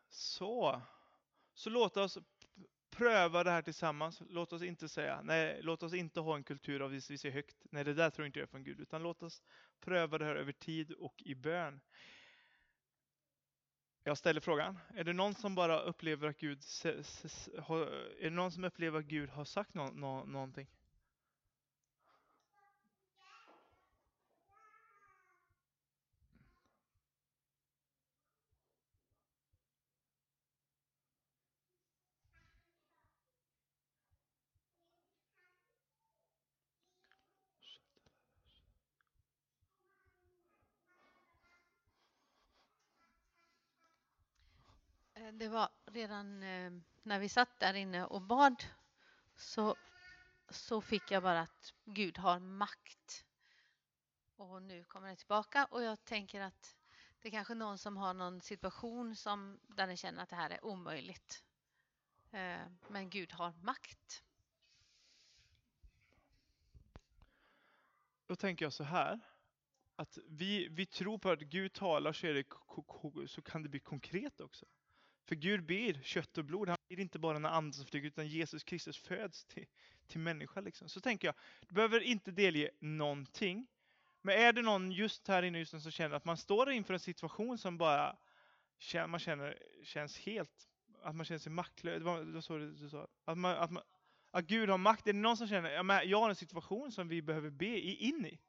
Så. 0.08 0.82
Så 1.54 1.70
låt 1.70 1.96
oss 1.96 2.18
pröva 2.90 3.44
det 3.44 3.50
här 3.50 3.62
tillsammans. 3.62 4.22
Låt 4.28 4.52
oss 4.52 4.62
inte 4.62 4.88
säga, 4.88 5.20
nej, 5.22 5.60
låt 5.62 5.82
oss 5.82 5.94
inte 5.94 6.20
ha 6.20 6.36
en 6.36 6.44
kultur 6.44 6.80
av 6.80 6.86
att 6.86 7.10
vi 7.10 7.18
ser 7.18 7.30
högt. 7.30 7.56
Nej, 7.70 7.84
det 7.84 7.94
där 7.94 8.10
tror 8.10 8.26
inte 8.26 8.38
jag 8.38 8.46
är 8.46 8.50
från 8.50 8.64
Gud. 8.64 8.80
Utan 8.80 9.02
låt 9.02 9.22
oss 9.22 9.42
pröva 9.80 10.18
det 10.18 10.24
här 10.24 10.36
över 10.36 10.52
tid 10.52 10.92
och 10.92 11.22
i 11.22 11.34
bön. 11.34 11.80
Jag 14.02 14.18
ställer 14.18 14.40
frågan, 14.40 14.78
är 14.94 15.04
det 15.04 15.12
någon 15.12 15.34
som 15.34 15.54
bara 15.54 15.80
upplever 15.80 16.28
att 16.28 16.38
Gud, 16.38 16.58
är 16.58 18.22
det 18.22 18.30
någon 18.30 18.52
som 18.52 18.64
upplever 18.64 18.98
att 18.98 19.04
Gud 19.04 19.30
har 19.30 19.44
sagt 19.44 19.74
no, 19.74 19.82
no, 19.82 20.24
någonting? 20.26 20.66
Eh, 45.30 45.36
det 45.36 45.48
var 45.48 45.68
redan 45.86 46.42
eh, 46.42 46.72
när 47.02 47.18
vi 47.18 47.28
satt 47.28 47.60
där 47.60 47.74
inne 47.74 48.04
och 48.04 48.22
bad 48.22 48.64
så, 49.36 49.76
så 50.48 50.80
fick 50.80 51.10
jag 51.10 51.22
bara 51.22 51.40
att 51.40 51.74
Gud 51.84 52.18
har 52.18 52.38
makt. 52.38 53.24
Och 54.36 54.62
nu 54.62 54.84
kommer 54.84 55.08
det 55.08 55.16
tillbaka 55.16 55.64
och 55.64 55.82
jag 55.82 56.04
tänker 56.04 56.40
att 56.40 56.76
det 57.20 57.28
är 57.28 57.32
kanske 57.32 57.54
någon 57.54 57.78
som 57.78 57.96
har 57.96 58.14
någon 58.14 58.40
situation 58.40 59.16
som, 59.16 59.60
där 59.66 59.86
den 59.86 59.96
känner 59.96 60.22
att 60.22 60.28
det 60.28 60.36
här 60.36 60.50
är 60.50 60.64
omöjligt. 60.64 61.44
Eh, 62.30 62.60
men 62.88 63.10
Gud 63.10 63.32
har 63.32 63.52
makt. 63.62 64.24
Då 68.26 68.36
tänker 68.36 68.64
jag 68.64 68.72
så 68.72 68.84
här. 68.84 69.20
Att 69.96 70.18
vi, 70.26 70.68
vi 70.68 70.86
tror 70.86 71.18
på 71.18 71.30
att 71.30 71.40
Gud 71.40 71.72
talar 71.72 72.12
så, 72.12 72.26
det, 72.26 72.44
så 73.28 73.42
kan 73.42 73.62
det 73.62 73.68
bli 73.68 73.80
konkret 73.80 74.40
också. 74.40 74.66
För 75.24 75.34
Gud 75.34 75.66
ber 75.66 76.02
kött 76.02 76.38
och 76.38 76.44
blod. 76.44 76.68
Han 76.68 76.78
ber 76.88 77.00
inte 77.00 77.18
bara 77.18 77.38
när 77.38 77.48
anden 77.48 77.72
som 77.72 77.86
flyger, 77.86 78.08
utan 78.08 78.26
Jesus 78.26 78.64
Kristus 78.64 78.98
föds 78.98 79.44
till, 79.44 79.66
till 80.06 80.20
människa. 80.20 80.60
Liksom. 80.60 80.88
Så 80.88 81.00
tänker 81.00 81.28
jag, 81.28 81.34
du 81.68 81.74
behöver 81.74 82.00
inte 82.00 82.30
delge 82.30 82.70
någonting. 82.78 83.66
Men 84.22 84.38
är 84.38 84.52
det 84.52 84.62
någon 84.62 84.92
just 84.92 85.28
här 85.28 85.42
inne 85.42 85.58
just 85.58 85.72
nu 85.72 85.80
som 85.80 85.92
känner 85.92 86.16
att 86.16 86.24
man 86.24 86.36
står 86.36 86.70
inför 86.70 86.94
en 86.94 87.00
situation 87.00 87.58
som 87.58 87.78
bara 87.78 88.16
man 89.06 89.20
känner 89.20 89.58
känns 89.82 90.18
helt, 90.18 90.68
att 91.02 91.14
man 91.14 91.26
känner 91.26 91.38
sig 91.38 91.52
maktlös. 91.52 91.98
Det 91.98 92.04
var, 92.04 92.40
så 92.40 92.58
du 92.58 92.88
sa. 92.88 93.08
Att, 93.24 93.38
man, 93.38 93.56
att, 93.56 93.70
man, 93.70 93.82
att 94.30 94.44
Gud 94.44 94.68
har 94.68 94.78
makt. 94.78 95.06
Är 95.06 95.12
det 95.12 95.18
någon 95.18 95.36
som 95.36 95.48
känner, 95.48 95.70
ja, 95.70 96.02
jag 96.02 96.20
har 96.20 96.28
en 96.28 96.36
situation 96.36 96.92
som 96.92 97.08
vi 97.08 97.22
behöver 97.22 97.50
be 97.50 97.80
in 97.80 98.26
i? 98.26 98.40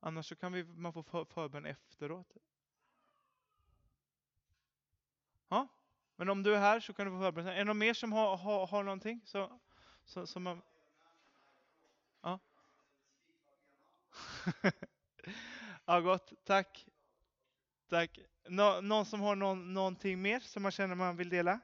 Annars 0.00 0.26
så 0.26 0.36
kan 0.36 0.52
vi, 0.52 0.64
man 0.64 0.92
få 0.92 1.24
förbön 1.24 1.66
efteråt. 1.66 2.36
Ja, 5.48 5.68
men 6.16 6.28
om 6.28 6.42
du 6.42 6.54
är 6.54 6.58
här 6.58 6.80
så 6.80 6.92
kan 6.92 7.06
du 7.06 7.12
få 7.12 7.18
förbereda 7.18 7.48
dig. 7.48 7.54
Är 7.54 7.58
det 7.58 7.64
någon 7.64 7.78
mer 7.78 7.94
som 7.94 8.12
har, 8.12 8.36
har, 8.36 8.66
har 8.66 8.82
någonting? 8.82 9.20
Så, 9.24 9.60
så, 10.04 10.26
som 10.26 10.42
man... 10.42 10.62
Ja. 12.22 12.38
ja, 15.84 16.00
gott. 16.00 16.32
Tack. 16.44 16.86
Tack. 17.88 18.18
Nå, 18.48 18.80
någon 18.80 19.06
som 19.06 19.20
har 19.20 19.36
någon, 19.36 19.74
någonting 19.74 20.22
mer 20.22 20.40
som 20.40 20.62
man 20.62 20.72
känner 20.72 20.94
man 20.94 21.16
vill 21.16 21.28
dela? 21.28 21.60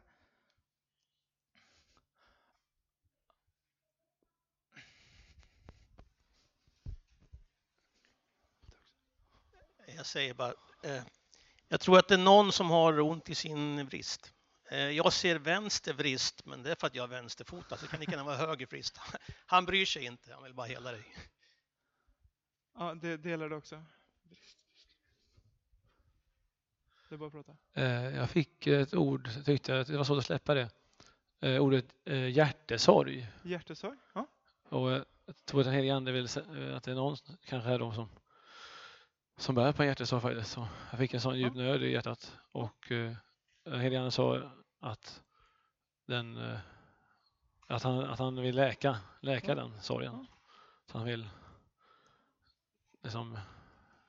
Jag 9.97 10.07
säger 10.07 10.35
bara, 10.35 10.55
eh, 10.83 11.03
jag 11.73 11.81
tror 11.81 11.99
att 11.99 12.09
det 12.09 12.15
är 12.15 12.19
någon 12.19 12.53
som 12.53 12.71
har 12.71 13.01
ont 13.01 13.31
i 13.31 13.35
sin 13.35 13.87
vrist. 13.87 14.33
Eh, 14.71 14.79
jag 14.79 15.13
ser 15.13 15.39
vänster 15.39 15.93
vrist, 15.93 16.47
men 16.47 16.63
det 16.63 16.71
är 16.71 16.75
för 16.75 16.87
att 16.87 16.95
jag 16.95 17.05
är 17.05 17.09
vänsterfotad, 17.09 17.77
så 17.77 17.85
det 17.85 17.91
kan 17.91 18.01
lika 18.01 18.13
gärna 18.13 18.25
vara 18.25 18.37
höger 18.37 18.67
vrist. 18.67 18.99
Han 19.47 19.65
bryr 19.65 19.87
sig 19.87 20.05
inte, 20.05 20.33
han 20.35 20.43
vill 20.43 20.55
bara 20.55 20.67
hela 20.67 20.93
dig. 20.93 21.05
Ja, 22.79 22.95
det 22.95 23.17
delar 23.17 23.49
du 23.49 23.57
också. 23.57 23.85
Det 27.09 27.15
är 27.15 27.19
bara 27.19 27.27
att 27.27 27.33
prata. 27.33 27.57
Eh, 27.73 28.17
jag 28.17 28.31
fick 28.31 28.67
ett 28.67 28.95
ord, 28.95 29.31
jag 29.37 29.45
tyckte 29.45 29.81
att 29.81 29.87
det 29.87 29.97
var 29.97 30.05
svårt 30.05 30.19
att 30.19 30.27
släppa 30.27 30.55
det. 30.55 30.71
Eh, 31.41 31.63
ordet 31.63 31.87
hjärtesorg. 32.31 33.29
Hjärtesorg, 33.43 33.97
ja. 34.15 34.27
Och 34.69 34.91
jag 34.91 35.05
tror 35.45 35.61
att 35.61 35.67
den 35.67 35.75
helige 35.75 35.95
Ande 35.95 36.13
vill 36.13 36.25
att 36.75 36.85
det 36.85 36.91
är 36.91 36.95
någon, 36.95 37.17
kanske 37.45 37.71
är 37.71 37.79
de 37.79 37.95
som 37.95 38.09
som 39.41 39.55
bär 39.55 39.73
på 39.73 39.83
en 39.83 39.89
hjärtesorg 39.89 40.23
faktiskt. 40.23 40.51
Så 40.51 40.69
jag 40.91 40.99
fick 40.99 41.15
en 41.15 41.21
sån 41.21 41.39
djup 41.39 41.55
nöd 41.55 41.83
i 41.83 41.93
hjärtat 41.93 42.39
och 42.53 42.93
eh, 42.93 43.15
Helene 43.65 44.11
sa 44.11 44.51
att, 44.81 45.23
den, 46.07 46.37
eh, 46.37 46.59
att, 47.67 47.83
han, 47.83 47.99
att 47.99 48.19
han 48.19 48.43
vill 48.43 48.57
läka, 48.57 48.99
läka 49.21 49.55
den 49.55 49.83
sorgen. 49.83 50.27
Så 50.87 50.99
han 50.99 51.07
vill 51.07 51.29
liksom 53.03 53.39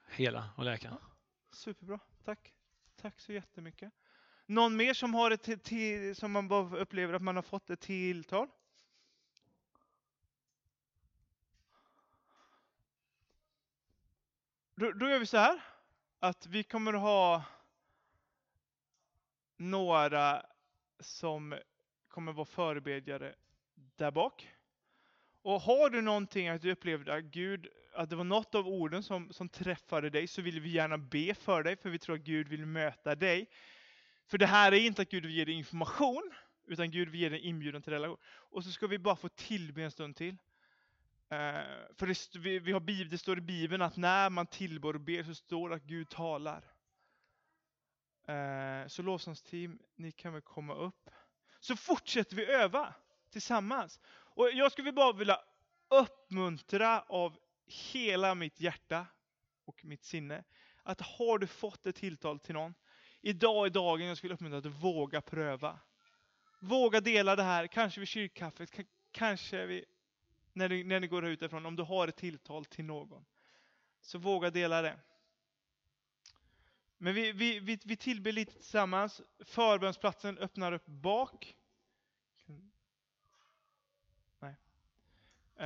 hela 0.09 0.49
och 0.55 0.65
läka. 0.65 0.97
Superbra, 1.51 1.99
tack. 2.25 2.53
Tack 3.01 3.19
så 3.19 3.33
jättemycket. 3.33 3.93
Någon 4.45 4.75
mer 4.75 4.93
som 4.93 5.13
har 5.13 5.31
ett 5.31 5.63
till, 5.63 6.15
som 6.15 6.31
man 6.31 6.47
bara 6.47 6.77
upplever 6.77 7.13
att 7.13 7.21
man 7.21 7.35
har 7.35 7.43
fått 7.43 7.69
ett 7.69 7.79
tilltal? 7.79 8.47
Då, 14.81 14.91
då 14.91 15.09
gör 15.09 15.19
vi 15.19 15.25
så 15.25 15.37
här 15.37 15.61
att 16.19 16.47
vi 16.47 16.63
kommer 16.63 16.93
att 16.93 17.01
ha 17.01 17.43
några 19.57 20.45
som 20.99 21.59
kommer 22.07 22.31
vara 22.31 22.45
förebedjare 22.45 23.35
där 23.95 24.11
bak. 24.11 24.49
Och 25.41 25.61
har 25.61 25.89
du 25.89 26.01
någonting 26.01 26.47
att 26.47 26.61
du 26.61 26.71
upplevde 26.71 27.13
att 27.13 27.23
Gud, 27.23 27.67
att 27.93 28.09
det 28.09 28.15
var 28.15 28.23
något 28.23 28.55
av 28.55 28.67
orden 28.67 29.03
som, 29.03 29.33
som 29.33 29.49
träffade 29.49 30.09
dig, 30.09 30.27
så 30.27 30.41
vill 30.41 30.59
vi 30.59 30.69
gärna 30.69 30.97
be 30.97 31.33
för 31.33 31.63
dig, 31.63 31.75
för 31.75 31.89
vi 31.89 31.99
tror 31.99 32.15
att 32.15 32.21
Gud 32.21 32.47
vill 32.47 32.65
möta 32.65 33.15
dig. 33.15 33.49
För 34.27 34.37
det 34.37 34.45
här 34.45 34.71
är 34.71 34.79
inte 34.79 35.01
att 35.01 35.09
Gud 35.09 35.25
vill 35.25 35.35
ge 35.35 35.45
dig 35.45 35.53
information, 35.53 36.33
utan 36.67 36.91
Gud 36.91 37.09
vill 37.09 37.21
ge 37.21 37.29
dig 37.29 37.39
inbjudan 37.39 37.81
till 37.81 37.93
relation. 37.93 38.17
Och 38.25 38.63
så 38.63 38.71
ska 38.71 38.87
vi 38.87 38.99
bara 38.99 39.15
få 39.15 39.29
tillbe 39.29 39.83
en 39.83 39.91
stund 39.91 40.15
till. 40.15 40.37
Eh, 41.31 41.63
för 41.95 42.07
det, 42.07 42.39
vi, 42.39 42.59
vi 42.59 42.71
har, 42.71 43.09
det 43.09 43.17
står 43.17 43.37
i 43.37 43.41
Bibeln 43.41 43.81
att 43.81 43.97
när 43.97 44.29
man 44.29 44.47
tillbör 44.47 44.93
och 44.93 45.01
ber 45.01 45.23
så 45.23 45.35
står 45.35 45.69
det 45.69 45.75
att 45.75 45.83
Gud 45.83 46.09
talar. 46.09 46.63
Eh, 48.27 48.87
så 48.87 49.01
lovsångsteam, 49.01 49.79
ni 49.95 50.11
kan 50.11 50.33
väl 50.33 50.41
komma 50.41 50.75
upp. 50.75 51.09
Så 51.59 51.75
fortsätter 51.75 52.35
vi 52.35 52.45
öva 52.45 52.93
tillsammans. 53.29 53.99
Och 54.09 54.49
jag 54.53 54.71
skulle 54.71 54.91
bara 54.91 55.13
vilja 55.13 55.39
uppmuntra 55.89 57.01
av 57.01 57.37
hela 57.65 58.35
mitt 58.35 58.59
hjärta 58.59 59.05
och 59.65 59.85
mitt 59.85 60.03
sinne. 60.03 60.43
Att 60.83 61.01
har 61.01 61.37
du 61.37 61.47
fått 61.47 61.85
ett 61.85 61.95
tilltal 61.95 62.39
till 62.39 62.55
någon, 62.55 62.73
idag 63.21 63.65
är 63.65 63.69
dagen 63.69 64.07
jag 64.07 64.17
skulle 64.17 64.33
uppmuntra 64.33 64.57
att 64.57 64.83
våga 64.83 65.21
pröva. 65.21 65.79
Våga 66.59 67.01
dela 67.01 67.35
det 67.35 67.43
här, 67.43 67.67
kanske 67.67 67.99
vid 67.99 68.09
kyrkkaffet, 68.09 68.79
kanske 69.11 69.65
vid 69.65 69.85
när 70.53 70.69
ni, 70.69 70.83
när 70.83 70.99
ni 70.99 71.07
går 71.07 71.25
utifrån, 71.25 71.65
om 71.65 71.75
du 71.75 71.83
har 71.83 72.07
ett 72.07 72.15
tilltal 72.15 72.65
till 72.65 72.85
någon. 72.85 73.25
Så 74.01 74.17
våga 74.17 74.49
dela 74.49 74.81
det. 74.81 74.99
Men 76.97 77.13
vi, 77.13 77.31
vi, 77.31 77.59
vi, 77.59 77.79
vi 77.85 77.97
tillber 77.97 78.31
lite 78.31 78.53
tillsammans. 78.53 79.21
Förbönsplatsen 79.39 80.37
öppnar 80.37 80.71
upp 80.71 80.85
bak. 80.85 81.57
Nej. 84.39 84.55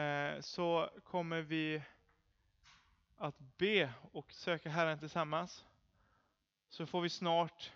Eh, 0.02 0.42
så 0.42 0.90
kommer 1.04 1.42
vi 1.42 1.82
att 3.18 3.40
be 3.40 3.94
och 4.12 4.34
söka 4.34 4.70
Herren 4.70 5.00
tillsammans. 5.00 5.66
Så 6.70 6.86
får 6.86 7.02
vi 7.02 7.10
snart 7.10 7.72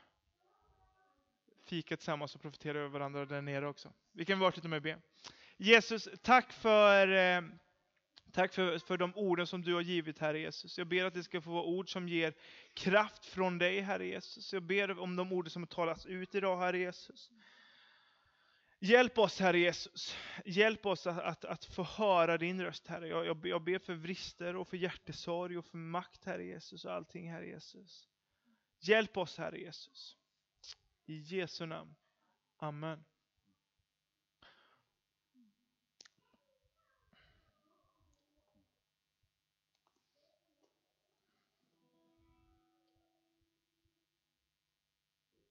fika 1.64 1.98
tillsammans 1.98 2.36
och 2.36 2.42
profetera 2.42 2.78
över 2.78 2.90
varandra 2.90 3.26
där 3.26 3.42
nere 3.42 3.68
också. 3.68 3.94
Vi 4.12 4.26
kan 4.26 4.40
vara 4.40 4.52
lite 4.56 4.68
med 4.68 4.78
och 4.78 4.84
be. 4.84 5.00
Jesus, 5.62 6.10
tack 6.22 6.54
för 6.54 7.08
eh, 7.08 7.42
Tack 8.32 8.54
för, 8.54 8.80
för 8.80 8.98
de 8.98 9.16
orden 9.16 9.48
som 9.48 9.62
du 9.62 9.74
har 9.74 9.82
givit, 9.82 10.20
Herre 10.20 10.40
Jesus. 10.40 10.78
Jag 10.78 10.88
ber 10.88 11.06
att 11.06 11.14
det 11.14 11.24
ska 11.24 11.42
få 11.42 11.52
vara 11.52 11.64
ord 11.64 11.92
som 11.92 12.10
ger 12.10 12.34
kraft 12.74 13.26
från 13.26 13.58
dig, 13.58 13.80
Herre 13.80 14.06
Jesus. 14.06 14.54
Jag 14.54 14.64
ber 14.64 15.00
om 15.00 15.16
de 15.16 15.32
orden 15.34 15.50
som 15.50 15.68
talas 15.68 16.06
ut 16.06 16.36
idag, 16.36 16.58
Herre 16.58 16.78
Jesus. 16.78 17.32
Hjälp 18.80 19.18
oss, 19.18 19.40
Herre 19.40 19.60
Jesus. 19.60 20.16
Hjälp 20.46 20.86
oss 20.86 21.08
att, 21.08 21.20
att, 21.20 21.46
att 21.46 21.66
få 21.66 21.84
höra 21.84 22.38
din 22.38 22.62
röst, 22.62 22.88
Herre. 22.88 23.08
Jag, 23.08 23.26
jag, 23.26 23.46
jag 23.46 23.64
ber 23.64 23.80
för 23.80 23.94
vrister 23.94 24.56
och 24.56 24.68
för 24.68 24.78
hjärtesorg 24.78 25.58
och 25.58 25.66
för 25.66 25.78
makt, 25.78 26.26
Herre 26.26 26.46
Jesus, 26.46 26.86
och 26.86 26.94
allting, 26.94 27.32
Herre 27.32 27.48
Jesus. 27.48 28.08
Hjälp 28.80 29.18
oss, 29.18 29.38
Herre 29.38 29.60
Jesus. 29.60 30.18
I 31.06 31.16
Jesu 31.16 31.66
namn. 31.66 31.96
Amen. 32.58 33.09